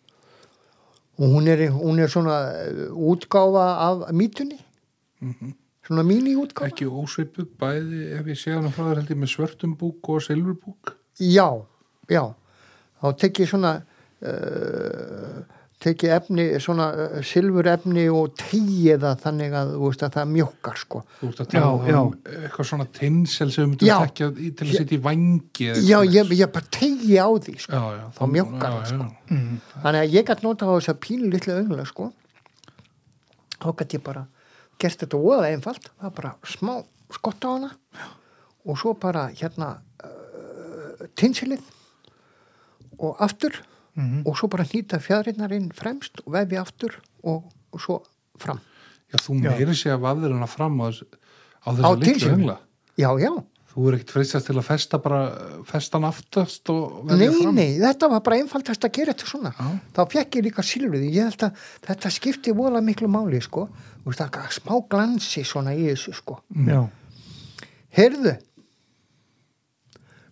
[1.18, 2.34] og hún er, hún er svona
[2.66, 4.58] uh, útgáfa af mítunni
[5.86, 9.30] svona míní útgáfa Ekki ósvipuð bæði ef ég sé hana frá þér held ég með
[9.34, 10.96] svörtum búk og silfurbúk.
[11.18, 11.46] já,
[12.10, 12.34] já.
[13.02, 13.72] Þá tek ég svona
[14.22, 15.42] uh,
[15.82, 20.14] tek ég efni svona uh, silfur efni og tegi það þannig að, þú veist, að
[20.16, 23.88] það mjókar sko Þú ert að tala Já, um eitthvað svona tinsel sem við myndum
[23.90, 23.96] Já.
[24.06, 25.68] tekja í- til að setja í vangi.
[25.72, 27.72] eða já, ég, ég bara tegi á því sko.
[27.74, 29.08] já, já, þá mjókkar já, það, sko.
[29.34, 29.80] já.
[29.82, 32.08] þannig að ég gætt nota á þess að pínu litlu öngla sko
[33.62, 34.24] þá gætt ég bara
[34.82, 36.72] gert þetta óða einfalt það var bara smá
[37.12, 37.70] skott á hana
[38.66, 39.72] og svo bara hérna
[40.06, 41.62] uh, tinsilið
[43.02, 43.56] og aftur
[43.96, 44.22] Mhm.
[44.26, 46.94] og svo bara hnýta fjæðrinnar inn fremst og vefi aftur
[47.24, 47.98] og, og svo
[48.40, 48.60] fram
[49.12, 51.04] Já, þú meiri sé að vafðir hana fram á þessu,
[52.00, 52.36] tinsinu?
[52.38, 52.58] öngla.
[52.96, 53.32] já, já,
[53.72, 55.18] Þú er ekkert freistast til að festa bara,
[55.64, 57.54] festa hann aftast og nei, vefja fram.
[57.56, 59.68] nei þetta var bara einfaldast að gera þetta svona Já.
[59.96, 63.68] þá fekk ég líka silfrið ég held að þetta skipti vola miklu máli sko,
[64.04, 66.88] það er smá glansi svona í þessu sko Já.
[67.96, 68.36] heyrðu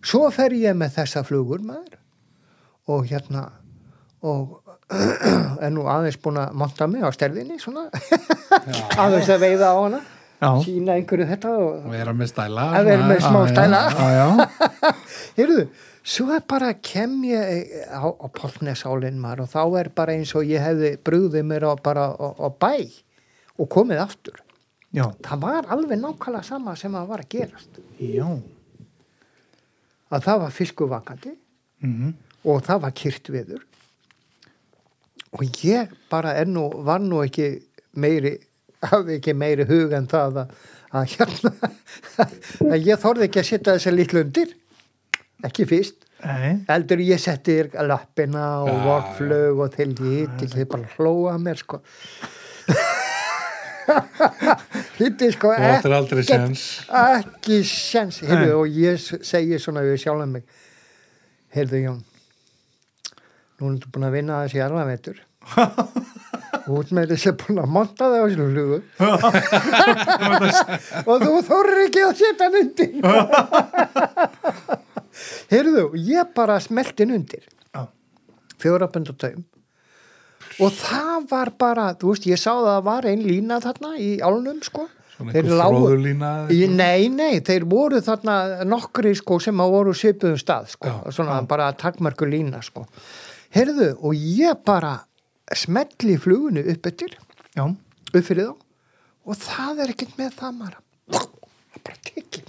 [0.01, 1.97] svo fer ég með þessa flugur maður
[2.89, 3.49] og hérna
[4.21, 4.57] og
[5.63, 7.87] er nú aðeins búin að monta mig á sterðinni svona.
[9.01, 10.01] Aðeins að veiða á hana.
[10.65, 12.63] Sína einhverju þetta og vera með stæla.
[12.79, 13.81] að vera með smá stæla.
[15.37, 15.65] Heyrðu,
[16.01, 20.49] svo er bara kem ég á, á Poltnesálinn maður og þá er bara eins og
[20.49, 22.73] ég hefði brúðið mér á, bara á, á bæ
[23.61, 24.41] og komið aftur.
[24.91, 25.05] Já.
[25.23, 27.77] það var alveg nákvæmlega sama sem að var að gerast.
[28.01, 28.27] Já.
[30.11, 31.37] að það var fiskuvakandi.
[31.85, 32.11] Mhm.
[32.45, 33.61] Og það var kyrt viður
[35.31, 37.45] og ég bara er nú, var nú ekki
[38.01, 38.33] meiri,
[38.83, 40.49] hafði ekki meiri hug en það að,
[40.91, 41.51] að hérna
[42.73, 44.49] að ég þorði ekki að setja þessa litlu undir.
[45.47, 45.99] Ekki fyrst.
[46.21, 46.51] Nei.
[46.69, 47.55] eldur ég setti
[47.89, 51.79] lappina og Já, vorflög og til hitt ekki bara hlóa mér sko.
[54.99, 56.65] Hitti sko ekkert- séns.
[56.91, 60.43] ekki sens heyrðu, og ég segi svona við sjálf mig.
[61.55, 61.99] Heyrðu Jón
[63.61, 64.59] nú er þú búin að vinna þessi
[66.61, 68.77] og út með þessi búin að monta það á þessu flugu.
[71.09, 72.91] Og þú þorrir ekki að setja hann undir.
[75.51, 77.43] Heyrðu, ég bara smelti hann undir.
[77.75, 77.85] Já.
[78.61, 79.43] fjórabund og taum.
[80.61, 84.09] Og það var bara, þú veist, ég sá það að var ein lína þarna í
[84.21, 84.83] álnum sko.
[85.15, 86.29] Svona Þeir einhver lágu- fróðulína.
[86.75, 88.35] nei, nei, þeir voru þarna
[88.65, 92.85] nokkri sko sem að voru svipuðum stað sko, Já, svona bara takmarku lína sko.
[93.51, 94.93] Heyrðu, og ég bara
[95.57, 97.17] smetli flugunni upp eftir,
[97.57, 97.65] Já.
[97.67, 98.55] upp fyrir þá
[99.31, 100.77] og það er ekkert með það maður
[101.11, 101.27] það
[101.85, 102.47] bara tekið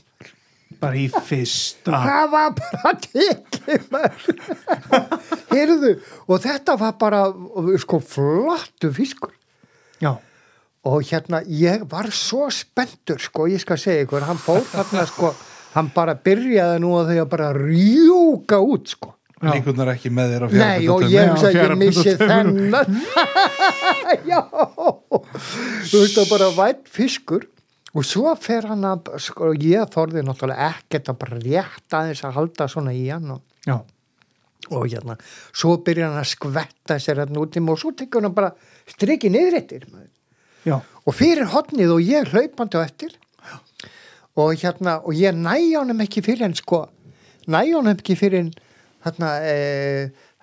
[0.82, 1.98] Bara í fyrsta.
[2.06, 4.22] það var bara tekið maður
[5.52, 5.90] heyrðu,
[6.26, 7.20] og þetta var bara
[7.82, 9.34] sko flottu fiskur
[10.02, 10.14] Já.
[10.86, 15.34] og hérna ég var svo spenntur sko, ég skal segja ykkur, hann fór þarna sko,
[15.76, 19.12] hann bara byrjaði nú að þau að bara rjúka út sko
[19.42, 19.50] Já.
[19.56, 23.00] Líkurnar ekki með þér á Nei, og ég Já, hugsa að ég missi þennan
[24.30, 27.48] Já Þú veist það bara vætt fiskur
[27.92, 32.38] og svo fer hann að sko, ég þorði náttúrulega ekkert að bara rétt aðeins að
[32.38, 33.76] halda svona í hann og, Já.
[34.70, 35.18] og hérna,
[35.50, 38.54] svo byrjar hann að skvetta sér hérna út í mig og svo tekur hann bara
[38.94, 40.08] strikið niður eftir maður
[40.70, 40.78] Já.
[40.78, 43.18] og fyrir hotnið og ég hlaupandi á eftir
[44.38, 46.86] og hérna og ég næ honum ekki fyrir en sko
[47.50, 48.52] næ honum ekki fyrir en
[49.04, 49.56] hérna e,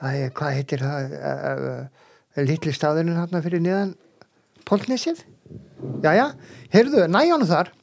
[0.01, 1.33] e, hvað heitir það e,
[2.35, 3.95] e, litli staðurinn hérna fyrir niðan
[4.69, 5.23] Poltnesið
[6.03, 6.31] jæja,
[6.73, 7.73] heyrðu, næ honum þar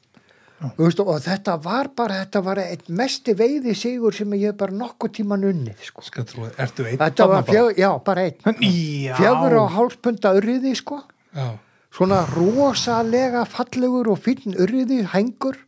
[0.79, 4.73] Veist, og þetta var bara þetta var eitt mesti veiði sigur sem ég hef bara
[4.73, 6.05] nokkuð tíman unnið sko.
[6.07, 7.53] Skal trúið, ertu einn þetta var þarna bara?
[7.53, 11.03] fjög, já, bara einn fjögur og hálfpunda urriði sko
[11.37, 11.51] Já,
[11.93, 15.61] svona rosalega fallegur og fínn urriði hengur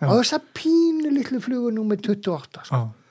[0.00, 0.08] Já.
[0.08, 2.80] og þess að pínu litlu flugu númer 28 sko.
[2.80, 3.01] Já.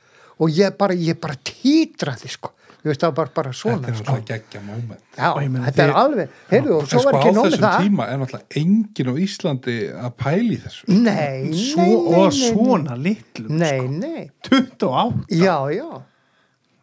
[0.42, 2.52] Og ég bara, ég bara títraði sko
[2.82, 4.14] ég veist það var bara þetta svona er sko.
[4.26, 5.02] geggja moment.
[5.14, 7.52] já, Og ég meina, þetta er alveg heyrðu, og svo sko var á ekki nómið
[7.52, 10.88] þessum það tíma er náttúrulega enginn á Íslandi að pæli þessu.
[10.88, 13.52] nei, Svo, nei, nei, og nei, svona litlum.
[13.62, 13.92] nei, Sko.
[14.02, 15.26] nei, 28.
[15.30, 15.90] já, já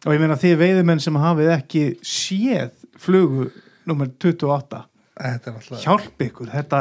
[0.07, 3.49] Og ég meina þið veiðumenn sem hafið ekki séð flugu
[3.85, 4.85] nummer 28.
[5.19, 5.81] Þetta er náttúrulega...
[5.83, 6.47] Hjálp ykkur.
[6.53, 6.79] Þetta,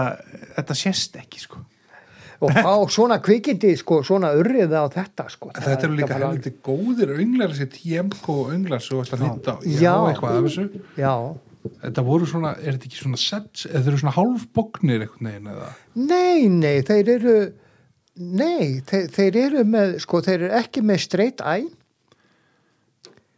[0.54, 1.64] þetta sést ekki, sko.
[2.40, 5.50] Og fá svona kvikindi sko, svona urriða á þetta sko.
[5.54, 9.54] En þetta eru líka helviti góðir önglar þessi TMK önglar sem þú ætti að nýta
[9.54, 9.56] á.
[9.66, 9.94] Já.
[10.12, 10.66] eitthvað af þessu.
[11.02, 11.14] já,
[11.82, 15.48] Þetta voru svona, er þetta ekki svona sets, eða þeir eru svona hálfbognir einhvern veginn
[15.52, 15.70] eða?
[15.98, 17.34] nei, nei þeir eru
[18.14, 21.66] nei, þeir, þeir eru með sko, þeir eru ekki með straight eye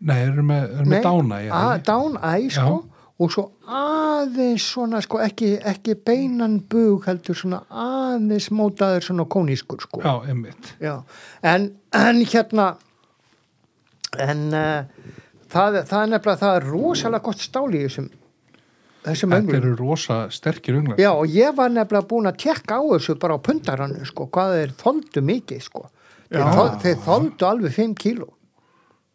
[0.01, 1.51] Nei, þeir eru með, eru með dána, já.
[1.56, 2.77] að, down eye sko
[3.20, 9.82] og svo aðeins svona sko ekki, ekki beinan bug heldur svona aðeins mótaður svona kónískur
[9.84, 10.72] sko Já, einmitt.
[10.80, 11.02] Já,
[11.42, 12.70] en, en hérna
[14.18, 15.12] en uh,
[15.52, 18.10] það, það er nefnilega það er rosalega gott stál í þessum
[19.05, 20.98] þessum Þetta önglum eru rosa sterkir önglar.
[21.01, 24.56] Já, og ég var nefnilega búin að tekka á þessu bara á pundarannu, sko, hvað
[24.59, 25.86] þeir þoldu mikið, sko.
[26.30, 26.44] Já.
[26.82, 28.28] þeir þoldu alveg 5 kíló.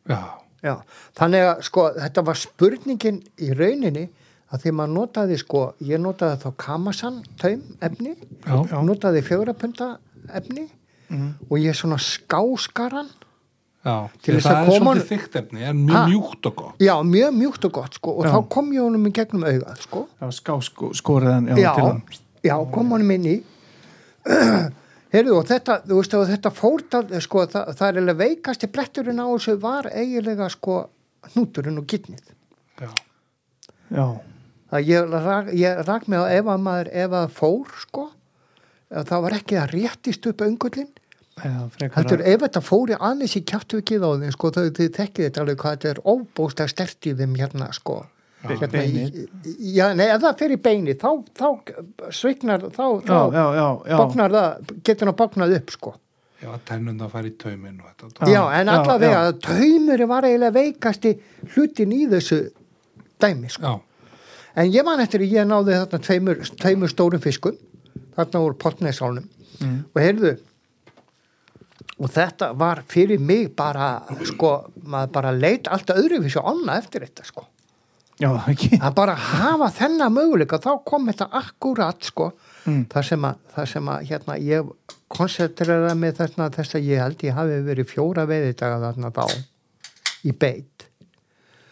[0.09, 0.19] Já,
[0.65, 0.75] Já,
[1.19, 4.07] þannig að, sko, þetta var spurningin í rauninni
[4.55, 8.15] að því maður notaði, sko, ég notaði þá kamasan, taum, efni,
[8.45, 9.91] já, notaði fjórapunda
[10.39, 10.65] efni
[11.49, 13.09] og ég svona skáskaran,
[13.85, 13.95] já.
[14.25, 16.05] Til Því þess það að er koma svolítið honum- þykkt efni, en mjög Ha?
[16.09, 16.79] mjúkt og gott.
[16.81, 18.31] já, mjög mjúkt og gott, sko, og Já.
[18.33, 20.07] þá kom ég honum í gegnum augað, sko.
[20.21, 22.01] Já, skáskóriðan, já, já,
[22.49, 23.35] já, kom honum inn í
[25.15, 29.27] heyrðu og þetta þú veist þetta fórtal sko, það, það er eiginlega veikasti bletturinn á
[29.31, 30.77] þessu var eiginlega sko
[31.33, 32.33] hnúturinn og gittnið
[32.81, 32.89] Já,
[33.95, 34.05] Já,
[34.75, 38.05] að ég rak, ég rak mig á ef að maður ef að fór sko
[38.95, 42.97] að það var ekki að réttist upp öngullin já, frekar heldur að- ef þetta fóri
[42.99, 46.67] aðeins í kjáttukið á þeim sko þau þið tekkið þetta alveg hvað þetta er óbósta
[46.71, 47.97] stert í þeim hérna sko
[48.49, 49.19] Hérna, beinið.
[49.45, 51.47] í- já, nei, ef það fyrir beini þá, þá
[52.11, 55.93] sveiknar þá, þá Já, já, bóknar það, getur það bóknað upp sko.
[56.43, 58.27] já, tennunda fara í tauminn og þetta.
[58.31, 61.15] Já, en allavega að taumur var eiginlega veikasti
[61.55, 62.41] hlutin í þessu
[63.19, 63.61] dæmi sko.
[63.63, 63.79] Já,
[64.55, 67.57] En ég man eftir að ég náði þarna tveimur, tveimur stórum fiskum,
[68.15, 69.25] þarna úr potnesálnum
[69.59, 69.85] Mm.
[69.95, 70.37] og heyrðu
[71.99, 74.49] og þetta var fyrir mig bara, sko,
[74.83, 77.45] maður bara leit alltaf öðruvísi og annað eftir þetta sko.
[78.19, 78.77] Já, ekki.
[78.79, 82.31] að bara hafa þennan möguleika þá kom þetta akkurat sko
[82.65, 82.87] Mm.
[82.89, 84.69] þar sem að, þar sem að hérna, ég
[85.13, 89.25] koncentrera mig þessna þess að ég held ég hafi verið fjóra veiðidaga þarna þá
[90.25, 90.87] í beit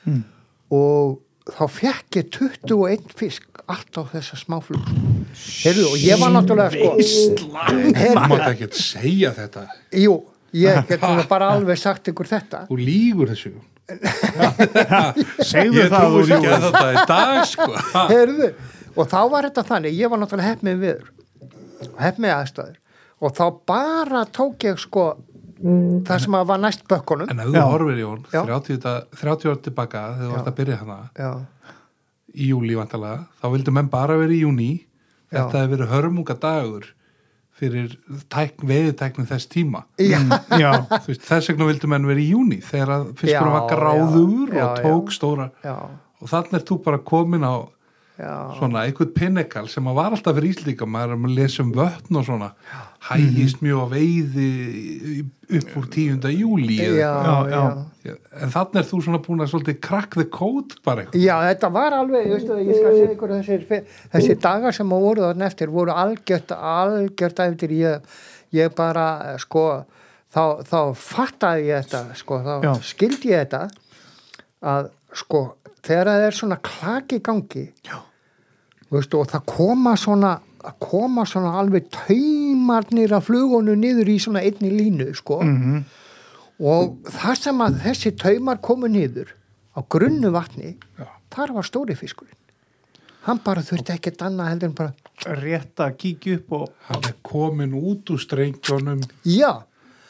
[0.06, 0.24] Mm.
[0.70, 1.18] og
[1.50, 4.86] þá fekk ég 21 fisk allt á þessa smáflug
[5.64, 6.94] Heyrðu, og ég var náttúrulega sko,
[7.98, 9.66] þú mátt ekki segja þetta.
[9.98, 10.20] jú,
[10.54, 13.56] ég get nú bara alveg sagt ykkur þetta Þú lígur þessu.
[15.44, 17.68] Segðu Ég það trúi úr ekki að þetta í dag, sko.
[18.12, 18.48] Heyrðu,
[18.96, 21.12] og þá var þetta þannig, ég var náttúrulega hepp með viður
[22.00, 22.78] hepp með aðstæður
[23.24, 25.06] og þá bara tók ég sko
[25.64, 27.30] það sem að var næst bökkunum.
[27.32, 27.64] En ef þú Já.
[27.72, 28.42] horfir í hún, Já.
[28.48, 31.30] 30, da- 30 ár tilbaka, þegar þú varst að byrja hana, já,
[32.36, 34.72] í júli vantalega, þá vildu menn bara vera í júni,
[35.32, 36.90] þetta hefur verið hörmunga dagur
[37.64, 37.94] fyrir
[38.34, 39.84] tækn, veðitæknin þess tíma.
[39.98, 40.20] já,
[40.60, 43.70] Já, Þú Veist, þess vegna vildu menn vera í júni, þegar að fiskurum Já, var
[43.72, 45.78] gráður já, og já, tók stóra, já,
[46.22, 47.56] og þannig er þú bara komin á
[48.20, 51.72] já, svona einhvern pinnekal sem að var alltaf fyrir íslíka maður er að lesa um
[51.74, 52.52] vötn og svona.
[53.10, 53.66] Hægist Mhm.
[53.68, 55.26] mjög á veiði
[55.58, 56.30] upp úr 10.
[56.32, 57.86] júli já, Já, já, já.
[58.04, 61.70] En þannig er þú svona búin að svolítið crack the code bara eitthvað Já, þetta
[61.72, 63.66] var alveg, ég, veistu, ég skal segja ykkur þessir,
[64.12, 68.18] þessir dagar sem að voru þarna eftir voru algjört, algjört eftir ég,
[68.60, 69.06] ég bara,
[69.40, 69.64] sko,
[70.36, 72.74] þá, þá fattaði ég þetta, sko, þá Já.
[72.92, 73.64] skildi ég þetta
[74.74, 74.92] að,
[75.24, 75.44] sko,
[75.84, 78.02] þegar það er svona klaki gangi, Já.
[78.92, 84.44] veistu, og það koma svona, að koma svona alveg taumarnir af flugunum niður í svona
[84.44, 85.84] einni línu, sko, Mhm.
[86.64, 89.34] Og það sem að þessi taumar komu niður
[89.76, 91.08] á grunnu vatni Já.
[91.34, 92.40] þar var stóri fiskurinn.
[93.28, 97.14] Hann bara þurfti ekkert annað heldur en bara rétt að kíkja upp og hann er
[97.24, 99.64] komin út úr strengjónum já,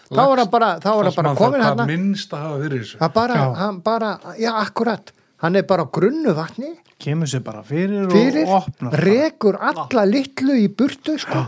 [0.10, 2.82] þá var hann bara þá var hann bara komin hann hann minnst að hafa verið
[2.84, 3.02] þessu.
[3.04, 3.46] Hann bara, Já.
[3.62, 4.12] hann bara,
[4.42, 5.14] já akkurat.
[5.44, 6.72] Hann er bara á grunnu vatni.
[7.04, 11.42] Kemur sér bara fyrir, fyrir, og opnar rekur alla litlu í burtu sko.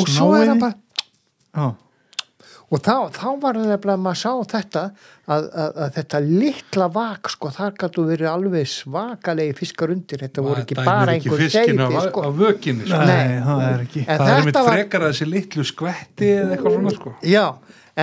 [0.00, 0.76] Og svo er hann bara
[1.56, 1.72] Já,
[2.66, 4.80] og þá, þá var hann nefnilega að maður sá þetta
[5.30, 10.44] að, að, að þetta litla vak sko, þar gætu verið alveg svakalegi fiskar undir þetta
[10.46, 12.24] voru ekki bara ekki einhver seyti sko.
[12.26, 13.00] á vökinni sko.
[13.06, 13.38] nei, Nei.
[13.46, 16.56] það er ekki En það er mitt þetta var- frekar að þessi litlu skvetti eða
[16.56, 17.44] eitthvað svona sko Já,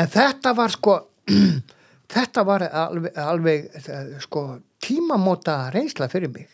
[0.02, 0.98] en þetta var sko
[2.16, 4.46] þetta var alveg, alveg eh, sko
[4.84, 6.48] tímamóta reynsla fyrir mig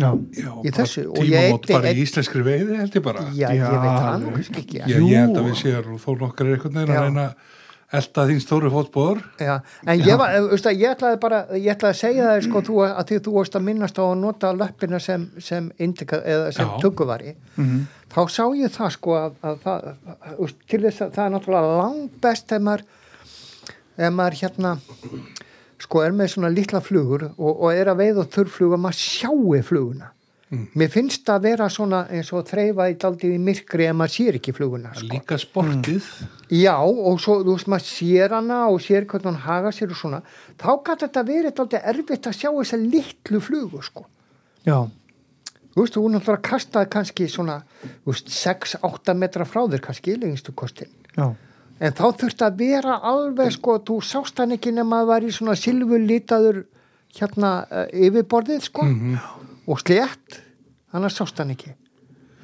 [0.00, 3.24] Já, Já, Í þessu, og ég eyddi bara í íslenskri veiði held ég bara.
[3.36, 6.46] Já, ég Já, veit það nú ekki ég, ég held að við séum þó nokkar
[6.48, 6.96] er einhvern veginn Já.
[6.96, 7.26] að reyna
[7.92, 11.92] elda þín stóru fótbóður Já, en ég, var, veist, að, ég ætlaði bara ég ætlaði
[11.92, 15.00] að segja það sko, þú, að því þú varst að minnast á að nota löppina
[15.04, 16.80] sem, sem, sem Já.
[16.80, 17.82] tugguvari Mhm.
[18.16, 21.34] þá sá ég það sko að, að, það, að, að til þess að það er
[21.36, 22.82] náttúrulega langbest ef maður
[24.08, 24.72] ef maður hérna
[25.82, 29.62] sko er með svona litla flugur og, og er að veið og þurrfluga maður sjáu
[29.66, 30.12] fluguna.
[30.52, 30.66] Mm.
[30.76, 34.12] mér finnst það að vera svona eins og þreifa í daldið í myrkri ef maður
[34.12, 35.06] sér ekki fluguna sko.
[35.08, 36.08] líka sportið.
[36.52, 40.00] Já, og svo, þú veist, maður sér hana og sér hvernig hann haga sér og
[40.02, 40.20] svona.
[40.60, 44.04] Þá gæti þetta verið alltaf erfitt að sjá þessa litlu flugu, sko.
[44.68, 44.76] Já,
[45.72, 47.58] þú veist, þú náttúrulega kastaði kannski svona,
[48.04, 51.32] þú veist, 6-8 metra frá þér kannski, lengistu kostin já,
[51.82, 55.32] en þá þurfti að vera alveg, sko, þú sást hann ekki nema að var í
[55.34, 56.62] svona silfurlitaður
[57.18, 58.86] hérna uh, yfirborðið, sko.
[59.70, 60.40] Og slétt,
[60.94, 61.74] annars sást hann ekki.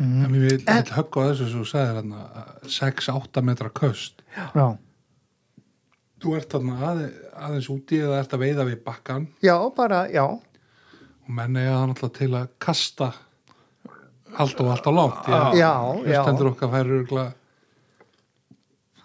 [0.03, 2.27] En mér vil högg á þessu sem þú sagðir hérna
[2.71, 4.23] 6-8 metra köst.
[4.55, 4.77] Já,
[6.23, 7.09] þú ert þarna aðe,
[7.39, 11.89] aðeins úti eða ert að veiða við bakkan Já, bara, já, og menn eiga það
[11.93, 13.11] náttúrulega til að kasta
[14.39, 15.73] allt og allt á langt Já,
[16.09, 16.21] já.
[16.23, 17.38] stendur okkar örgulega þú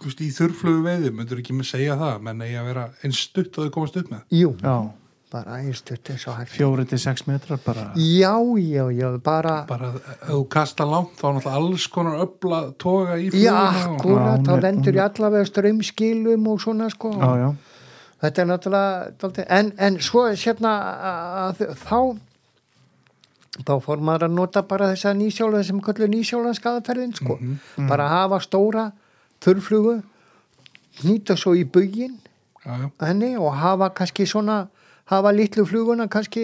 [0.10, 3.58] veist, í þurrflugu veiði myndur ekki með segja það, menn eiga að vera eins stutt
[3.58, 4.22] og þau komast upp með.
[4.40, 4.76] Jú, já.
[5.34, 7.88] Bara einstutt eins og hægt Fjóri til sex metrar bara.
[7.98, 12.60] Já, já, já, bara bara ef þú kasta langt þá er náttúrulega alls konar öfla
[12.78, 16.90] toga í Já, fluguna og- akkurat, Já, hún þá hún ég allavega strömskilum og svona
[16.94, 17.12] sko.
[17.18, 17.50] Já, já,
[18.22, 20.76] þetta er náttúrulega en, en svo sérna
[21.50, 21.98] að, þá
[23.64, 27.36] þá fór maður að nota bara þessa nýsjóla sem kallu nýsjólan skadaferðin sko,
[27.90, 28.86] bara að hafa stóra
[29.44, 29.98] þurrflugu
[31.04, 31.66] nýta svo í
[33.02, 34.68] henni og hafa kannski svona
[35.12, 36.44] hafa litlu fluguna kannski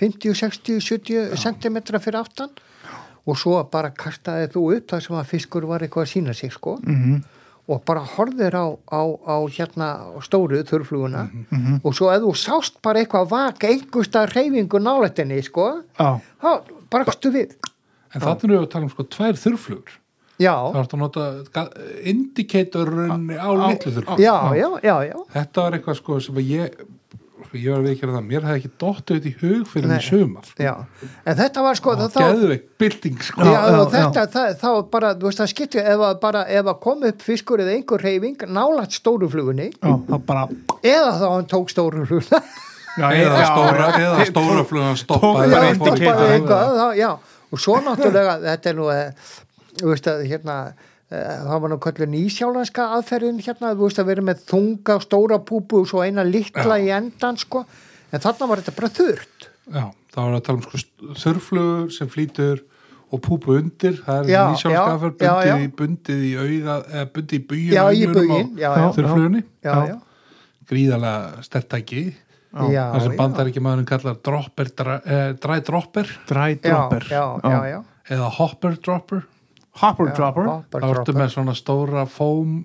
[0.00, 2.54] 50, 60, 70 cm fyrir aftan
[3.28, 6.52] og svo bara kastaði þú upp þar sem að fiskur var eitthvað að sína sig
[6.54, 6.78] sko.
[6.80, 7.20] Mhm,
[7.70, 9.88] og bara horfðir á, á, á hérna
[10.24, 15.68] stóru þurrfluguna mhm, og svo ef þú sást bara eitthvað vaka einhversta reyfingu nálættinni sko
[15.98, 16.50] þá
[16.90, 17.52] brakstu við.
[18.14, 19.99] En þannig erum við að tala um sko tvær þurrflugur
[20.40, 21.68] já, þá ertu að nota ga-
[22.14, 26.80] indikatorun á litlu þurrflugur já, já, já, já þetta var eitthvað sko sem að ég
[27.56, 30.50] ég var að veikja það, mér hefði ekki dottið þetta í hug fyrir mig sumar.
[30.60, 30.72] Já,
[31.26, 33.42] en þetta var sko og þá, geðveik bylting sko.
[33.42, 34.28] Já, Já, þetta, já.
[34.34, 37.62] það, þá bara, þú veist, það skipti ef að bara, ef að kom upp fiskur
[37.64, 40.44] eða einhver reyfing nálægt stóru flugunni já, þá bara
[40.92, 42.42] eða þá hann tók stóru fluguna.
[43.00, 47.10] Já, eða já, stóra, eða stóra flugan tók stoppaði bara stoppaði eitthvað, þá, já.
[47.50, 49.30] Og svo náttúrulega, þetta er nú eh,
[49.80, 50.56] þú veist að hérna
[51.10, 55.38] eh, það var nú kallur nýsjálanska aðferðin hérna, þú veist að vera með þunga stóra
[55.42, 57.64] púpu og svo eina litla í endan sko,
[58.12, 59.48] en þarna var þetta bara þurrt.
[59.70, 59.84] Já,
[60.14, 62.62] þá er að tala um sko þurrflugur sem flýtur
[63.10, 65.54] og púpu undir, það er Já, nýsjálfskafur já, já, bundið, já.
[65.66, 67.84] í- bundið í auða, eða bundið í bugin já,
[68.62, 69.96] já, já, þurrflugunni, já, já,
[70.70, 73.18] gríðalega stertæki já, það sem já.
[73.18, 74.70] bandar ekki maðurinn kallar dropper,
[75.02, 76.12] eh, dry dropper.
[76.30, 77.06] Dry dropper.
[77.10, 77.80] já, já, já, já.
[78.14, 79.24] eða hopper dropper
[79.80, 80.50] hopper dropper.
[80.50, 82.60] Hopper þá ertu með svona stóra fóm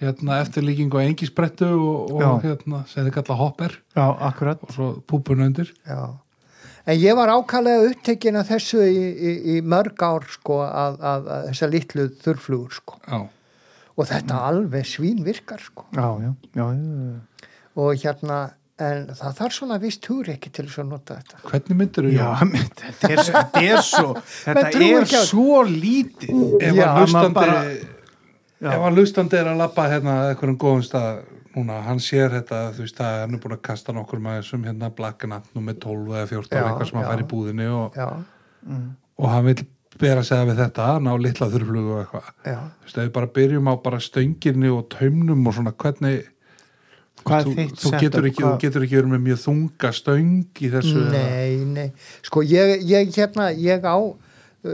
[0.00, 3.78] hérna eftirlíkingu og engisbrettu og, og hérna sem þið kalla hopper.
[3.96, 4.62] Já, akkurat.
[4.62, 5.72] Og svo púpun undir.
[5.88, 6.12] Já,
[6.86, 11.32] en ég var ákallega upptekinn að þessu í, í, í mörg ár sko að, að,
[11.38, 13.00] að þessa litlu þurrflugur sko.
[13.06, 13.24] Já,
[13.96, 18.38] og þetta alveg svín virkar sko já, já, já, já, og hérna,
[18.78, 21.38] en það þarf svona vist ekki til þess að nota þetta.
[21.48, 24.10] Hvernig myndir já, menn, þetta er, þetta er svo
[24.44, 26.42] þetta er svo lítið.
[26.60, 27.62] Ef Já, að hlustandi bara-
[28.74, 31.22] ef að hlustandi er að lappa hérna að einhverjum góðum stað
[31.56, 34.66] núna, hann sér þetta, þú veist að hann er búin að kasta nokkur með þessum
[34.68, 38.10] hérna blacknut nummer 12 eða 14 Já, eitthvað sem hann fær í búðinni og, Já,
[39.16, 39.56] og hann vil
[39.96, 43.30] bera að segja við þetta, ná litla þurrflugu og eitthvað, þú veist, ef við bara
[43.38, 46.26] byrjum á bara stönginni og taumnum og svona hvernig
[47.26, 50.68] Hvað þú, þú, getur ekki, þú Hvað- getur ekki verið með mjög þunga stöng í
[50.70, 51.88] þessu nei, nei.
[52.22, 53.96] Sko ég, ég hérna, ég á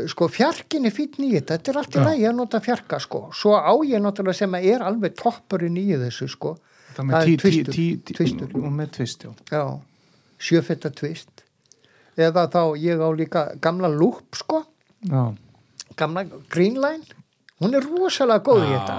[0.08, 1.68] sko fjarkin er fýtt nýtt þetta.
[1.72, 2.04] Er allt í Já.
[2.06, 3.22] lagi að nota fjarka sko.
[3.36, 6.56] Svo á ég náttúrulega sem að er alveg toppurinn í þessu sko.
[6.92, 8.48] Það Það er tvistur, tí, tí, tvistur.
[8.54, 9.32] og með tvist, já.
[9.50, 9.80] Já,
[10.38, 11.42] sjöfetta tvist
[12.20, 14.64] eða þá ég á líka gamla lúp sko.
[15.08, 15.32] Já,
[15.96, 17.04] gamla Greenline
[17.62, 18.96] hún er rosalega góð í þetta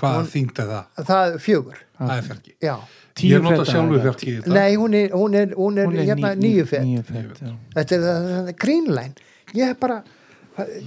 [0.00, 1.04] hvað þýndi það?
[1.10, 1.78] það er fjögur.
[2.00, 2.54] Það er fjarki.
[2.64, 2.74] Já.
[3.20, 4.02] Ég nota feta sjálfu eða?
[4.06, 4.52] fjarki í þetta.
[4.56, 7.40] Nei hún er, hún er, hún er, Hún er hérna ní- nýju fett níu fet,
[7.44, 7.50] já.
[7.74, 9.14] þetta er það, það er Greenline
[9.58, 9.98] ég er bara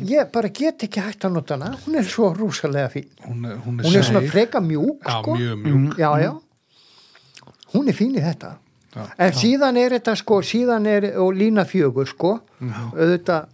[0.04, 1.72] ég bara get ekki hægt að nota hana.
[1.86, 3.08] Hún er svo rosalega fín.
[3.28, 5.36] Hún er, hún er, hún er svona freka mjúk Já, sko.
[5.38, 5.98] mjög mjúk.
[5.98, 6.34] Já, já.
[7.74, 8.56] Hún er fín í þetta.
[8.94, 9.08] Já.
[9.18, 12.36] en síðan er þetta sko síðan er og lína fjögur sko.
[12.62, 13.48] Auðvitað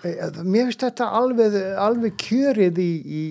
[0.00, 3.22] mér finnst þetta alveg, alveg kjörið í, í,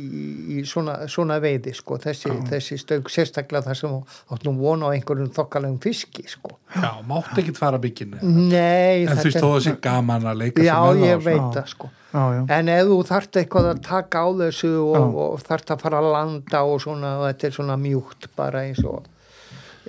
[0.55, 3.95] í svona, svona veiði sko, þessi, þessi stöng sérstaklega þar sem
[4.35, 6.55] áttum vona á einhverjum þokkalegum fiski sko.
[6.75, 10.65] Já, mátt ekki fara bygginu Nei, En þú veist þó að sé gaman að leika
[10.65, 11.51] Já, sér ég það veit Já.
[11.57, 11.91] það sko.
[12.09, 15.85] Já, já, En ef þú þarft eitthvað að taka á þessu og, og þarft að
[15.85, 19.05] fara að landa og svona, þetta er svona mjúkt bara eins og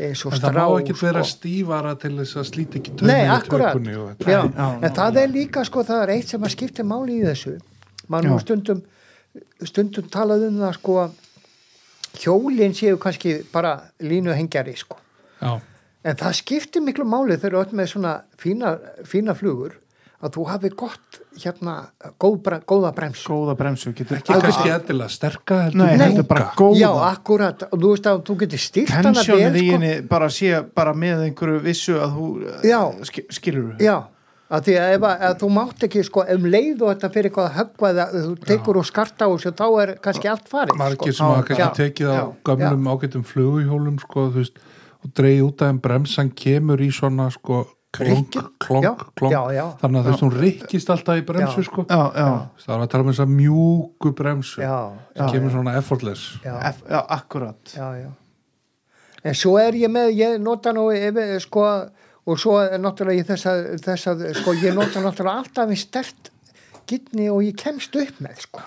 [0.09, 1.31] eins og En það strá má ekki vera sko.
[1.37, 3.73] stífara til þess að slíti ekki Nei, akkurat.
[3.75, 4.31] tökunni og þetta.
[4.31, 7.25] já, Já, En það er líka sko, það er eitt sem að skipta máli í
[7.27, 7.57] þessu.
[8.09, 8.31] Mann Já.
[8.31, 8.83] nú stundum
[9.65, 11.11] stundum talað um það sko
[12.21, 14.97] hjólinn séu kannski bara línu hengjari sko.
[15.41, 15.61] Já,
[16.05, 19.77] en það skiptir miklu máli þegar ert með svona fína, fína flugur
[20.21, 21.75] að þú hafi gott hérna
[22.21, 23.25] góð, bre- góða bremsu.
[23.31, 26.79] Góða bremsu getur ekki kannski endilega sterka heldur Nei, þetta er bara góða.
[26.83, 30.09] Já, akkurat, og þú veist að þú getur vel tensjónið í sko.
[30.11, 32.29] bara sé bara með einhverju vissu að þú
[32.69, 32.81] Já.
[33.09, 33.97] sk skilur Já,
[34.51, 37.49] að því að ef, að, þú mátt ekki sko, um leið og þetta fyrir eitthvað
[37.49, 41.17] að höggva eða þú tekur og skarta þessu þá er kannski allt farið margir sko.
[41.17, 44.59] sem hafa Já, kannski já, tekið á já, gömlum ágættum fluguhjólum sko, þú veist,
[45.01, 49.79] og dreigð út af þeim bremsan kemur í svona sko, klonk, klonk, klonk.
[49.81, 51.85] þannig að hún rikkist alltaf í bremsu sko.
[51.91, 52.29] já, já,
[52.63, 54.77] það var að tala um þess að mjúku bremsu Já,
[55.17, 56.27] sem já, kemur svona effortless.
[56.45, 57.75] Já, F, já, akkurat.
[57.75, 58.11] Já, já.
[59.25, 61.65] En svo er ég með, ég nota nú ef, sko,
[62.31, 66.31] og svo er náttúrulega í þessa, þessa sko, ég nota náttúrulega alltaf í stert
[66.89, 68.63] gitni og ég kemst upp með, sko.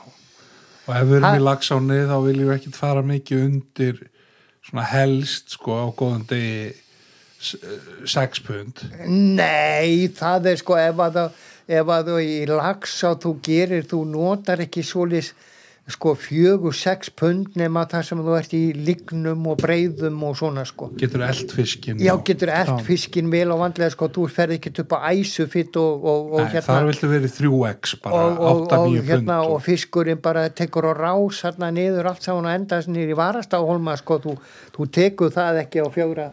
[0.88, 4.04] og ef við erum Ha- í lagsáni þá viljum við ekkit fara mikið undir
[4.64, 6.74] svona helst sko á góðan degi
[7.44, 7.57] s-
[8.15, 11.24] sex pund Nei, það er sko ef að,
[11.68, 15.34] ef að þú í lags á þú gerir, þú notar ekki svolis
[15.91, 20.64] sko fjögur, sex pund nema það sem þú ert í lignum og breyðum og svona
[20.64, 20.88] sko.
[20.95, 22.78] getur eld fiskin Já, og- getur eld Já.
[22.88, 26.61] fiskin vel og vandlega sko, þú ferð ekki upp á æsufitt og, og, og Nei,
[26.64, 30.88] þar viltu verið 3x bara og, og, 8-9 og, pund hérna, og fiskurinn bara tekur
[30.88, 34.38] á rás hérna niður allt saman og endast í varastahólma sko, þú,
[34.78, 36.32] þú tekur það ekki á þá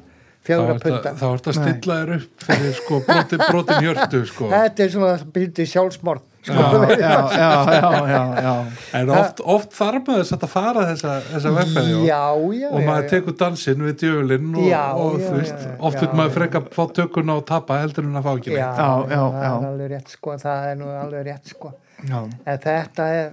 [0.51, 4.85] fjóra punta þá ert að stilla þér upp fyrir sko brotin, brotin hjörtu sko þetta
[4.87, 6.55] er svona byrði sjálfsmorð sko.
[6.55, 7.11] já, já,
[7.41, 8.53] já, já, já, já.
[9.01, 12.21] en oft, oft þarf maður þess að fara þessa, þessa vegferði og- já,
[12.61, 15.75] já, og já, maður tekur dansinn við djöfulinn og, Já, og já, þú veist, já,
[15.91, 18.89] oft vil maður freka fá tökuna og tapa heldur en að fá ekki já, Já,
[19.13, 19.53] já, það já.
[19.61, 21.75] er alveg rétt sko það er nú alveg rétt sko
[22.09, 22.19] já.
[22.25, 23.31] en þetta er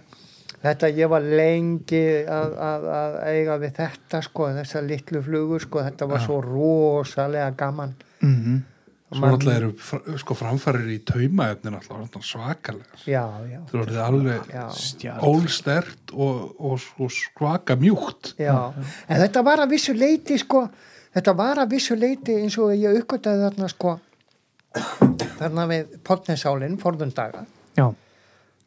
[0.63, 5.83] þetta ég var lengi að, að, að eiga við þetta sko þessar litlu flugur sko
[5.85, 7.93] þetta var svo rosalega gaman.
[8.21, 8.63] Mm
[9.07, 14.49] svo náttúrulega eru sko framfærir í taumaefnin alltaf svakalega já, já, þú verður alveg
[15.23, 18.73] ólstert og, og, og svaka mjúkt já.
[19.07, 20.65] en þetta var að vissu leiti sko
[21.15, 23.95] þetta var að vissu leiti eins og ég uppgötaði þarna sko
[25.39, 27.45] þarna við potnesálinn forðundaga
[27.79, 27.87] já,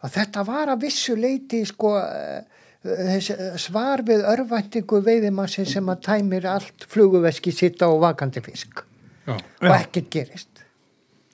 [0.00, 6.04] að þetta var að vissu leiti sko eh, þessi svar við örvæntingu veiðimassi sem að
[6.06, 8.84] tæmir allt fluguveski sitta og vakandi fisk.
[9.26, 10.64] Já, og ekkert gerist.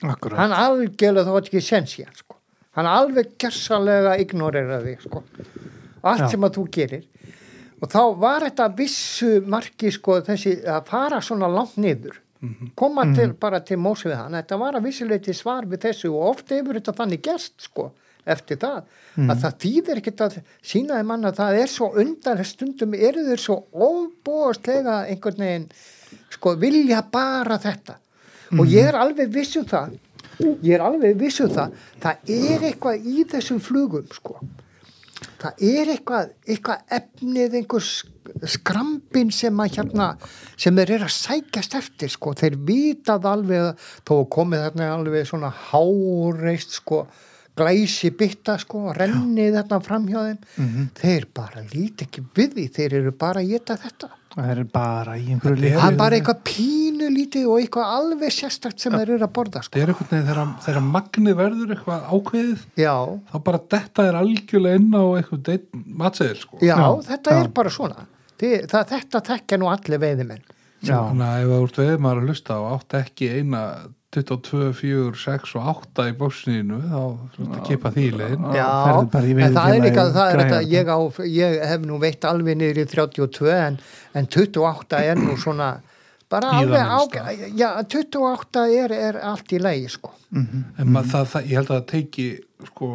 [0.03, 0.37] Akkurat.
[0.41, 2.35] Hann algjörlega þá ekki sens í hann sko.
[2.77, 5.23] Hann alveg gersalega ignorera þig sko.
[6.03, 6.29] Allt Já.
[6.35, 7.07] sem að þú gerir.
[7.81, 12.19] Og þá var þetta vissu marki sko þessi að fara svona langt niður.
[12.77, 14.35] Koma til, bara til mósi við hann.
[14.37, 17.87] Þetta var að vissuleiti svar við þessu og ofta hefur þetta þannig gerst sko
[18.33, 18.81] eftir það,
[19.17, 20.35] að það þýðir ekkert að
[20.71, 25.69] sínaði mann að það er svo undan stundum eru þeir svo óbúastlega einhvern veginn
[26.33, 27.97] sko vilja bara þetta.
[28.59, 29.97] Og ég er alveg viss um það.
[30.63, 31.73] Ég er alveg viss um það.
[32.03, 34.37] Það er eitthvað í þessum flugum sko.
[35.41, 40.07] Það er eitthvað, eitthvað efnið einhver sk- skrambin sem að hérna
[40.59, 45.49] sem þeir eru að sækjast eftir sko, þeir vitað alveg þó komið þarna alveg svona
[45.71, 47.03] háreist sko
[47.57, 50.87] glæsi bytta sko, rennið þarna framhjá þeim.
[51.01, 54.09] Þeir bara líti ekki við því þeir eru bara að geta þetta.
[54.37, 55.77] Það er bara í einhverju liði.
[55.81, 59.63] það er bara eitthvað pínu lítið og eitthvað alveg sérstakt sem þeir eru að borða
[59.65, 59.73] sko.
[59.73, 62.93] það er einhvern veginn þegar, þegar magnið verður eitthvað ákveðið já,
[63.31, 65.65] þá bara detta er algjörlega inn á eitthvað
[66.03, 66.59] matseðil sko.
[66.61, 67.39] Já, Já, þetta já.
[67.41, 68.05] er bara svona.
[68.37, 70.45] Þi, það, þetta tekja nú allir veiðimenn.
[70.85, 73.61] Já, þannig að ef þú ert veið maður að hlusta og átt ekki eina
[74.15, 77.01] 22, 4, 6 og 8 í bóksninu þá
[77.35, 78.67] þetta kipa því í leiðin Já,
[79.03, 82.79] en það er líka það er þetta, ég, á, ég hef nú veitt alveg niður
[82.79, 83.79] í 32 en,
[84.15, 85.73] en 28 er nú svona
[86.31, 87.23] bara alveg Víðaminnsta.
[87.27, 90.11] á já, 28 er, er allt í lagi sko.
[90.35, 92.27] En maður, það, það, ég held að það teiki
[92.71, 92.89] sko,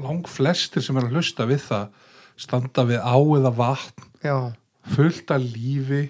[0.00, 2.06] lang flestir sem er að hlusta við það
[2.40, 4.36] standa við á eða vatn já,
[4.96, 6.04] fullt af lífi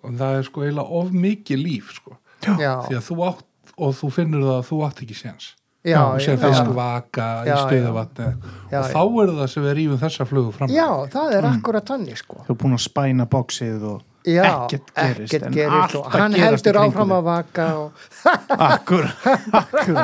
[0.00, 2.16] og það er sko eiginlega of mikið líf sko.
[2.44, 3.46] já, því að þú átt
[3.80, 5.48] og þú finnur það að þú átt ekki séns.
[5.80, 10.00] Já, og sér já, fisk vaka í Já, og þá er það sem við rýfum
[10.02, 12.42] þessa flugu fram já, það er akkurat þannig sko.
[12.44, 16.78] Þú er búin að spæna bóksið og já, ekkert gerist ekkert gerist og hann heldur
[16.82, 18.04] áfram að vaka og
[18.68, 19.08] Akkur,
[19.56, 19.96] akkur.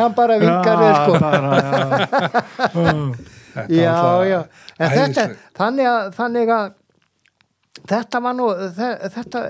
[0.00, 1.12] Hann bara vinkar þér sko.
[3.70, 3.70] já.
[3.70, 3.94] Er já,
[4.32, 4.40] já,
[4.82, 5.28] en þetta,
[5.58, 6.68] þannig að, þannig að
[7.94, 9.46] þetta var nú þe- þetta,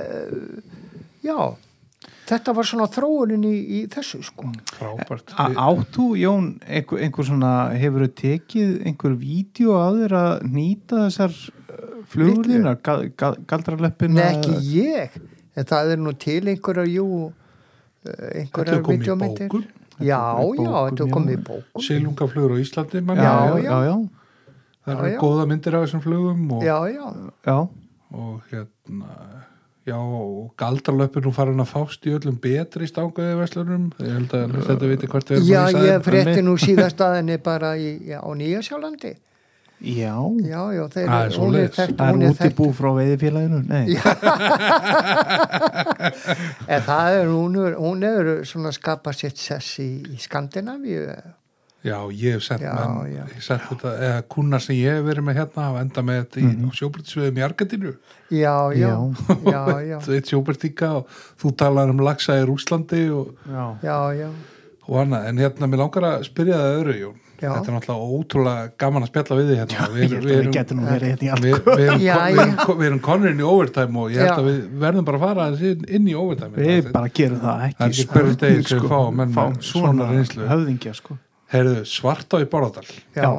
[1.24, 1.36] já
[2.30, 4.48] þetta var svona þróunin í, í þessu sko.
[4.76, 5.34] Frábært.
[5.36, 10.46] A- Átt þú, Jón, einhver, einhver svona hefur þú tekið einhver vídeo á þér að
[10.54, 11.34] nýta þessar
[12.10, 15.18] flugurlínar, gal, gal, galdraleppina Nei, ekki ég,
[15.58, 16.40] en það er nú til
[18.00, 19.48] Þetta einhverjar er komið í videómyndir.
[19.52, 19.66] bókum.
[20.00, 21.12] Já, Þetta er já, þetta er já.
[21.12, 21.82] komið í bókum.
[21.84, 23.96] Silungaflugur á Íslandi já, já, já, já,
[24.80, 25.18] það Já, eru já.
[25.20, 27.06] góða myndir af þessum flugum og, Já, já,
[27.46, 27.58] já.
[28.16, 29.39] og hérna
[29.90, 34.44] já, og galdralöpur nú farin að fást í öllum betri stangaði veslunum ég held að
[34.68, 35.98] þetta viti hvort við já, búin að ég segja.
[36.10, 39.12] frétti nú síðast aðinni bara í, já, á Nýja Sjálandi.
[39.80, 40.12] Já.
[40.44, 42.90] Já, já, þeir, Það er hún er þekkt Það hún er er þekkt útibú frá
[42.98, 43.60] veiðifélaginu?
[43.64, 43.86] Nei,
[46.74, 51.06] en það er, hún er, hún er svona skapað sitt sess í, í Skandinavíu
[51.84, 53.22] já, ég hef sett Já, menn já.
[53.34, 56.40] ég sett þetta, eða kuna sem ég hef verið með hérna og enda með þetta
[56.40, 56.76] í mm -hmm.
[56.80, 57.94] sjóbrytisviðum í Argentínu
[58.30, 58.92] Já, já,
[59.44, 61.08] já, já, þú veit sjóbrytika og
[61.40, 63.64] þú talar um lagsa í Rúslandi og, já.
[63.82, 64.28] já, já,
[64.86, 67.54] og annað, en hérna mér langar að spyrja það öðru, Jón Já.
[67.54, 70.42] þetta er náttúrulega ótrúlega gaman að spjalla við þig hérna Ég við, held við, að
[70.44, 73.00] við getum nú verið hérna í allt við, við, erum, Já, við, erum, við erum
[73.06, 74.34] konurinn í overtime og ég held Já.
[74.34, 77.64] að við verðum bara að fara aðeins inn, inn í overtime Við bara gerum það
[77.70, 80.48] ekki Það er ekki degi sem við fáum svona svona reynslu.
[80.50, 81.16] höfðingja sko.
[81.50, 82.86] Heyrðu, Svartá í Bárðardal
[83.16, 83.30] já,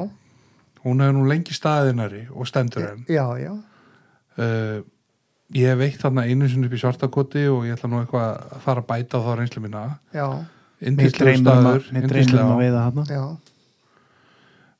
[0.84, 3.04] hún hefur nú lengi staðinari og stendur enn.
[3.08, 3.52] já, já,
[4.36, 4.82] uh,
[5.56, 8.66] ég hef veitt þarna einu sinni upp í Svartakoti og ég ætla nú eitthvað að
[8.66, 9.84] fara að bæta á þá reynslu mína.
[10.12, 13.24] Já, að, staður mér dreymum að veiða hana já.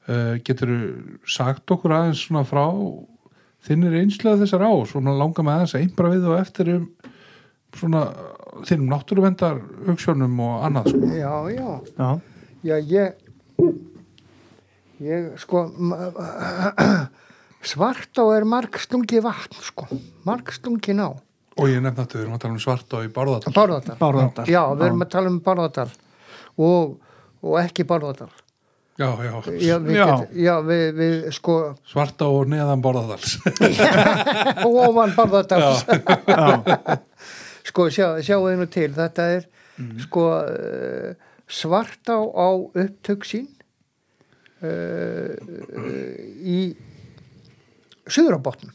[0.03, 0.71] Uh, getur
[1.31, 2.65] sagt okkur aðeins svona frá
[3.63, 6.89] þinnir einslega þessar á svona langar með aðeins einbra við og eftir um
[7.79, 8.03] svona
[8.67, 11.13] þinnum náttúruvendar hugssjónum og annað sko.
[11.15, 12.11] Já, já, Já,
[12.67, 13.22] já, ég
[15.03, 15.65] ég, sko
[17.73, 19.87] svartá er margstungi vatn, sko.
[20.29, 21.09] Margstungi ná.
[21.61, 23.53] Og ég nefndi að við erum að tala um Svartá í Bárðardal.
[23.53, 24.47] Bárðardal, Bárðardal.
[24.49, 25.91] já, við erum að tala um Bárðardal.
[26.57, 26.95] Og,
[27.45, 28.31] og ekki Bárðardal.
[29.01, 30.07] Já, já, já, við, Já.
[30.21, 31.55] Get, já, við, við sko
[31.89, 33.39] Svartá og neðan Bárðardals.
[34.67, 35.71] Og ofan Bárðardal já,
[37.69, 38.89] sko, sjá, sjáu þið nú til.
[38.97, 39.47] Þetta er
[40.05, 40.27] sko
[41.53, 43.49] uh, svartá á upptök sín
[44.63, 46.73] uh, uh, í
[48.09, 48.73] Suðurabotn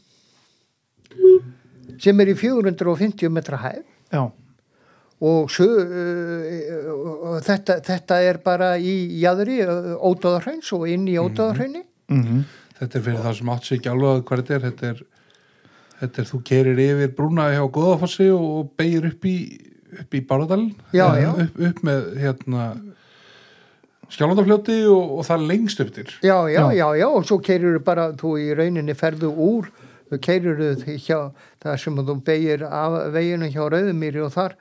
[1.97, 3.81] sem er í 450 metra hæð.
[4.13, 4.21] Já,
[5.27, 6.45] og su, uh,
[6.93, 11.17] uh, þetta, þetta er bara í jæðri ódóðarhraunns og inn í
[12.13, 12.43] mhm,
[12.79, 14.67] þetta er fyrir það sem átt sig ekki alveg hvað þetta er.
[14.67, 15.01] Þetta er,
[16.03, 19.37] þetta er þú kerir yfir brúna hjá Góðafossi og beigir upp í,
[20.03, 20.63] upp í Bárðardal
[20.95, 21.29] Já, já.
[21.45, 22.67] upp, upp með hérna
[24.13, 26.05] skjálfandafljóti og, og það lengst upp til.
[26.23, 26.67] Já, já, Já.
[26.79, 29.67] já, já, og svo keirir bara, þú í rauninni ferðu úr,
[30.11, 30.61] þú keirir
[31.03, 31.19] hjá,
[31.63, 34.55] það sem þú beigir af veginu hjá Rauðumýri og þar,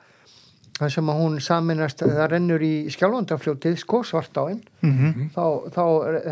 [0.77, 5.45] það sem að hún saminast, það rennur í skjálfandafljótið, sko, svartáin, mhm, þá,
[5.77, 5.81] þá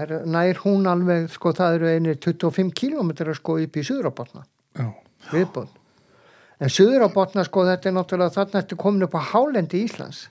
[0.03, 4.43] er, nær hún alveg, sko, það eru einir 25 kilometrar, sko, upp í Suðurabotna,
[6.59, 6.65] já, viðbúð.
[6.65, 10.29] En Suðurabotna, sko, þetta er náttúrulega, þarna ertu komin upp á hálendi Íslands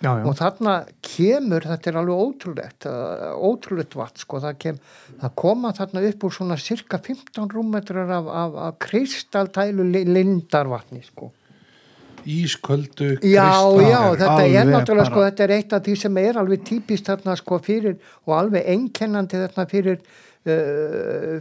[0.00, 0.24] já, já.
[0.24, 4.78] og þarna kemur, þetta er alveg ótrúlegt uh, ótrúlegt vatn sko, það, kem,
[5.20, 11.02] það koma þarna upp úr svona cirka 15 rúmetrar af, af, af kristaltælu li- lindarvatni
[11.02, 11.32] sko.
[12.28, 16.38] ísköldu já, kristal- já, þetta er náttúrulega sko, þetta er eitt af því sem er
[16.38, 17.96] alveg típist þarna sko fyrir
[18.26, 20.00] og alveg einkennandi þarna fyrir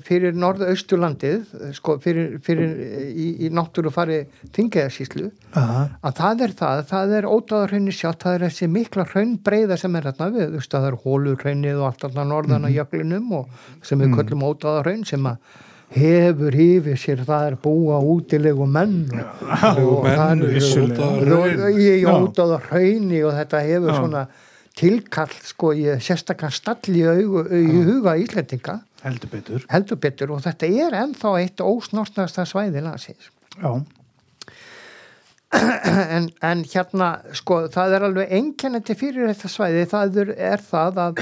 [0.07, 2.73] fyrir norðausturlandið sko fyrir, fyrir
[3.07, 4.23] í, í náttúru fari
[4.55, 5.29] tingeðarsíslu
[5.59, 9.95] Aha, að það er það, það er ótáðarhraunni sjátt, það er þessi mikla hraunbreiða sem
[9.95, 13.31] er þarna við, þú veist að það er hólurhraunið og allt þarna norðan á jöklinum
[13.37, 15.63] og sem við köllum ótáðarhraun sem að
[15.95, 22.11] hefur yfir sér það er búa útilegu menn og, og menn það er í Já.
[22.11, 23.99] ótáðarhrauni og þetta hefur Já.
[24.01, 24.27] svona
[24.77, 28.79] tilkall sko í sérstakann stall í, huga Íslendinga.
[29.03, 29.65] Heldur betur.
[29.71, 33.31] Heldur betur og þetta er ennþá eitt ósnortnasta svæði landsins.
[36.17, 40.99] En, en hérna sko það er alveg einkennandi fyrir þetta svæði það er, er það
[40.99, 41.21] að,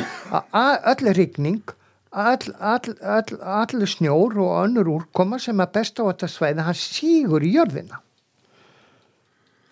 [0.49, 1.75] að öll rigning
[2.09, 6.79] all, all, all, all snjór og önnur úrkoma sem er best á þetta svæði hann
[6.79, 8.01] sígur í jörðina.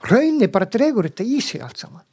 [0.06, 2.06] Raunni bara dregur þetta í sig allt saman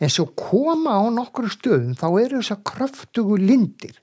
[0.00, 3.96] en svo koma á nokkru stöðum þá eru þess að kröftugu lindir.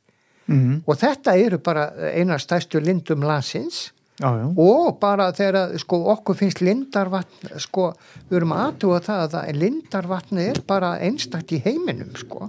[0.46, 3.92] Mm og þetta eru bara eina stærstu lindum landsins.
[4.16, 7.90] Já, já, og bara þegar sko, okkur finnst lindarvatn sko,
[8.30, 12.48] við erum aðtúa það að lindarvatn er bara einstakt í heiminum sko,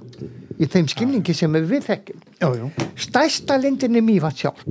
[0.63, 2.21] í þeim skilningi sem við þekkjum.
[2.39, 4.63] Já, já, stærsta lindin er mývat sjálf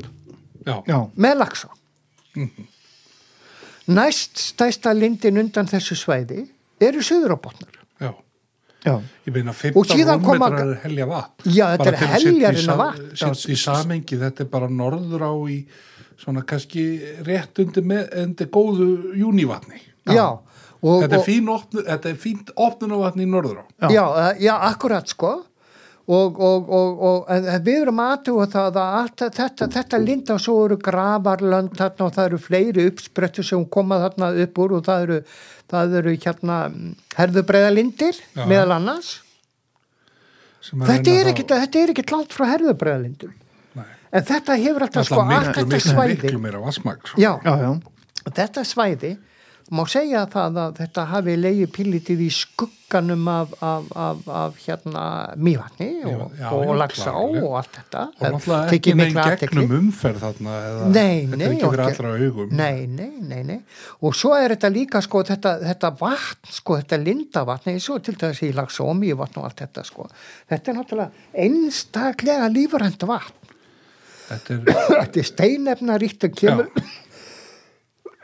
[0.65, 1.69] Já, já, með lagsa
[3.85, 6.45] næst stærsta lindin undan þessu svæði
[6.81, 8.11] eru söðurabotnar já.
[8.85, 8.95] Já,
[9.25, 11.49] Ég meina Og 15 síðan koma- rúmmetrar er helja vatn.
[11.49, 13.51] Já, þetta Bara er að heljarinn sam- vatn.
[13.51, 15.65] Í samengi, þetta er bara norður á í
[16.17, 16.83] svona kannski
[17.25, 19.81] rétt undir, með, undir góðu júnivatni.
[20.07, 20.27] já,
[20.83, 23.65] og, Þetta er, og, fín opnun, þetta er fínt opnunarvatni í norður á.
[23.81, 23.89] Já.
[23.89, 25.43] já, eh, já, akkurat sko
[26.07, 27.29] og, og, og, og
[27.65, 32.13] við erum aðtúa það að allt, þetta, þetta linda og svo eru gravarlönd þarna og
[32.13, 35.17] það eru fleiri uppsprettu sem koma þarna upp úr og það eru,
[35.73, 36.59] það eru hérna
[37.17, 38.45] herðubreiðalindir Já.
[38.45, 39.15] meðal annars
[40.65, 43.33] að þetta er þá- ekkit, þetta er ekkit langt frá herðubreiðalindum
[43.77, 43.85] Nei.
[44.11, 47.01] en þetta hefur alltaf sko allt þetta svæði miklu meira vassmag.
[47.05, 47.21] Sko.
[47.21, 49.11] já, já, já, þetta svæði
[49.73, 55.05] má segja það að þetta hafi leiði pillitið í skugganum af, af, af, af hérna
[55.41, 57.41] mývatni og, Já, og já, lagsá klárlega.
[57.47, 59.39] og allt þetta Og náttúrulega ekki athygli.
[59.41, 60.57] gegnum umferð þarna.
[60.69, 62.51] Eða, Nei, þetta nei, er ekki fyrir allra augum.
[62.59, 63.57] Nei, nei, nei, nei.
[64.05, 68.15] Og svo er þetta líka sko þetta, þetta vatn, sko þetta lindavatn eins og til
[68.21, 70.05] dæmis í lags og mývatn og allt þetta sko.
[70.53, 73.41] Þetta er náttúrulega einstaklega lífrænt vatn.
[74.25, 76.69] Þetta, er, er steinefna ríkt og kemur.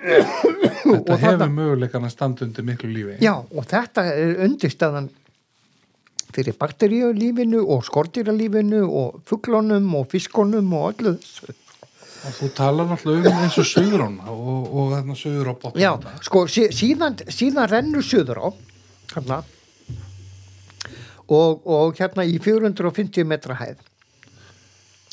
[0.02, 3.18] Þetta hefur þarna- möguleikan að standa undir miklu lífi.
[3.24, 5.10] Já, og þetta er undirstæðan
[6.32, 11.54] fyrir bakteríulífinu og skordýralífinu og fugglunum og fiskunum og öllu þessu.
[12.22, 15.82] Og þú talar náttúrulega um eins og söðurón og, og þarna söður á botnum.
[15.82, 15.92] Já,
[16.22, 18.48] sko, sí, síðan, síðan rennur söður á,
[19.16, 19.40] hérna,
[21.32, 23.80] og, og hérna í 450 metra hæð.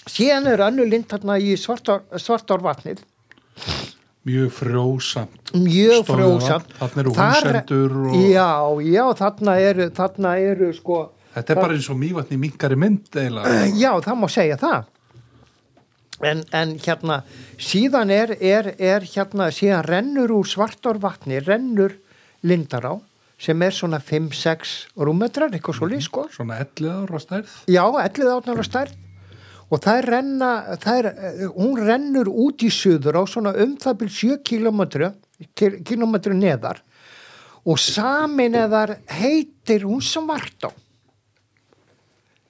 [0.08, 3.00] Síðan er önnur lind hérna í svartar, svartar vatnið,
[4.28, 5.52] Mjög frjósamt.
[5.56, 6.74] mjög frjósamt.
[6.78, 8.50] Þarna eru húsendur og- Já,
[8.92, 10.98] já, þarna eru, þarna eru, sko,
[11.34, 13.66] Þetta er bara eins og mývatni minkari mynd eiginlega.
[13.78, 14.84] já, það má segja það.
[16.20, 17.20] En, en hérna,
[17.62, 21.94] síðan er, er, er hérna, síðan rennur úr svartar vatni, rennur
[22.42, 22.96] lindará,
[23.38, 26.24] sem er svona 5-6 rúmetrar, eitthvað svo líð, sko.
[26.34, 27.52] Svona 11 ára stærð.
[27.70, 28.96] Já, 11 átnar á stærð
[29.68, 30.50] og það renna,
[30.80, 31.08] það er,
[31.54, 35.10] hún rennur út í suður á svona um það byrj 7 kilometru,
[35.54, 36.80] kilometru neðar.
[37.68, 40.70] Og samin eðar heitir hún Svartá.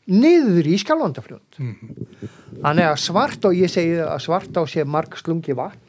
[0.08, 1.58] Niður í Skjálfandafljónd
[2.62, 5.84] þannig að Svartá, ég segi að Svartá sé marg slungi vatn.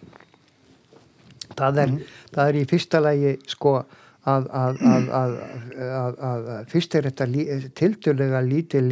[1.59, 1.93] Það er,
[2.33, 7.45] það er í fyrsta lagi sko að, að, að, að, fyrst er þetta lí,
[7.75, 8.85] tildulega lítið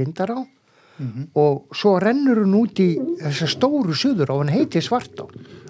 [1.00, 2.90] lindará og svo rennur hún út í
[3.22, 5.28] þessa stóru suður og hann heiti Svartá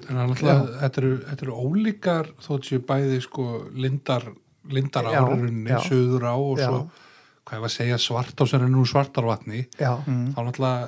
[0.10, 3.46] En er náttúrulega, þetta eru, þetta eru ólíkar þótt séu bæði sko
[3.76, 4.24] lindar,
[4.72, 5.80] lindar Já, árunni, já.
[5.84, 6.68] söður á og Já.
[6.70, 6.80] svo,
[7.48, 9.66] hvað var að segja, svartá sem er nú svartarvatni.
[9.80, 10.88] já, Þá náttúrulega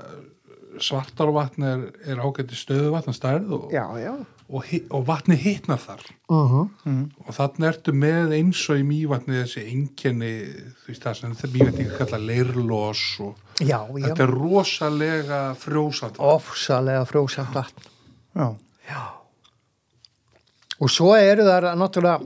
[0.79, 4.13] svartarvatn er, er ágæti stöðuvatn stærð og, já, já
[4.49, 6.01] og, og vatni hitnar þar.
[6.29, 7.09] uh -huh.
[7.27, 10.33] Og þannig ertu með eins og í mývatni þessi einkenni,
[10.81, 16.15] þú veist það sem þetta mývatni kalla leirlós og já, já, þetta er rosalega frjósat.
[16.17, 17.81] ofsalega frjósamt vatn
[18.89, 19.01] já,
[20.79, 22.19] og svo eru það náttúrulega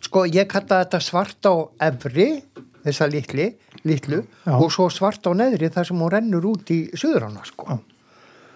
[0.00, 2.42] sko ég kalla þetta svart á efri
[2.84, 3.46] þessa litli,
[3.84, 4.56] litlu Já.
[4.58, 7.78] og svo svart á neðri þar sem hún rennur út í suðurána sko Já.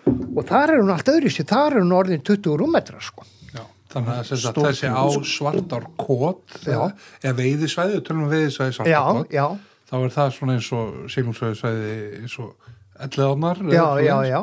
[0.07, 3.25] Og þar er hún allt öðru sér, þar er hún orðin 20 rúmetra sko.
[3.55, 3.63] Já,
[3.93, 6.91] þannig að, sem sagt, Stórt þessi á svartar kót eða,
[7.23, 9.47] eða veiðisvæði, tölum við veiðisvæði já, svartar kót, já,
[9.91, 12.71] þá er það svona eins og seglumsvæðisvæði eins og
[13.07, 14.41] elleðarnar já, já, já.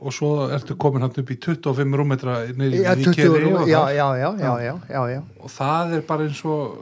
[0.00, 3.66] Og svo ertu komin hann upp í 25 rúmetra Já, í 20 Víkeri rúm, og,
[3.68, 5.20] já, það- já, já, já, já, já, já.
[5.44, 6.78] og það er bara eins og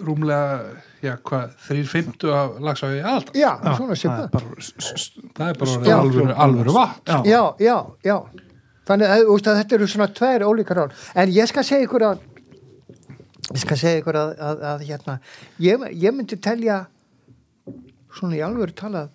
[0.00, 0.62] rúmlega
[1.02, 4.24] já, hvað, 350 af lagsaði alltaf, Já, já, svona það svipað.
[4.24, 5.78] er bara s- s- það er bara Já.
[5.78, 7.22] orðið alvöru, alvöru vatn Já.
[7.26, 8.16] Já, já, já.
[8.86, 10.92] Þannig að, úst, að þetta eru svona tveir ólíkar ár.
[11.14, 12.18] En ég skal segja ykkur að,
[13.52, 15.18] ég skal segja ykkur að, að, að hérna,
[15.62, 16.80] ég, ég myndi telja,
[18.18, 19.10] svona í alvöru talað,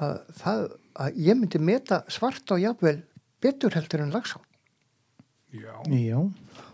[0.00, 0.62] að, það,
[1.02, 3.02] að ég myndi meta svart á jafnvel
[3.42, 4.38] betur heldur en lagsá.
[5.52, 5.74] Já.
[5.90, 6.18] já,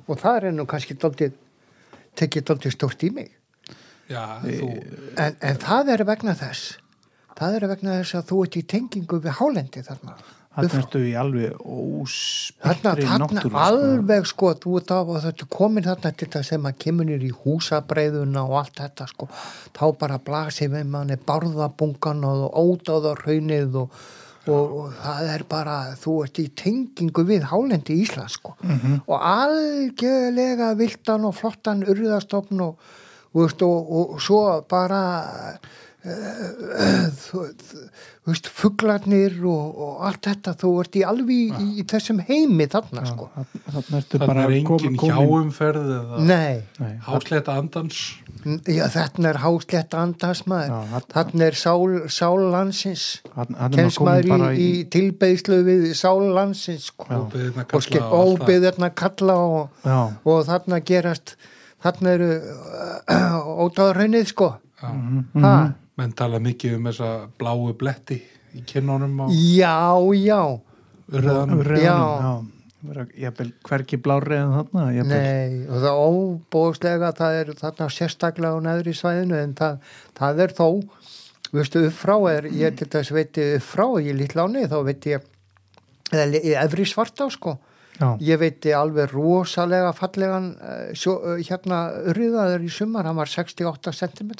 [0.09, 3.33] Og það er nú kannski tekið daldið stórt í mig.
[4.09, 4.73] Já, þú,
[5.19, 6.75] En, en það er vegna þess,
[7.39, 10.17] það er vegna þess að þú ert í tengingu við hálendi þarna.
[10.59, 13.59] Þarna ertu í alveg þarna, óspillri þarna náttúru sko.
[13.63, 17.27] alveg sko, þú ert á og þetta komin þarna til þetta sem að kemur nýr
[17.29, 19.29] í húsabreiðuna og allt þetta sko
[19.77, 24.01] þá bara blasir við manni barðabungan og ódáðar hraunið og,
[24.49, 28.57] og, og það er bara þú ert í tengingu við hálendi Íslands sko
[29.05, 32.81] og algjörlega viltan og flottan urðastofn og,
[33.35, 34.41] og, veist, og, og svo
[34.71, 35.03] bara
[36.05, 41.85] uh, þú, þú veist fugglarnir og, og allt þetta þú ert í alveg í, í
[41.89, 43.29] þessum heimi þarna sko.
[43.35, 48.01] Þarna ertu Þannig bara er engin hjáumferð eða Nei, Nei, hásleta andans?
[48.69, 53.07] Já, þarna er háslett andans maður, þarna- er sál, sál landsins.
[53.35, 57.07] Þarna- þarna er kemst komin maður í, bara í tilbeðslu við sál landsins sko.
[57.11, 61.37] og óbyðirna kalla og, Já, og þarna gerast
[61.85, 62.31] þarna eru
[63.67, 65.43] ótáður hraunið sko Mhm.
[65.43, 68.21] ha, menn tala mikið um þessa bláu bletti
[68.55, 70.61] í kinnunum á já, já
[71.11, 71.99] urðanum Urriðanum, Já.
[72.23, 72.55] já.
[72.89, 74.83] Vera, jafnvel, hvergi blárið en þarna.
[75.11, 79.81] Nei, og það óbóðslega það er þarna sérstaklega á neðri svæðinu en það,
[80.15, 80.69] það er þó
[81.59, 85.11] veistu, upp frá er, ég til þess veit upp frá, ég lít láni, þá veit
[85.11, 85.27] ég
[86.15, 87.57] eða efri svartá sko
[87.99, 91.81] Já, ég veit alveg rosalega fallegan eh, sjó, eh, hérna
[92.13, 94.31] urriðaður í sumar, hann var 68 cm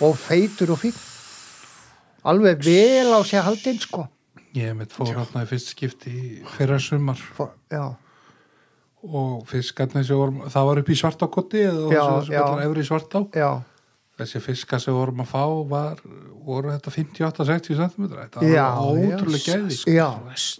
[0.00, 0.96] og feitur og fín
[2.28, 4.06] alveg vel á sig haldinn sko.
[4.56, 7.20] Ég mitt fór hérna í fyrst skipti í fyrra sumar.
[7.72, 7.92] Já,
[9.04, 12.44] og fiskarnir sem vorum það var upp í svartákotti eða Já, já.
[12.64, 13.22] efri svartá.
[13.36, 13.50] Já,
[14.18, 16.00] þessi fiskar sem vorum að fá var,
[16.44, 19.94] voru þetta 58-60 cm þetta Já, var ótrúlega gæði sko.
[19.94, 20.08] já,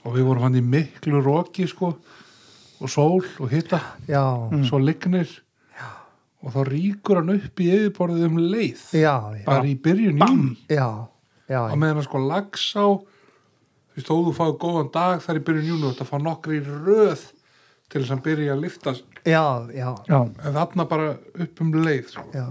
[0.05, 1.93] og við vorum hann í miklu roki sko,
[2.79, 4.23] og sól og hitta já.
[4.69, 5.31] Svo lignir
[6.39, 8.83] og þá ríkur hann upp í yfirborðið um leið.
[8.95, 10.87] Já, já, bara í byrjun júni já,
[11.51, 15.43] já, og meðan að sko lagsá þú veist, þó þú fáið góðan dag þar í
[15.49, 17.25] byrjun júni og þetta fá nokkri í röð
[17.91, 18.95] til þess að byrja að lifta
[19.27, 19.43] já,
[19.75, 21.11] já, já, en þarna bara
[21.43, 22.25] upp um leið sko.
[22.37, 22.47] já.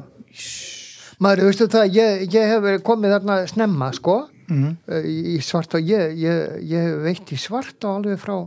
[1.23, 4.17] Maður, veistu það, ég, ég hef komið þarna snemma, sko,
[4.47, 4.75] Mhm.
[4.87, 8.37] uh, í svarta, ég, ég, ég hef veitt í svarta alveg frá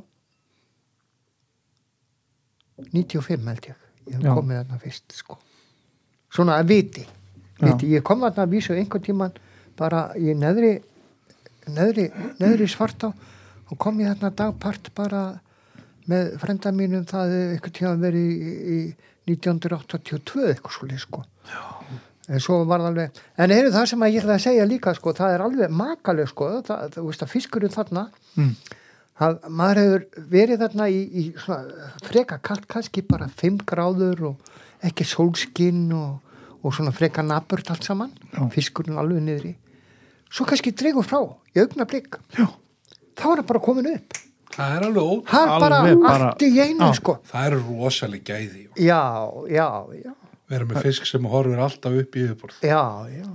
[2.93, 3.75] 95 held ég,
[4.09, 4.35] ég hef Já.
[4.39, 5.37] komið þarna fyrst, sko.
[6.33, 7.05] Svona að viti,
[7.61, 9.35] viti, ég kom þarna að vísu einhvern tíman
[9.77, 10.73] bara í neðri,
[11.69, 12.07] neðri,
[12.41, 13.13] neðri svarta
[13.71, 15.25] og kom ég þarna dagpart bara
[16.09, 18.79] með frenda mínum það hefði einhvern tíma verið í, í
[19.37, 21.25] 1982 eitthvað svolítið sko
[22.31, 25.13] en svo var það alveg en eru það sem ég ætla að segja líka sko
[25.19, 28.05] það er alveg makaleg sko það, þú veist að fiskurinn þarna
[28.39, 28.53] Mm.
[29.21, 34.53] að maður hefur verið þarna í, í svona freka kallt kannski bara 5 gráður og
[34.87, 36.21] ekki sólskinn og,
[36.63, 38.47] og svona freka naburt allt saman Já.
[38.55, 39.55] fiskurinn alveg niðri
[40.31, 41.21] svo kannski dregur frá
[41.53, 42.47] í augna blik Já.
[43.19, 44.15] þá er það bara komin upp.
[44.55, 47.19] Það er alveg ótrúlega bara Alveg bara- allt í einu sko.
[47.31, 49.03] Það er rosalega gæði já,
[49.51, 49.69] já,
[50.05, 50.13] já
[50.51, 52.83] vera með fisk sem horfir alltaf upp í yfirborð já,
[53.13, 53.29] já,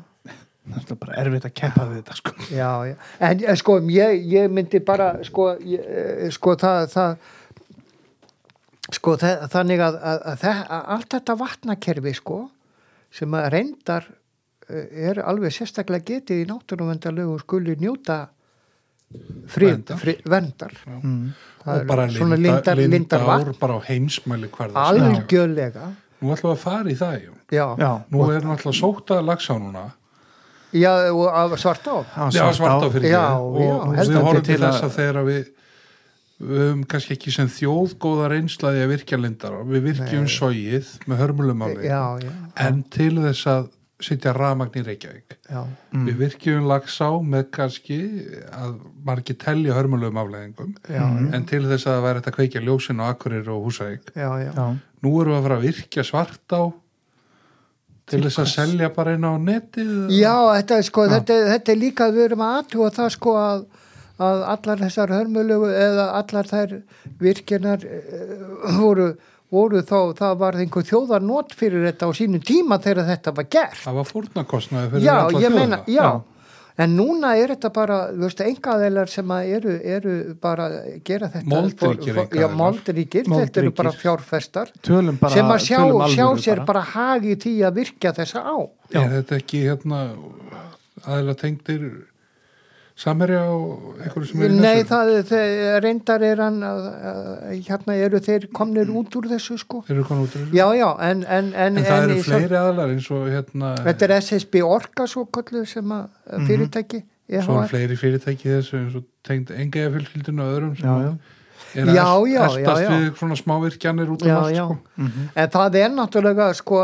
[0.65, 2.35] það er bara erfitt að keppa við þetta sko.
[2.49, 2.95] já, já.
[3.29, 7.17] en eh, sko ég, ég myndi bara sko, ég, eh, sko það, það
[8.99, 12.39] sko það, þannig að, að, að, það, að allt þetta vatnakerfi sko
[13.15, 14.07] sem að reyndar
[14.69, 18.25] eh, er alveg sérstaklega getið í náttúruvendalögu skuli njóta
[19.51, 21.27] frið, frið, vendar mm.
[21.65, 23.47] Það og er bara svona linda, lindar- linda lindar vatn.
[23.49, 25.85] ár bara á heimsmæli hverða algjörlega
[26.21, 27.33] nú ætlum við að fara í það jú.
[27.51, 29.85] já, Já, nú er náttúrulega sótað lagsá núna.
[30.75, 31.95] Já og af svart á.
[32.31, 32.87] Já, svart á.
[32.91, 35.23] fyrir Já, því og, já, og heldur við til horfum til að- þess að þegar
[35.29, 35.45] við
[36.35, 41.21] við höfum kannski ekki sem þjóð góða reynslaði að virkja lindar við virkjum sóið með
[41.23, 42.31] hörmulumáli já, já,
[42.65, 43.69] en til þess að
[44.03, 45.37] sitja ramagn í Reykjavík.
[45.47, 45.61] Já,
[45.93, 47.99] við virkjum lagsá með kannski
[48.51, 48.73] að
[49.07, 53.05] margir telja hörmulegum afleðingum já, en til þess að það væri þetta kveikja ljósin á
[53.07, 54.11] Akkurir og Húsavík.
[54.15, 54.51] Já, já.
[54.51, 54.65] já,
[55.05, 56.63] nú erum við að fara að virkja svart á
[58.09, 61.79] til þess að selja bara inn á netið Já, þetta er sko, þetta, þetta er
[61.81, 63.63] líka við erum að aðtúa það sko að,
[64.27, 66.75] að allar þessar hörmulegu eða allar þær
[67.21, 68.35] virkjunar uh,
[68.77, 69.09] voru,
[69.53, 73.49] voru þá, það var einhver þjóðar not fyrir þetta á sínum tíma þegar þetta var
[73.57, 73.81] gert.
[73.83, 76.07] það var fórnarkostnaði fyrir Já, alla ég þjóðina meina, já.
[76.75, 81.29] En núna er þetta bara, þú veist, engaðeilar sem að eru, eru bara að gera
[81.31, 81.47] þetta.
[81.53, 82.57] Moldríkir Já, einkaaðilar.
[82.59, 85.79] moldríkir, þetta eru bara fjárfestar tölum bara sem að sjá,
[86.11, 88.55] sjá sér bara hagi í því að virkja þessa á.
[88.91, 90.01] er þetta ekki hérna
[91.05, 91.87] aðeila tengdir
[92.95, 97.25] samherja og eitthvað sem er í Nei, þessu það, þeir, reyndar er hann að, að,
[97.67, 100.67] hérna eru þeir komnir út úr þessu sko Þeir eru konar út úr þessu Já,
[100.79, 104.13] já, en en, en, en það eru í- fleiri aðlar eins og hérna Þetta er
[104.21, 106.47] SSB Orka svo kallu sem að Mhm.
[106.47, 107.03] fyrirtæki
[107.43, 111.11] svo er fleiri fyrirtæki þessu eins og tengd engaða fjölskyldinu og öðrum sem Já, já.
[111.75, 112.95] er Já, að já, eltast já, já.
[112.95, 114.65] við svona smávirkjanir út um Já, allt já.
[114.65, 114.77] sko.
[115.35, 116.79] En það er náttúrulega sko,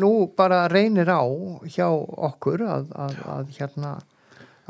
[0.00, 1.20] nú bara reynir á
[1.68, 3.92] hjá okkur að, að, að hérna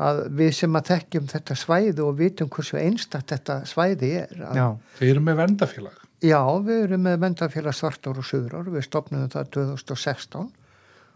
[0.01, 4.59] að við sem að þekkjum þetta svæði og vitum hversu einstakt þetta svæði er að,
[4.59, 4.67] Já,
[4.99, 9.49] Þeir eru með vendafélag Já, við erum með vendafélag svartar og suðrar, við stopnum það
[9.55, 10.51] 2016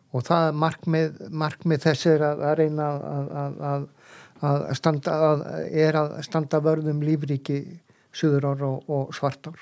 [0.09, 3.85] og það er markmið, markmið þess er að, að reyna að, að, að,
[4.41, 5.43] að standa, að,
[5.85, 7.59] er að standa vörðum lífríki
[8.15, 9.59] suðrar og, og svartar.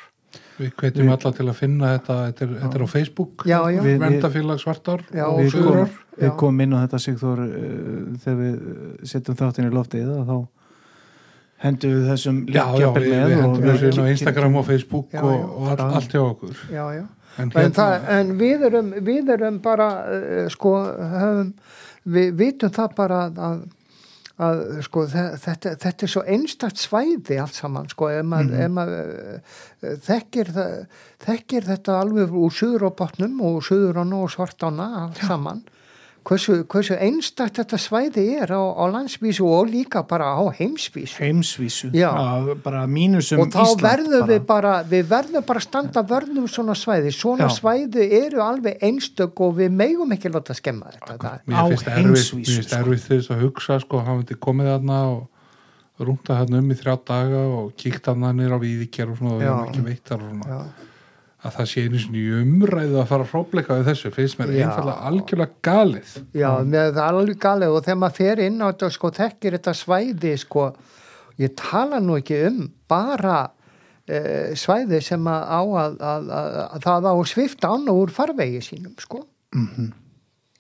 [0.58, 3.82] Við hvetjum alla til að finna þetta þetta er, þetta er á Facebook Já, já.
[3.86, 6.36] Við- vendafélag svartar Já, og við, suðurar við Já.
[6.42, 7.50] komum inn á þetta Sigþór uh,
[8.24, 10.38] þegar við uh, setjum þáttinn í loftið og þá
[11.66, 14.58] hendum við þessum Já, já, jafnvel við, með við og hendum þessu inn á Instagram
[14.62, 15.46] og Facebook Já, og, já.
[15.46, 15.88] og all, Já.
[16.02, 17.06] allt hjá okkur Já, já.
[17.38, 20.72] En, En, hérna, það, en við, erum, við erum bara, uh, sko,
[21.14, 21.52] höfum,
[22.18, 23.60] við vitum það bara að,
[24.40, 28.62] að sko, þe- þetta, þetta er svo einstakt svæði allt saman, sko, ef maður, Mhm.
[28.66, 30.76] ef maður uh, þekkir, það,
[31.26, 35.64] þekkir þetta alveg úr suður á botnum og suður á og svart ána allt saman,
[36.28, 41.22] hversu, hversu einstakt þetta svæði er á, á landsvísu og líka bara á heimsvísu.
[41.22, 42.12] heimsvísu Já.
[42.64, 44.32] bara mínusum og þá Ísland verðum bara.
[44.32, 47.56] við bara við verðum bara standa vörnum svona svæði svona Já.
[47.60, 52.76] svæði eru alveg einstök og við megum ekki láta skemma þetta á heimsvísu, mér finnst
[52.76, 53.16] sko.
[53.16, 57.46] þess að hugsa sko, hann myndi komið þarna og rúnta þarna um í þrjá daga
[57.58, 60.52] og kíkt þarna nýr á víðikjær og svona og við erum ekki veittar og svona
[60.52, 60.87] Já.
[61.48, 65.10] Að það sé einu svona umræðu að fara að hrópleika við þessu, finnst mér einfallega
[65.10, 66.14] algjörlega galið.
[66.38, 69.58] Já, með það er alveg galið og þegar maður fer inn á þetta sko þekkir
[69.58, 70.66] þetta svæði sko
[71.42, 72.60] ég tala nú ekki um
[72.90, 77.88] bara uh, svæði sem að á að, að, að, að það á að svifta án
[77.94, 79.24] og úr farvegi sínum sko.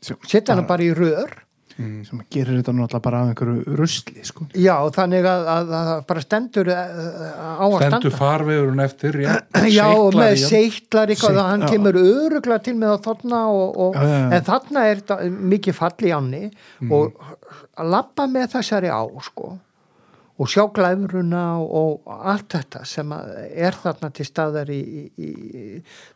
[0.02, 1.34] Sem- setja hana bara í rör
[1.78, 4.48] sem gerir þetta náttúrulega bara af einhverju rusli sko.
[4.58, 9.30] já, þannig að, að, að bara stendur uh, á að standa stendur farvegurinn eftir já,
[9.78, 11.70] Já, og með seitlar eitthvað, Seytl- hann já.
[11.76, 14.32] kemur öruglega til með að þarna og, og, Já, já, já.
[14.40, 15.20] en þarna er þetta
[15.54, 16.44] mikið fall í ánni
[16.82, 16.92] Mhm.
[16.98, 17.24] og
[17.78, 19.54] að lappa með þessari á sko
[20.38, 24.82] og sjá glæfruna og, og allt þetta sem að er þarna til staðar í,
[25.18, 25.64] í, í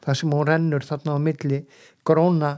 [0.06, 1.62] það sem hún rennur þarna á milli
[2.06, 2.52] gróna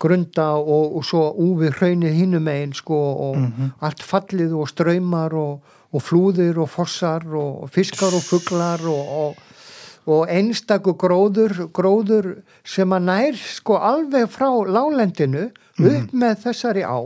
[0.00, 2.98] grunda og, og svo úfið hraunið hínum megin sko
[3.28, 3.70] og Mhm.
[3.80, 5.60] allt fallið og ströymar og,
[5.92, 9.34] og flúðir og fossar og fiskar og fuglar og, og,
[10.06, 12.30] og einstakur gróður, gróður
[12.64, 15.50] sem að nær sko alveg frá lálendinu
[15.80, 16.96] upp með þessari á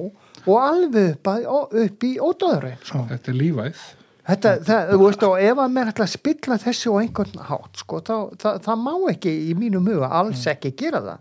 [0.47, 1.45] og alveg upp, að,
[1.85, 3.05] upp í ódöðurinn sko.
[3.11, 3.85] þetta er lífæð
[4.25, 7.75] Þetta, það, þú veist, og ef að mér ætla að spilla þessu á einhvern hátt,
[7.83, 11.19] sko, þá, það, það má ekki í mínu muga alls ekki gera það.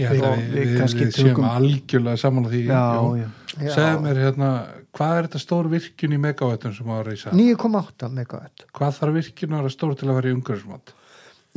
[0.00, 2.82] Ég held að Já, við, við við, séum algjörlega saman á því já,
[3.20, 3.28] já.
[3.74, 4.50] Segðu mér hérna,
[4.96, 8.66] hvað er þetta stór virkjun í megavættum sem á að reysa 9,8 megawatt.
[8.76, 10.94] hvað þarf virkjun að vera stór til að vera í umhverfismat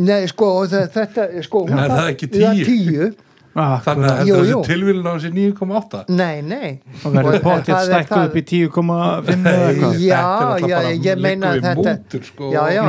[0.03, 1.68] Nei, sko, þetta, sko...
[1.68, 2.65] hún Er þarf- það ekki Já, 10?
[2.65, 3.11] tíu.
[3.53, 6.70] Ah, þannig að Jú, þetta er tilvílun á þessi 9,8 Nei, nei.
[7.06, 10.22] og verður potið það er það- upp í 10,5 eða eitthvað Já,
[10.56, 12.82] er já, ég meina þetta mútur, sko, Já, já,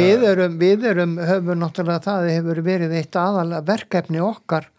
[0.00, 4.70] við erum við erum, höfum náttúrulega það hefur verið eitt aðal verkefni okkar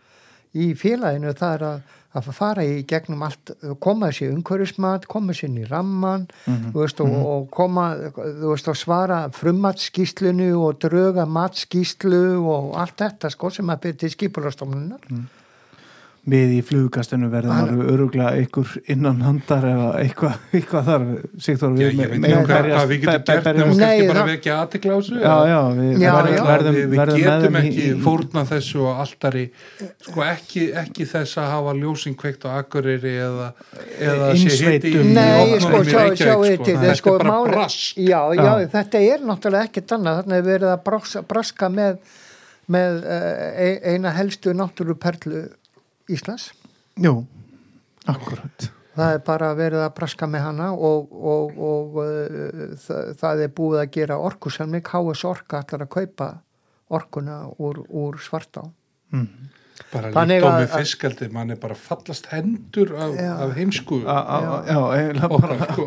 [0.56, 1.82] í félaginu það er að,
[2.18, 3.52] að fara í gegnum allt
[3.84, 6.72] koma þessi umhverfismat, koma þessi inn í ramman Mhm.
[6.74, 12.98] þú veist, og, og koma þú veist, og svara frummatskíslunu og dröga matskíslu og allt
[12.98, 15.00] þetta, sko, sem að byrja til skipulastofnunar
[16.28, 21.06] við í flugkastinu verðum alveg öruglega einhver innan handar eða eitthvað, eitthvað þar
[21.46, 24.08] Sigþór Já, við ég me- veit ekki megum hvað, berjast- við getum gert nema kannski
[24.10, 26.44] bara vekja aðtikla á þessu já, já, við Já, verðum, já.
[26.50, 29.46] verðum, við, við verðum með getum ekki í, í, fórna þessu og alltari
[30.10, 33.48] sko ekki, ekki þess að hafa ljósing kveikt á Akureyri eða,
[33.98, 35.14] eða sé hiti Innsveitum.
[35.16, 38.22] Nei, Í sko, opnum sjá, sjá Reykjavík, eitthvað, þetta sko, er bara máli- brask Já,
[38.36, 38.68] já, Já.
[38.76, 41.98] þetta er náttúrulega ekkert annað, þarna er verið að braska, með,
[42.68, 45.46] með uh, eina helstu náttúruperlu
[46.10, 46.52] Íslands.
[47.04, 47.26] jú,
[48.08, 53.44] akkurat Það er bara verið að braska með hana og, og, og uh, það, það
[53.46, 56.30] er búið að gera orkusamning, KS Orka ætlar að kaupa
[56.90, 58.64] orkuna úr, úr svartá.
[59.14, 59.28] mm.
[59.94, 63.30] bara Þannig líkt á með fiskaldi mann er bara fallast hendur af, Já.
[63.46, 65.86] af heimsku A- a- já, eiginlega og bara sko.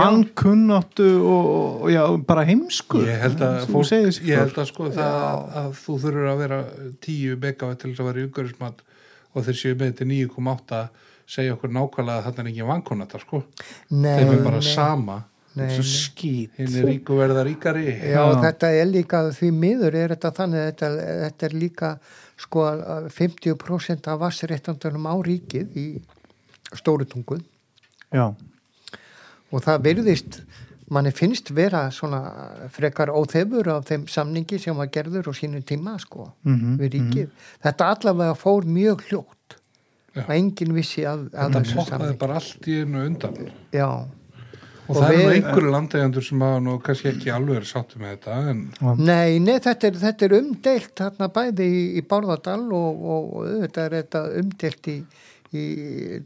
[0.00, 1.46] Vankunnáttu og,
[1.84, 5.46] og já, bara heimsku Ég held að, fólk, segir, ég held að sko það að,
[5.62, 6.60] að þú þurfur að vera
[7.06, 8.82] 10 megawatt til þess að vera í umhverfismat
[9.34, 10.82] og þeir séu með þetta 9,8
[11.28, 13.42] segja okkur nákvæmlega að þetta er ekki vankunnata sko.
[13.90, 14.70] nei, þeim er bara nei.
[14.70, 15.18] sama
[15.58, 18.40] hinn er ríku verða ríkari Já, Já.
[18.44, 20.90] þetta er líka því miður er þetta þannig þetta,
[21.24, 21.90] þetta er líka
[22.38, 25.86] sko að 50% af vassréttandunum á ríkið í
[26.78, 27.40] stóru tungu
[28.14, 28.28] já,
[29.50, 30.40] og það virðist
[30.90, 32.20] manni finnst vera svona
[32.74, 37.28] frekar óþefur af þeim samningi sem var gerður á sínu tíma sko Mhm, við ríkið.
[37.64, 39.58] Þetta allavega fór mjög hljótt
[40.16, 40.22] Já.
[40.24, 42.18] og enginn vissi að, að þetta þessu samningi.
[42.18, 43.36] bara allt í einu undan
[43.72, 44.08] Já, og,
[44.88, 48.36] Og það er við- einhverju landeigandur sem hafa nú kannski ekki alveg sáttu með þetta
[48.50, 48.62] en
[49.04, 53.44] nei, nei, þetta er, þetta er umdeilt þarna bæði í, í Bárðardal og, og, og
[53.50, 54.96] auðvitað er þetta umdeilt í,
[55.56, 55.64] í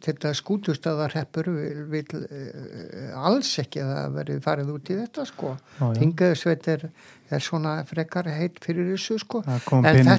[0.03, 5.53] þetta skútustöðarheppur vil, vil uh, alls ekki að það verið farið út í þetta sko.
[5.99, 6.87] Tingaðsveit er,
[7.31, 9.43] er svona frekar heitt fyrir þessu sko.
[9.85, 10.19] En þetta-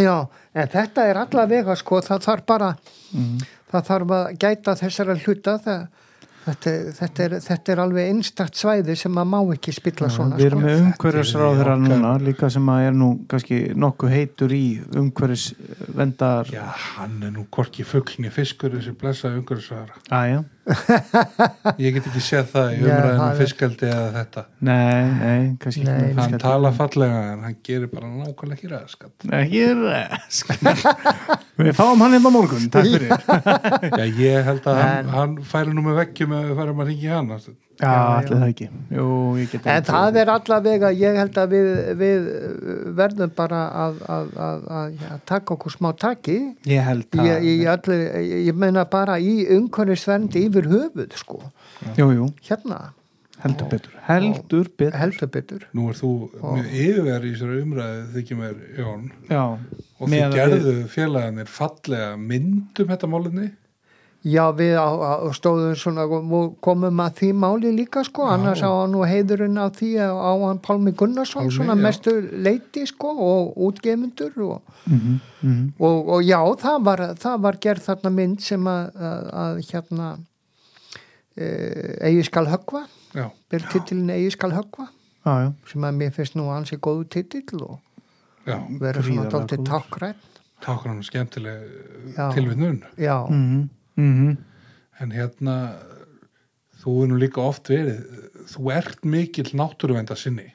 [0.00, 0.16] Já,
[0.54, 2.68] en þetta er allavega sko, það þarf bara
[3.12, 3.38] Mhm.
[3.72, 5.88] það þarf að gæta þessara hluta það,
[6.44, 10.50] þetta, þetta, er, þetta er alveg einstakt svæði sem maður má ekki spilla svona við
[10.50, 10.68] erum sko.
[10.68, 14.64] með umhverfisráðherra Þetta er núna líka sem að er nú kannski nokkuð heitur í
[15.02, 16.64] umhverfisvendar já,
[16.96, 20.42] hann er nú korki fuglni fiskur þessi blessaði umhverfisraðara aðja,
[21.84, 24.44] ég get ekki séð það í umræðinu er- fiskaldi eða þetta.
[24.68, 29.26] Nei, nei kannski Nei, ekki hann tala fallega en hann gerir bara nákvæmlega ekki ræðskatt
[29.40, 30.52] ekki resk
[31.60, 33.16] við fáum hann hérna morgun, takk fyrir.
[34.00, 37.12] Já, ég held að hann, hann færi nú með veggjum ef við færum að ringi
[37.14, 37.34] hann
[37.80, 38.68] já, allir það ekki.
[38.96, 39.06] Jú,
[39.40, 41.70] ég get En það er allavega, ég held að við,
[42.00, 42.28] við
[43.00, 46.38] verðum bara að, að, að, að, að taka okkur smá taki.
[46.70, 48.06] Ég held í, það í allir,
[48.50, 51.42] ég meina bara í umhverfisverndi yfir höfuð sko,
[51.98, 52.90] jú, jú, hérna.
[53.40, 53.92] Heldur betur.
[54.04, 54.96] Heldur betur.
[55.00, 55.62] heldur betur.
[55.72, 56.10] Nú er þú
[56.42, 59.06] mjög yfirverð í þessari umræðu þykir mér Jón.
[59.30, 63.46] Já, og þið Meðan gerðu félagarnir fallega myndum þetta málinni
[64.20, 68.68] Já, við á, á, stóðum svona og komum að því máli líka sko, annars á
[68.68, 71.80] hann nú heiðurinn á því á hann Pálmi Gunnarsson Pálmi, svona já.
[71.86, 75.72] mestu leiti sko og útgefundur og, mhm, mhm.
[75.78, 80.08] Og, og já, það var, það var gerð þarna mynd sem að, að, að hérna
[81.36, 81.46] e,
[82.10, 82.86] eigi skal höggva,
[83.16, 87.08] já, ber titilin eigi skal höggva já, já, sem að mér finnst nú ansi góðu
[87.08, 87.80] titill og
[88.44, 89.64] já, vera svona góður.
[89.64, 90.30] tákrætt
[90.60, 91.60] tákur hann skemmtileg
[92.16, 92.32] Já.
[92.34, 92.82] tilvinnun.
[92.98, 93.26] Já,
[94.00, 94.38] mhm, mhm
[95.00, 95.56] en hérna
[96.80, 98.00] þú er nú líka oft verið
[98.50, 100.50] þú ert mikill náttúruvenda sinni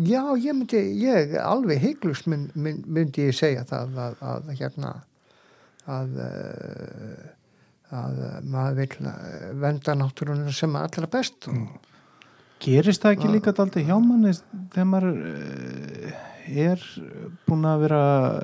[0.00, 4.92] Já, ég myndi, ég alveg heiklust mynd, mynd, myndi ég segja það að, að hérna
[5.84, 7.26] að, eh,
[7.92, 11.90] að maður vil eh, venda náttúrunum sem allra best og,
[12.64, 14.30] Gerist það ekki líka daldi hjá manni
[14.72, 16.82] þegar maður uh, er
[17.48, 18.00] búin að vera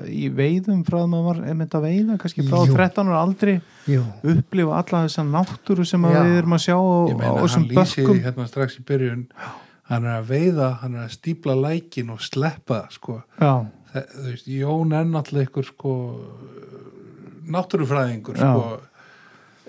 [0.09, 2.75] í veiðum frá að maður var einmitt að veiða, kannski frá Jú.
[2.77, 3.53] 13 ára aldrei
[3.89, 6.21] Jú, upplifa alla þessa náttúru sem að Já.
[6.27, 9.27] við erum að sjá á meina hann lýsi bökkum hérna strax í byrjun.
[9.91, 13.17] Hann er að veiða, hann er að stípla lækin og sleppa það, sko
[13.91, 15.95] þú veist, Jón er náttúrulega ykkur sko
[17.51, 18.63] náttúrufræðingur sko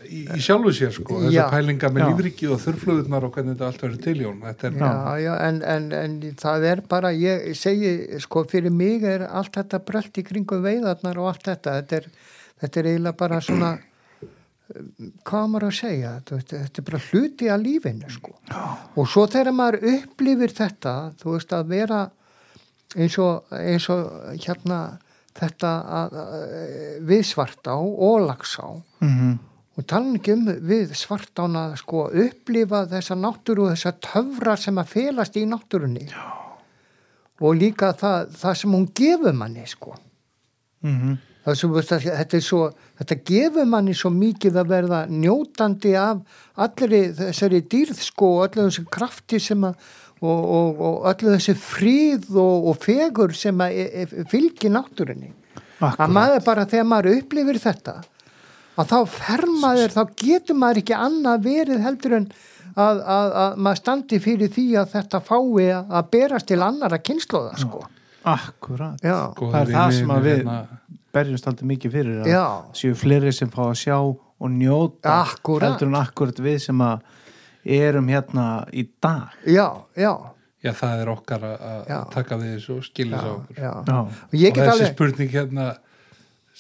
[0.07, 1.25] í, í sjálfu sér sko Já.
[1.27, 2.07] þessar pælingar með Já.
[2.11, 4.93] lífrikið og þurrflöðunar og hvernig þetta allt verður til Jón er já,
[5.23, 7.93] já, en, en, en það er bara, ég segi,
[8.23, 12.09] sko, fyrir mig er allt þetta brölt í kringu veiðarnar og allt þetta, þetta er,
[12.63, 13.71] þetta er eiginlega bara svona,
[15.29, 18.35] hvað maður að segja, þetta, þetta er bara hluti af lífinu, sko.
[18.97, 22.03] Og svo þegar maður upplifir þetta, þú veist, að vera
[22.97, 24.83] eins og, eins og hérna
[25.37, 25.71] þetta
[26.01, 26.53] að, að,
[27.09, 28.69] við svartá og lagsá,
[29.05, 29.41] mhm
[29.73, 35.37] og ekki um við svartána sko upplifa þessa náttúru og þessa töfra sem að felast
[35.41, 36.09] í náttúrunni.
[36.13, 36.39] Já.
[37.43, 39.97] og líka það, það sem hún gefur manni sko.
[40.87, 41.17] Mhm.
[41.43, 42.61] Það sem, að þetta svo
[43.01, 46.21] þetta gefur manni svo mikið að verða njótandi af
[46.55, 49.75] allri þessari dýrð sko og öllu þessi krafti sem að
[50.23, 55.33] og, og, og öllu þessi fríð og, og fegur sem að e, e, fylgir náttúrunni.
[55.83, 57.97] Að Akkurat, maður bara þegar maður upplifir þetta
[58.79, 62.27] að þá fer maður, þá getur maður ekki annað verið heldur en
[62.73, 67.59] að, að, að maður standi fyrir því að þetta fái að berast til annara kynnslóða
[67.61, 67.83] sko.
[68.25, 70.59] akkurat Já, Góða Það er það sem að við hérna,
[71.13, 72.45] berjumst aldrei mikið fyrir að já,
[72.81, 75.67] séu fleiri sem fá að sjá og njóta Akkúrat.
[75.69, 77.03] heldur en akkurat við sem að
[77.77, 80.13] erum hérna í dag já, já,
[80.65, 81.99] já það er okkar að að Já.
[82.15, 83.73] taka við þessu og skilja þessu okkur já.
[83.87, 85.67] Já, Og ég og get þessi alveg, spurning hérna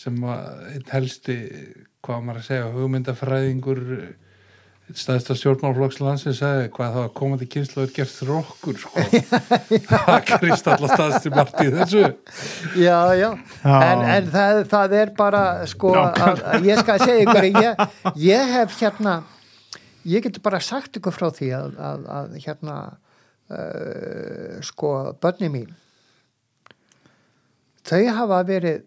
[0.02, 0.44] sem að
[0.74, 1.39] einn helsti
[2.03, 3.83] hvað maður að segja, hugmyndafræðingur
[4.93, 9.05] staðista stjórnmálflokks landsins sagði hvað það að komandi kynslu er gert þrokkur sko.
[9.89, 12.03] Það krist alltaf staðst í margt í þessu.
[12.83, 13.29] Já, já,
[13.62, 13.77] Já.
[13.77, 17.87] en, en það, það er bara sko að, að ég skal segja ykkur ég,
[18.27, 19.20] ég hef hérna
[20.09, 24.93] ég getur bara sagt ykkur frá því að, að, að hérna uh, sko
[25.23, 25.70] börni mín
[27.87, 28.83] þau hafa verið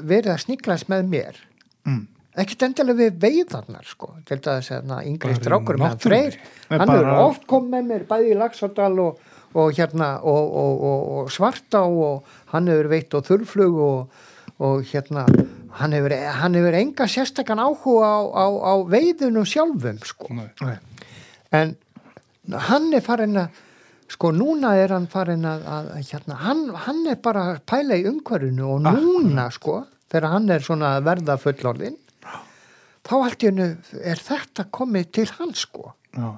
[0.00, 1.38] verið að sniglast með mér.
[1.84, 2.06] Mm.
[2.32, 6.36] Ekkert endilega við veiðarnar sko, til þess að yngri Bara í strákur með freyr,
[6.72, 9.18] hann er oft kom með mér bæði í Laxardal og,
[9.52, 14.22] og hérna og, og, og, og Svartá og hann hefur veitt á þurrflug og,
[14.64, 15.26] og hérna
[15.80, 20.32] hann hefur, hann hefur enga sérstakann áhuga á, á, á veiðunum sjálfum sko.
[20.64, 20.78] Nei.
[21.52, 21.76] en
[22.48, 23.60] hann er farin að
[24.12, 28.74] sko núna er hann farin að, að hérna, hann, hann er bara pæla í umhverfinu
[28.74, 29.82] og núna sko
[30.12, 31.96] þegar hann er svona að verða fullorðin
[33.08, 33.68] þá allt í hennu
[34.02, 35.92] er þetta komið til hann sko.
[36.16, 36.28] Já,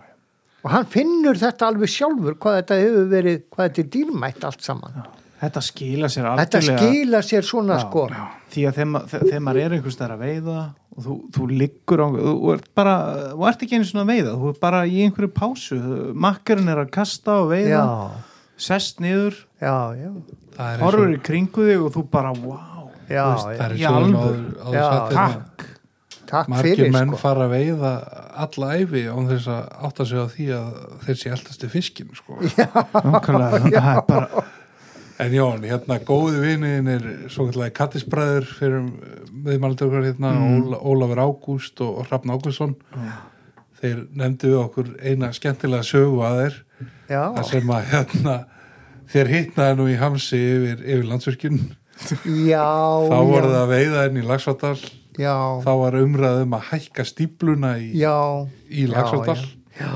[0.65, 4.65] og hann finnur þetta alveg sjálfur hvað þetta hefur verið, hvað þetta er dýrmætt allt
[4.65, 5.03] saman.
[5.45, 8.05] Þetta skila sér þetta algjörlega skila sér svona Já, sko.
[8.55, 10.61] því að þegar ma- þegar þegar maður er einhvers þar að veiða
[10.95, 12.95] og þú, þú liggur á þú ert bara,
[13.35, 15.79] þú ert ekki einu svona að veiða þú ert bara í einhverju pásu.
[16.15, 17.85] Makkarinn er að kasta og veiða já,
[18.57, 20.11] sest niður, já, já.
[20.65, 25.11] Er horfur í kringu þig og þú bara, wow já, það já, er Já, hérna,
[25.13, 25.67] takk
[26.35, 27.21] takk margir fyrir menn sko.
[27.23, 27.95] fara að veiða
[28.45, 30.69] alla æfi án þess að átta sig á því að
[31.07, 32.39] þeir sé eldast í fiskin sko.
[33.15, 34.45] Nákvæmlega, það er bara
[35.23, 38.89] en Jón, hérna góði viniðin er svo kallega kattisbræður fyrir
[39.45, 42.75] viðmældur okkar hérna Óla, Ólafur Ágúst og, og Hrafn Ágústsson.
[43.81, 46.59] Þeir nefndu við okkur eina skemmtilega sögu að þeir
[47.13, 48.37] já, þar sem að hérna
[49.15, 51.65] þér hittnaði nú í hamsi yfir, yfir landsvirkjun.
[52.49, 52.67] Já
[53.07, 54.77] þá voru já, það að veiða inn í Lagsvárdal
[55.21, 55.35] já,
[55.65, 58.15] þá var umræðum að hækka stípluna í, já.
[58.71, 59.41] í Lagsvárdal
[59.79, 59.95] já,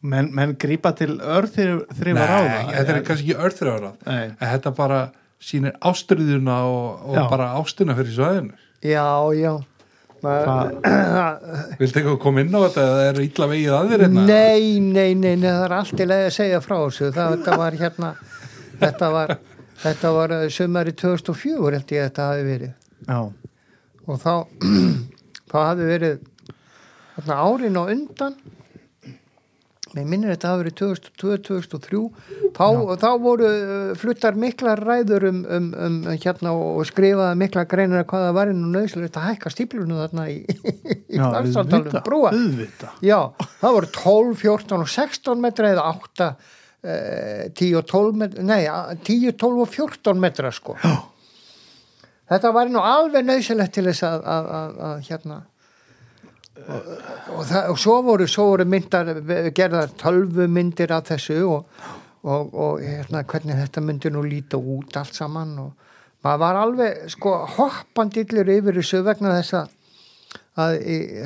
[0.00, 4.22] menn, menn grípa til örþrifar á Nei, þetta er kannski ekki örþrjára Nei.
[4.32, 5.00] en þetta bara
[5.40, 8.56] sýnir ástriðuna og, og bara ástina fyrir svæðinu.
[8.84, 9.54] Já, já.
[11.80, 14.24] Viltu eitthvað koma inn á þetta eða er illa vegið að þér hérna?
[14.28, 17.08] Nei, nei, nei, nei, það er allt í leið að segja frá þessu.
[17.16, 18.10] Það, þetta var hérna,
[18.82, 19.32] þetta var,
[19.86, 22.74] þetta var eh, sumari 2004 held ég að þetta hafi verið.
[23.08, 23.20] já,
[24.10, 24.32] Og þá,
[25.50, 26.24] þá hafi verið
[27.16, 28.36] þarna árin á undan,
[29.90, 32.02] mér minnir þetta hafi verið 2002-2003,
[32.54, 32.66] þá,
[33.02, 38.28] þá voru eh, fluttar miklar ræður um, um, um hérna og skrifaði mikla greinar hvað
[38.28, 40.38] það var inn og nöðslega að hækka stíplunum þarna í,
[41.10, 42.32] í já, Laxárdalum, brúa.
[43.04, 43.18] Já,
[43.58, 46.32] það voru 12, 14 og 16 metra eða 8,
[46.86, 48.62] eh, 10 og 12 metra, nei,
[49.10, 50.78] 10, 12 og 14 metra sko.
[50.78, 51.09] Já.
[52.30, 55.38] Þetta var nú alveg nöðsilegt til þess að, að, að, að hérna,
[56.60, 56.90] og,
[57.34, 59.10] og, það, og svo voru, svo voru myndar,
[59.56, 61.64] gerðar tölvumyndir af þessu og,
[62.22, 65.90] og, hérna, hvernig þetta myndi nú líta út allt saman og
[66.24, 69.76] maður var alveg sko hoppandillur yfir þessu vegna þess að
[70.60, 70.76] að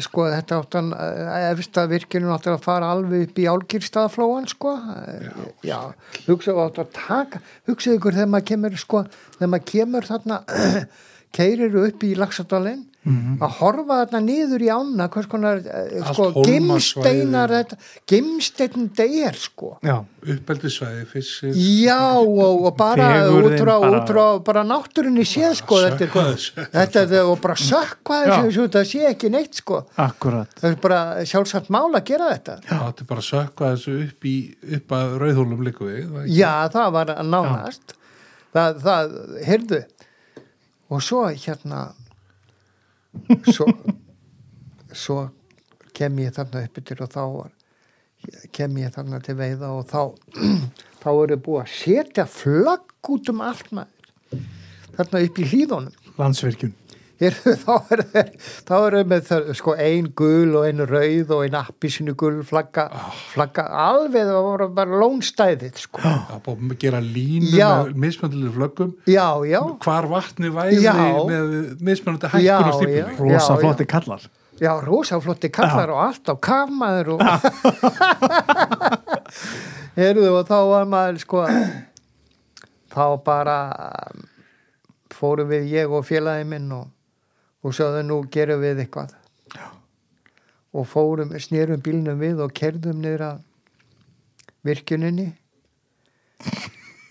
[0.04, 4.74] sko þetta áttan efsta virkinu áttu að fara alveg upp í álgýrstaðaflóan sko.
[5.64, 5.78] Já, já
[6.28, 9.04] hugsaðu áttu að taka hugsaðu ykkur þegar maður kemur sko
[9.38, 10.40] þegar maður kemur þarna
[11.36, 12.14] keirir upp í
[13.04, 17.76] Laxardalinn að horfa þarna niður í ána hvers konar Allt sko gimsteinar þetta
[18.08, 19.72] gimsteinn þetta er sko.
[19.84, 21.52] Já, Uppeldisvæði, fiskir
[21.84, 27.02] Já, og, og bara Fegurðin út frá, bara- bara náttúrunni séð sko þetta, er- þetta
[27.04, 28.38] er og bara sökva Já.
[28.46, 29.82] þessu það sé ekki neitt sko.
[30.00, 30.48] Akkurat.
[30.60, 32.56] Það er bara sjálfsagt mál að gera þetta.
[32.70, 34.36] Það átti bara að sökva þessu upp í
[34.78, 37.94] upp að rauðhólum líku við já það var nánast.
[38.54, 39.14] Það, það,
[39.44, 39.82] heyrðu.
[40.94, 41.84] Og svo hérna
[43.48, 43.68] svo
[44.94, 45.18] svo
[45.94, 47.24] kem ég þarna upp yfir og þá
[48.54, 50.00] kem ég þarna til veiða og þá
[51.02, 54.46] þá eru búið að setja flagg út um allt maður.
[54.94, 56.74] Þarna upp í hlýðunum landsvirkjun
[57.22, 58.28] Heyrðu, þá er þeir
[58.66, 62.38] þá er þeir með það, sko ein gul og ein rauð og ein appisinu gul
[62.46, 62.84] flagga,
[63.30, 63.64] flagga.
[63.84, 65.98] Alveg það var bara lónstæðið sko.
[66.02, 67.68] Það búið að gera línu Já.
[67.84, 68.90] með mismöndilega flöggum.
[69.10, 70.94] Já, já, hvar vatni væri Já.
[71.30, 71.44] með
[71.86, 73.06] mismöndandi hækkun Já, og já.
[73.22, 74.22] rosa flotti kallar.
[74.62, 77.20] Já, rosa flotti kallar og allt á kafmaður og
[79.98, 81.42] Heyrðu, og þá var maður sko
[82.94, 83.56] þá bara
[85.14, 86.86] fórum við ég og félagi minn og,
[87.64, 89.14] og sagði nú gerum við eitthvað.
[89.54, 89.66] Já.
[90.74, 93.42] og fórum, snérum bílnum við og kerðum niður að
[94.66, 95.28] virkuninni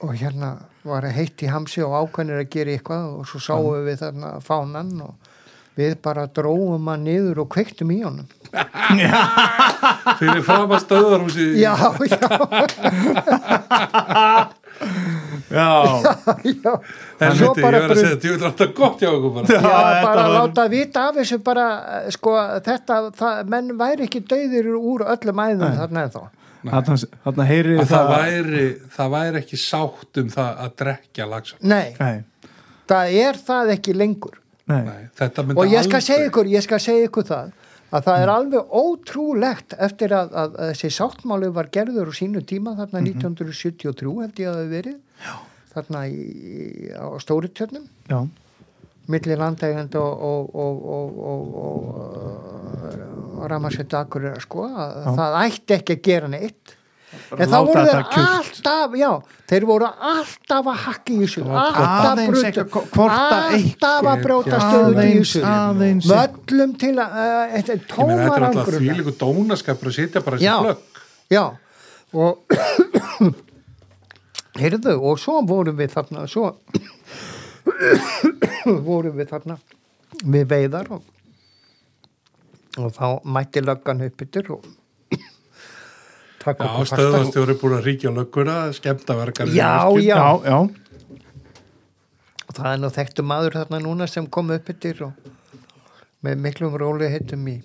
[0.04, 0.50] og hérna
[0.84, 4.92] var heitt í hamsi og ákvæmur að gera eitthvað og svo sáum við þarna fánan
[5.06, 5.32] og
[5.80, 8.28] við bara dróum hann niður og kveiktum í honum.
[10.20, 11.74] Fyrir fram að stöðarhúsi já,
[12.12, 12.20] já,
[15.52, 15.68] já,
[16.44, 16.74] já.
[17.24, 19.48] En Svo viti, ég bara verð að segja, þetta er alltaf gott hjá okkur bara.
[19.48, 21.66] Já, þetta bara var- láta vita af þessu bara,
[22.16, 22.34] sko,
[22.68, 26.22] þetta, það, menn væri ekki dauðir úr öllum æðum þarna en þá.
[26.64, 31.56] þarna, þarna heyri að það væri, það væri ekki sátt um það að drekja lagsa
[31.62, 32.24] Nei, Nei,
[32.88, 34.38] það er það ekki lengur.
[34.68, 34.80] Nei.
[34.88, 37.52] Nei, og ég skal aldrei- segja ykkur, ég skal segja ykkur það
[37.94, 42.44] að það er alveg ótrúlegt eftir að, að, að þessi sáttmáli var gerður á sínu
[42.50, 44.96] tíma þarna 1973 held ég að það verið
[45.26, 45.34] Já.
[45.74, 46.24] þarna í,
[46.98, 47.86] á stóritjörnum.
[48.10, 48.20] Já,
[49.14, 51.82] milli landegend og, og, og, og, og, og,
[53.40, 55.10] og Ramarsveit Akureyra sko að Já.
[55.20, 56.78] það ætti ekki að gera neitt
[57.38, 59.10] en þá voru þeir alltaf já,
[59.50, 63.16] þeir voru alltaf að hakka í þessu alltaf að
[63.54, 64.66] alltaf að brjóta Já.
[64.66, 65.42] stöðut í þessu
[66.12, 70.60] völlum til að uh, þetta er tómar alltaf ágruna þvílíku dónaskapur að sitja bara þessi
[70.66, 71.02] flögg.
[71.34, 71.44] já
[72.14, 72.34] og
[74.62, 76.52] heyrðu og svo vorum við þarna svo
[78.90, 79.58] vorum við þarna
[80.24, 81.04] við veiðar og,
[82.78, 84.72] og þá mætti löggan upp yttir og
[86.44, 89.48] taka Já, okkur fasta stöðastjóri búin að ríkja á lögguna, skemmtaverkar.
[89.56, 90.16] Já, já.
[90.16, 90.58] já, já.
[92.48, 95.32] og það er nú þekktu maður þarna núna sem kom upp yttir og
[96.24, 97.60] með miklum róli heitum í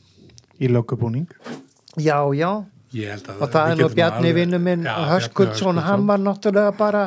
[0.58, 1.28] Í löggubúning
[2.02, 2.50] já, já,
[2.96, 6.06] Ég held að og það er nú Bjarni alveg- vinnu minn Já, Bjarni Höskuldsson, hann
[6.08, 7.02] var náttúrulega bara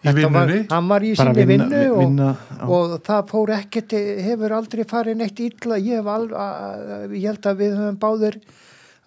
[0.00, 0.58] Í vinnunni?
[0.70, 2.28] hann var í sinni vinna- vinnu og, vinna,
[2.58, 2.66] já.
[2.68, 3.92] og það fór ekkert
[4.26, 8.38] hefur aldrei farið neitt illa ég, hef al, að, ég held að við höfum báðir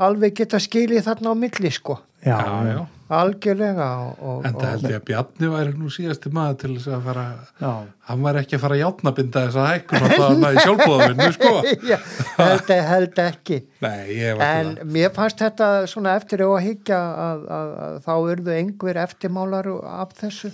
[0.01, 2.77] alveg geta skilið þarna á milli sko Já, Já, já.
[3.11, 6.91] algjörlega og, og, En það held ég að Bjarni væri nú síðasti maður til þess
[6.95, 7.25] að fara,
[7.59, 7.71] já.
[8.07, 11.51] hann var ekki að fara að játnabinda þess að hækkun og það í sjálfbóðavinnu, sko.
[11.91, 11.97] Já,
[12.39, 17.01] held, held ekki Nei, ég var en mér fannst þetta svona eftir á að higgja
[17.27, 20.53] að, að, að þá urðu einhver eftirmálar af þessu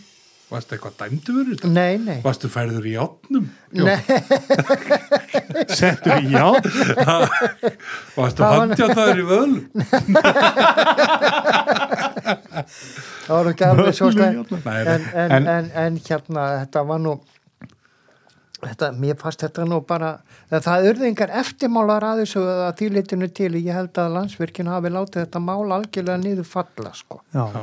[0.49, 0.55] það.
[0.55, 1.69] Varstu eitthvað dæmdu verið þetta?
[1.75, 3.45] nei, nei, Varstu færður í játnum?
[3.77, 4.01] nei
[5.79, 6.45] Settur í já
[8.17, 9.65] Varstu Það var- handjátaður í vöðlum?
[13.25, 14.29] það var ekki alveg svo nei.
[14.29, 17.13] en, en, En- en, hérna þetta var nú
[18.59, 20.09] þetta, mér fannst þetta nú bara
[20.49, 24.91] það, það urðu engar eftirmálar að þessu að þýlitinu til, ég held að landsvirkinu hafi
[24.91, 27.61] látið þetta mál algjörlega niður falla sko, Já, Já.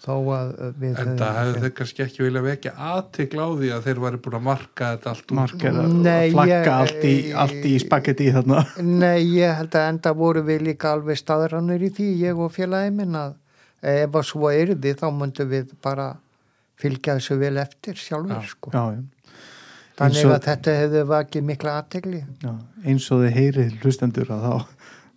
[0.00, 3.70] Þó að uh, við En það hefðu þau kannski ekki vilja vekja aðtikla á því
[3.76, 5.34] að þeir væri búin að marka þetta allt
[6.00, 7.14] Nei, og flagga ég- allt í,
[7.44, 8.62] allt í spagetti þarna
[9.04, 12.94] Nei, ég held að enda voru við líka alveg staðrannir í því, ég og félagi
[12.96, 13.36] minn að
[13.80, 16.10] ef að svo yrði þá myndum við bara
[16.80, 18.72] fylgja þessu vel eftir sjálfur sko.
[18.72, 19.00] Já, já,
[20.00, 22.20] Þannig og- að þetta hefði vakið mikla aðtegli.
[22.40, 22.52] já
[22.88, 24.54] eins og þið heyrið hlustendur að þá,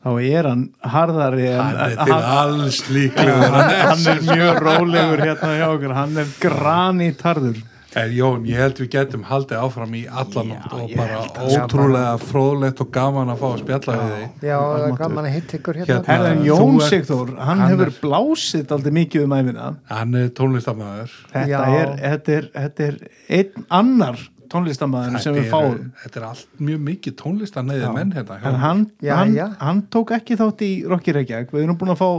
[0.04, 0.64] þá er hann
[0.94, 3.36] harðari en Hann er til alls líklega.
[3.58, 7.62] hann, hann er mjög rólegur hérna hjá okkur hann er granít harður
[7.94, 12.80] En Jón, ég held við getum haldið áfram í allan nótt og bara ótrúlega fróðlegt
[12.82, 14.48] og gaman að fá að spjalla við þig.
[14.50, 15.98] Já, það er gaman að hitta ykkur hérna.
[16.08, 16.32] Hérna.
[16.40, 21.14] Þú Jón Sigþór, hann, hann hefur er- blásið aldrei mikið um æfina Hann er tónlistamæður.
[21.36, 21.94] þetta er,
[22.40, 22.98] er, þetta er
[23.38, 25.80] einn annar tónlistamæður sem við fáum.
[26.04, 28.38] Þetta er allt mjög mikið tónlistaneyði menn hérna.
[28.44, 29.48] en hann, Já, hann, já.
[29.60, 31.52] hann tók ekki þátt í Rocky Reykjavík.
[31.52, 32.10] Við erum búin að fá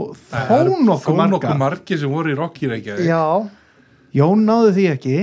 [0.51, 1.31] þó nokkuð þó marga.
[1.37, 3.07] nokkuð margir sem voru í Rocky Reykjavík.
[3.09, 3.23] Já,
[4.15, 5.17] Jón náðu því ekki.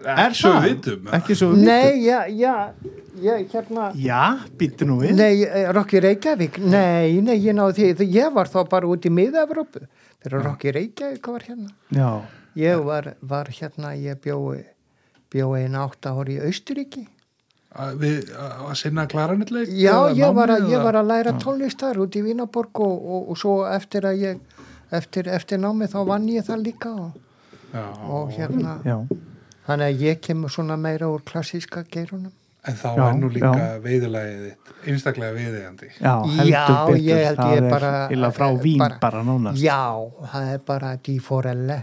[0.00, 1.08] Er svo vitum.
[1.12, 2.72] ekki svo við nei, já, já,
[3.20, 4.22] ég, hérna, vitum já,
[4.56, 5.12] býttu nú við.
[5.18, 9.12] Nei, eh, Rocky Reykjavík, nei, nei, ég náði því, ég var þá bara út í
[9.12, 9.82] miða-Evrópu,
[10.24, 11.68] þegar Rocky Reykjavík var hérna.
[11.92, 12.22] já,
[12.56, 14.64] Ég var, var hérna, ég bjói,
[15.32, 17.06] bjói einn átt ári í Austuríki.
[17.70, 19.68] Að Við að sinna klaranitleik?
[19.78, 23.28] Já, ég var, að, ég var að læra tónlist þar út í Vínaborg og, og,
[23.30, 24.40] og svo eftir að ég,
[24.90, 27.12] eftir, eftir námið þá vann ég það líka og,
[27.70, 28.96] Já, og hérna, já,
[29.68, 32.32] þannig að ég kemur svona meira úr klassíska geirunum.
[32.66, 33.52] En þá Já, er nú líka
[33.86, 35.86] þitt, einstaklega veiðigandi.
[35.94, 39.22] já, heldur Já, betur ég held það ég er bara- illa frá vín bara- bara,
[39.24, 39.78] nánast Já,
[40.34, 41.78] það er bara Di Forelle.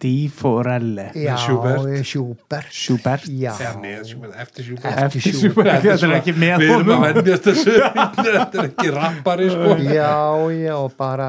[0.00, 2.04] Di Forelle Já, Schubert.
[2.08, 2.70] Schubert.
[2.72, 3.26] Schubert.
[3.28, 4.86] Já, Eða með Schubert, eftir Schubert.
[4.86, 5.70] Eftir eftir Schubert.
[5.82, 7.74] Schubert er ekki með Við erum að vennjast þessu,
[8.16, 9.74] þetta er ekki rappari sko.
[9.84, 10.12] já,
[10.56, 11.28] já, og bara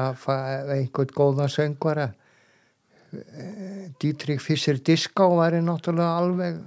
[0.78, 2.08] einhvern góðan söngvara.
[4.00, 6.60] Dietrich Fischer Diská væri náttúrulega alveg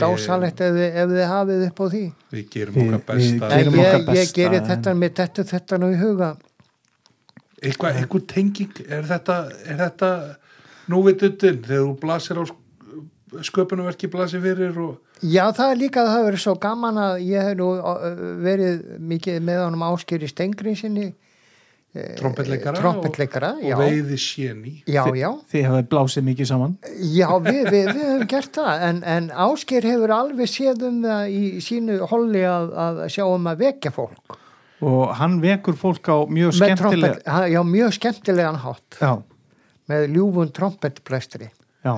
[0.00, 2.02] dásalegt ef, þið- ef þið hafið upp á því.
[2.32, 3.50] Við gerum okkar besta.
[3.60, 6.30] ég, ég besta, geri en- þetta með þetta, þetta nú í huga.
[7.62, 9.36] Eitthvað, tenging, er þetta,
[9.68, 10.08] er þetta
[10.90, 12.58] núvitutin þegar þú blasir á sk-
[13.48, 17.44] sköpunarverki blasir fyrir og Já, það er líka að það verið svo gaman að ég
[17.46, 17.68] hef nú
[18.42, 21.12] verið mikið með honum áskýri stengrinsinni
[21.92, 23.74] trompetleikara, trompetleikara, og, já.
[23.76, 24.72] og veiði séni.
[24.88, 26.76] Já, já, þið hafið blásið mikið saman.
[27.12, 31.34] Já, við, við, við höfum gert það en, en Ásker hefur alveg séð um það
[31.36, 34.38] í sínu holli að, að sjá um að vekja fólk.
[34.82, 38.96] Og hann vekur fólk á mjög Með skemmtileg trompet, ha- já, mjög skemmtilegan hátt.
[38.98, 39.12] Já,
[39.90, 41.48] með ljúfun trompetplæstri
[41.84, 41.94] já,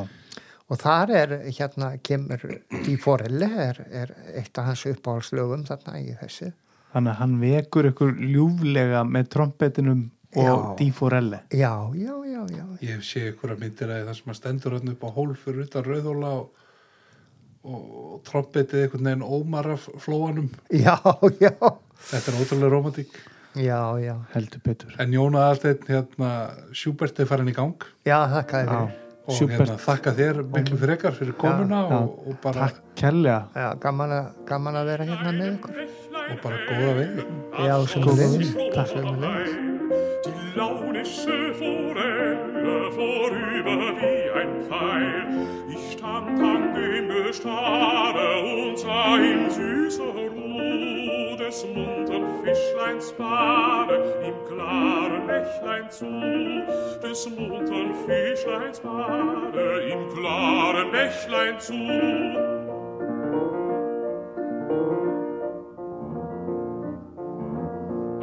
[0.65, 2.41] og þar er hérna kemur
[2.87, 6.53] Di Forelle er, er eitt af hans uppáhaldslögum þarna í þessu
[6.95, 10.05] þannig að hann vekur ykkur ljúflega með trompetinum
[10.35, 10.55] og Já.
[10.81, 14.33] Di Forelle já, já, já, já Ég hef séð ykkur að myndir að það sem
[14.33, 16.65] að stendur hann upp á hól fyrir utan rauðóla og,
[17.65, 20.49] og trompetið einhvern veginn ómar af flóanum.
[20.75, 20.97] já,
[21.39, 21.53] já,
[22.05, 23.15] Þetta er ótrúlega romantík.
[23.57, 24.17] Já, já.
[24.35, 24.95] Heldur betur.
[24.99, 26.31] En Jóna Alsteinn, hérna,
[26.73, 27.89] Schubert er farin í gang.
[28.07, 28.77] Já, þakka þér
[29.25, 29.61] og Schubert.
[29.63, 31.99] hérna, þakka þér miklu frekar fyrir komuna Já.
[31.99, 33.39] og, og, bara, takk kærlega.
[33.57, 35.79] Já, gaman, að, gaman að vera hérna með ykkur
[36.31, 37.23] og bara góða vegi.
[37.67, 38.03] já, sem
[38.75, 38.89] Takk.
[38.89, 39.53] sömuleiðis.
[40.25, 45.29] Die launische Forelle vorüber wie ein Pfeil.
[45.75, 53.97] Ich stand an dem Gestade und sah in süßer Ruhe des muntern Fischleins Bade
[54.29, 56.11] im klaren Bächlein zu.
[57.03, 62.74] Des muntern Fischleins Bade im klaren Bächlein zu.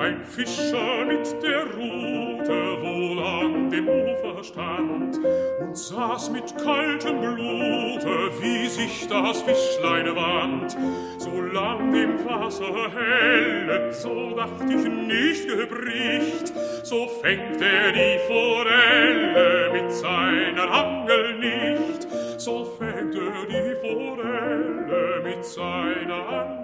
[0.02, 5.20] ein Fischer mit der Rute wohl an dem Ufer stand
[5.60, 10.76] und saß mit kaltem Blute, wie sich das Fischlein wand.
[11.20, 16.52] Solang dem Wasser helle, so dacht ich nicht gebricht,
[16.84, 22.08] so fängt er die Forelle mit seiner Angel nicht,
[22.38, 26.61] so fängt er die Forelle mit seiner Angel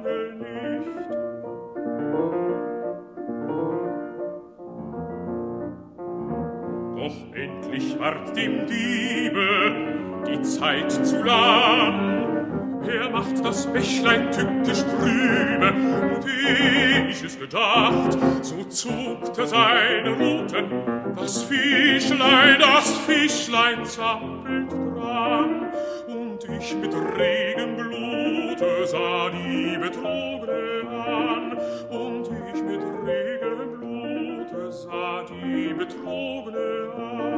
[7.08, 9.74] doch endlich ward dem Diebe
[10.28, 12.82] die Zeit zu lang.
[12.86, 15.74] Er macht das Bächlein tückisch trübe,
[16.16, 20.66] und eh ich es gedacht, so zog er seine Ruten.
[21.16, 25.72] Das Fischlein, das Fischlein zappelt dran,
[26.08, 31.58] und ich mit Regenblute sah die Betrogene an,
[31.90, 33.47] und ich mit Regen
[34.78, 37.37] sah die betrogene an.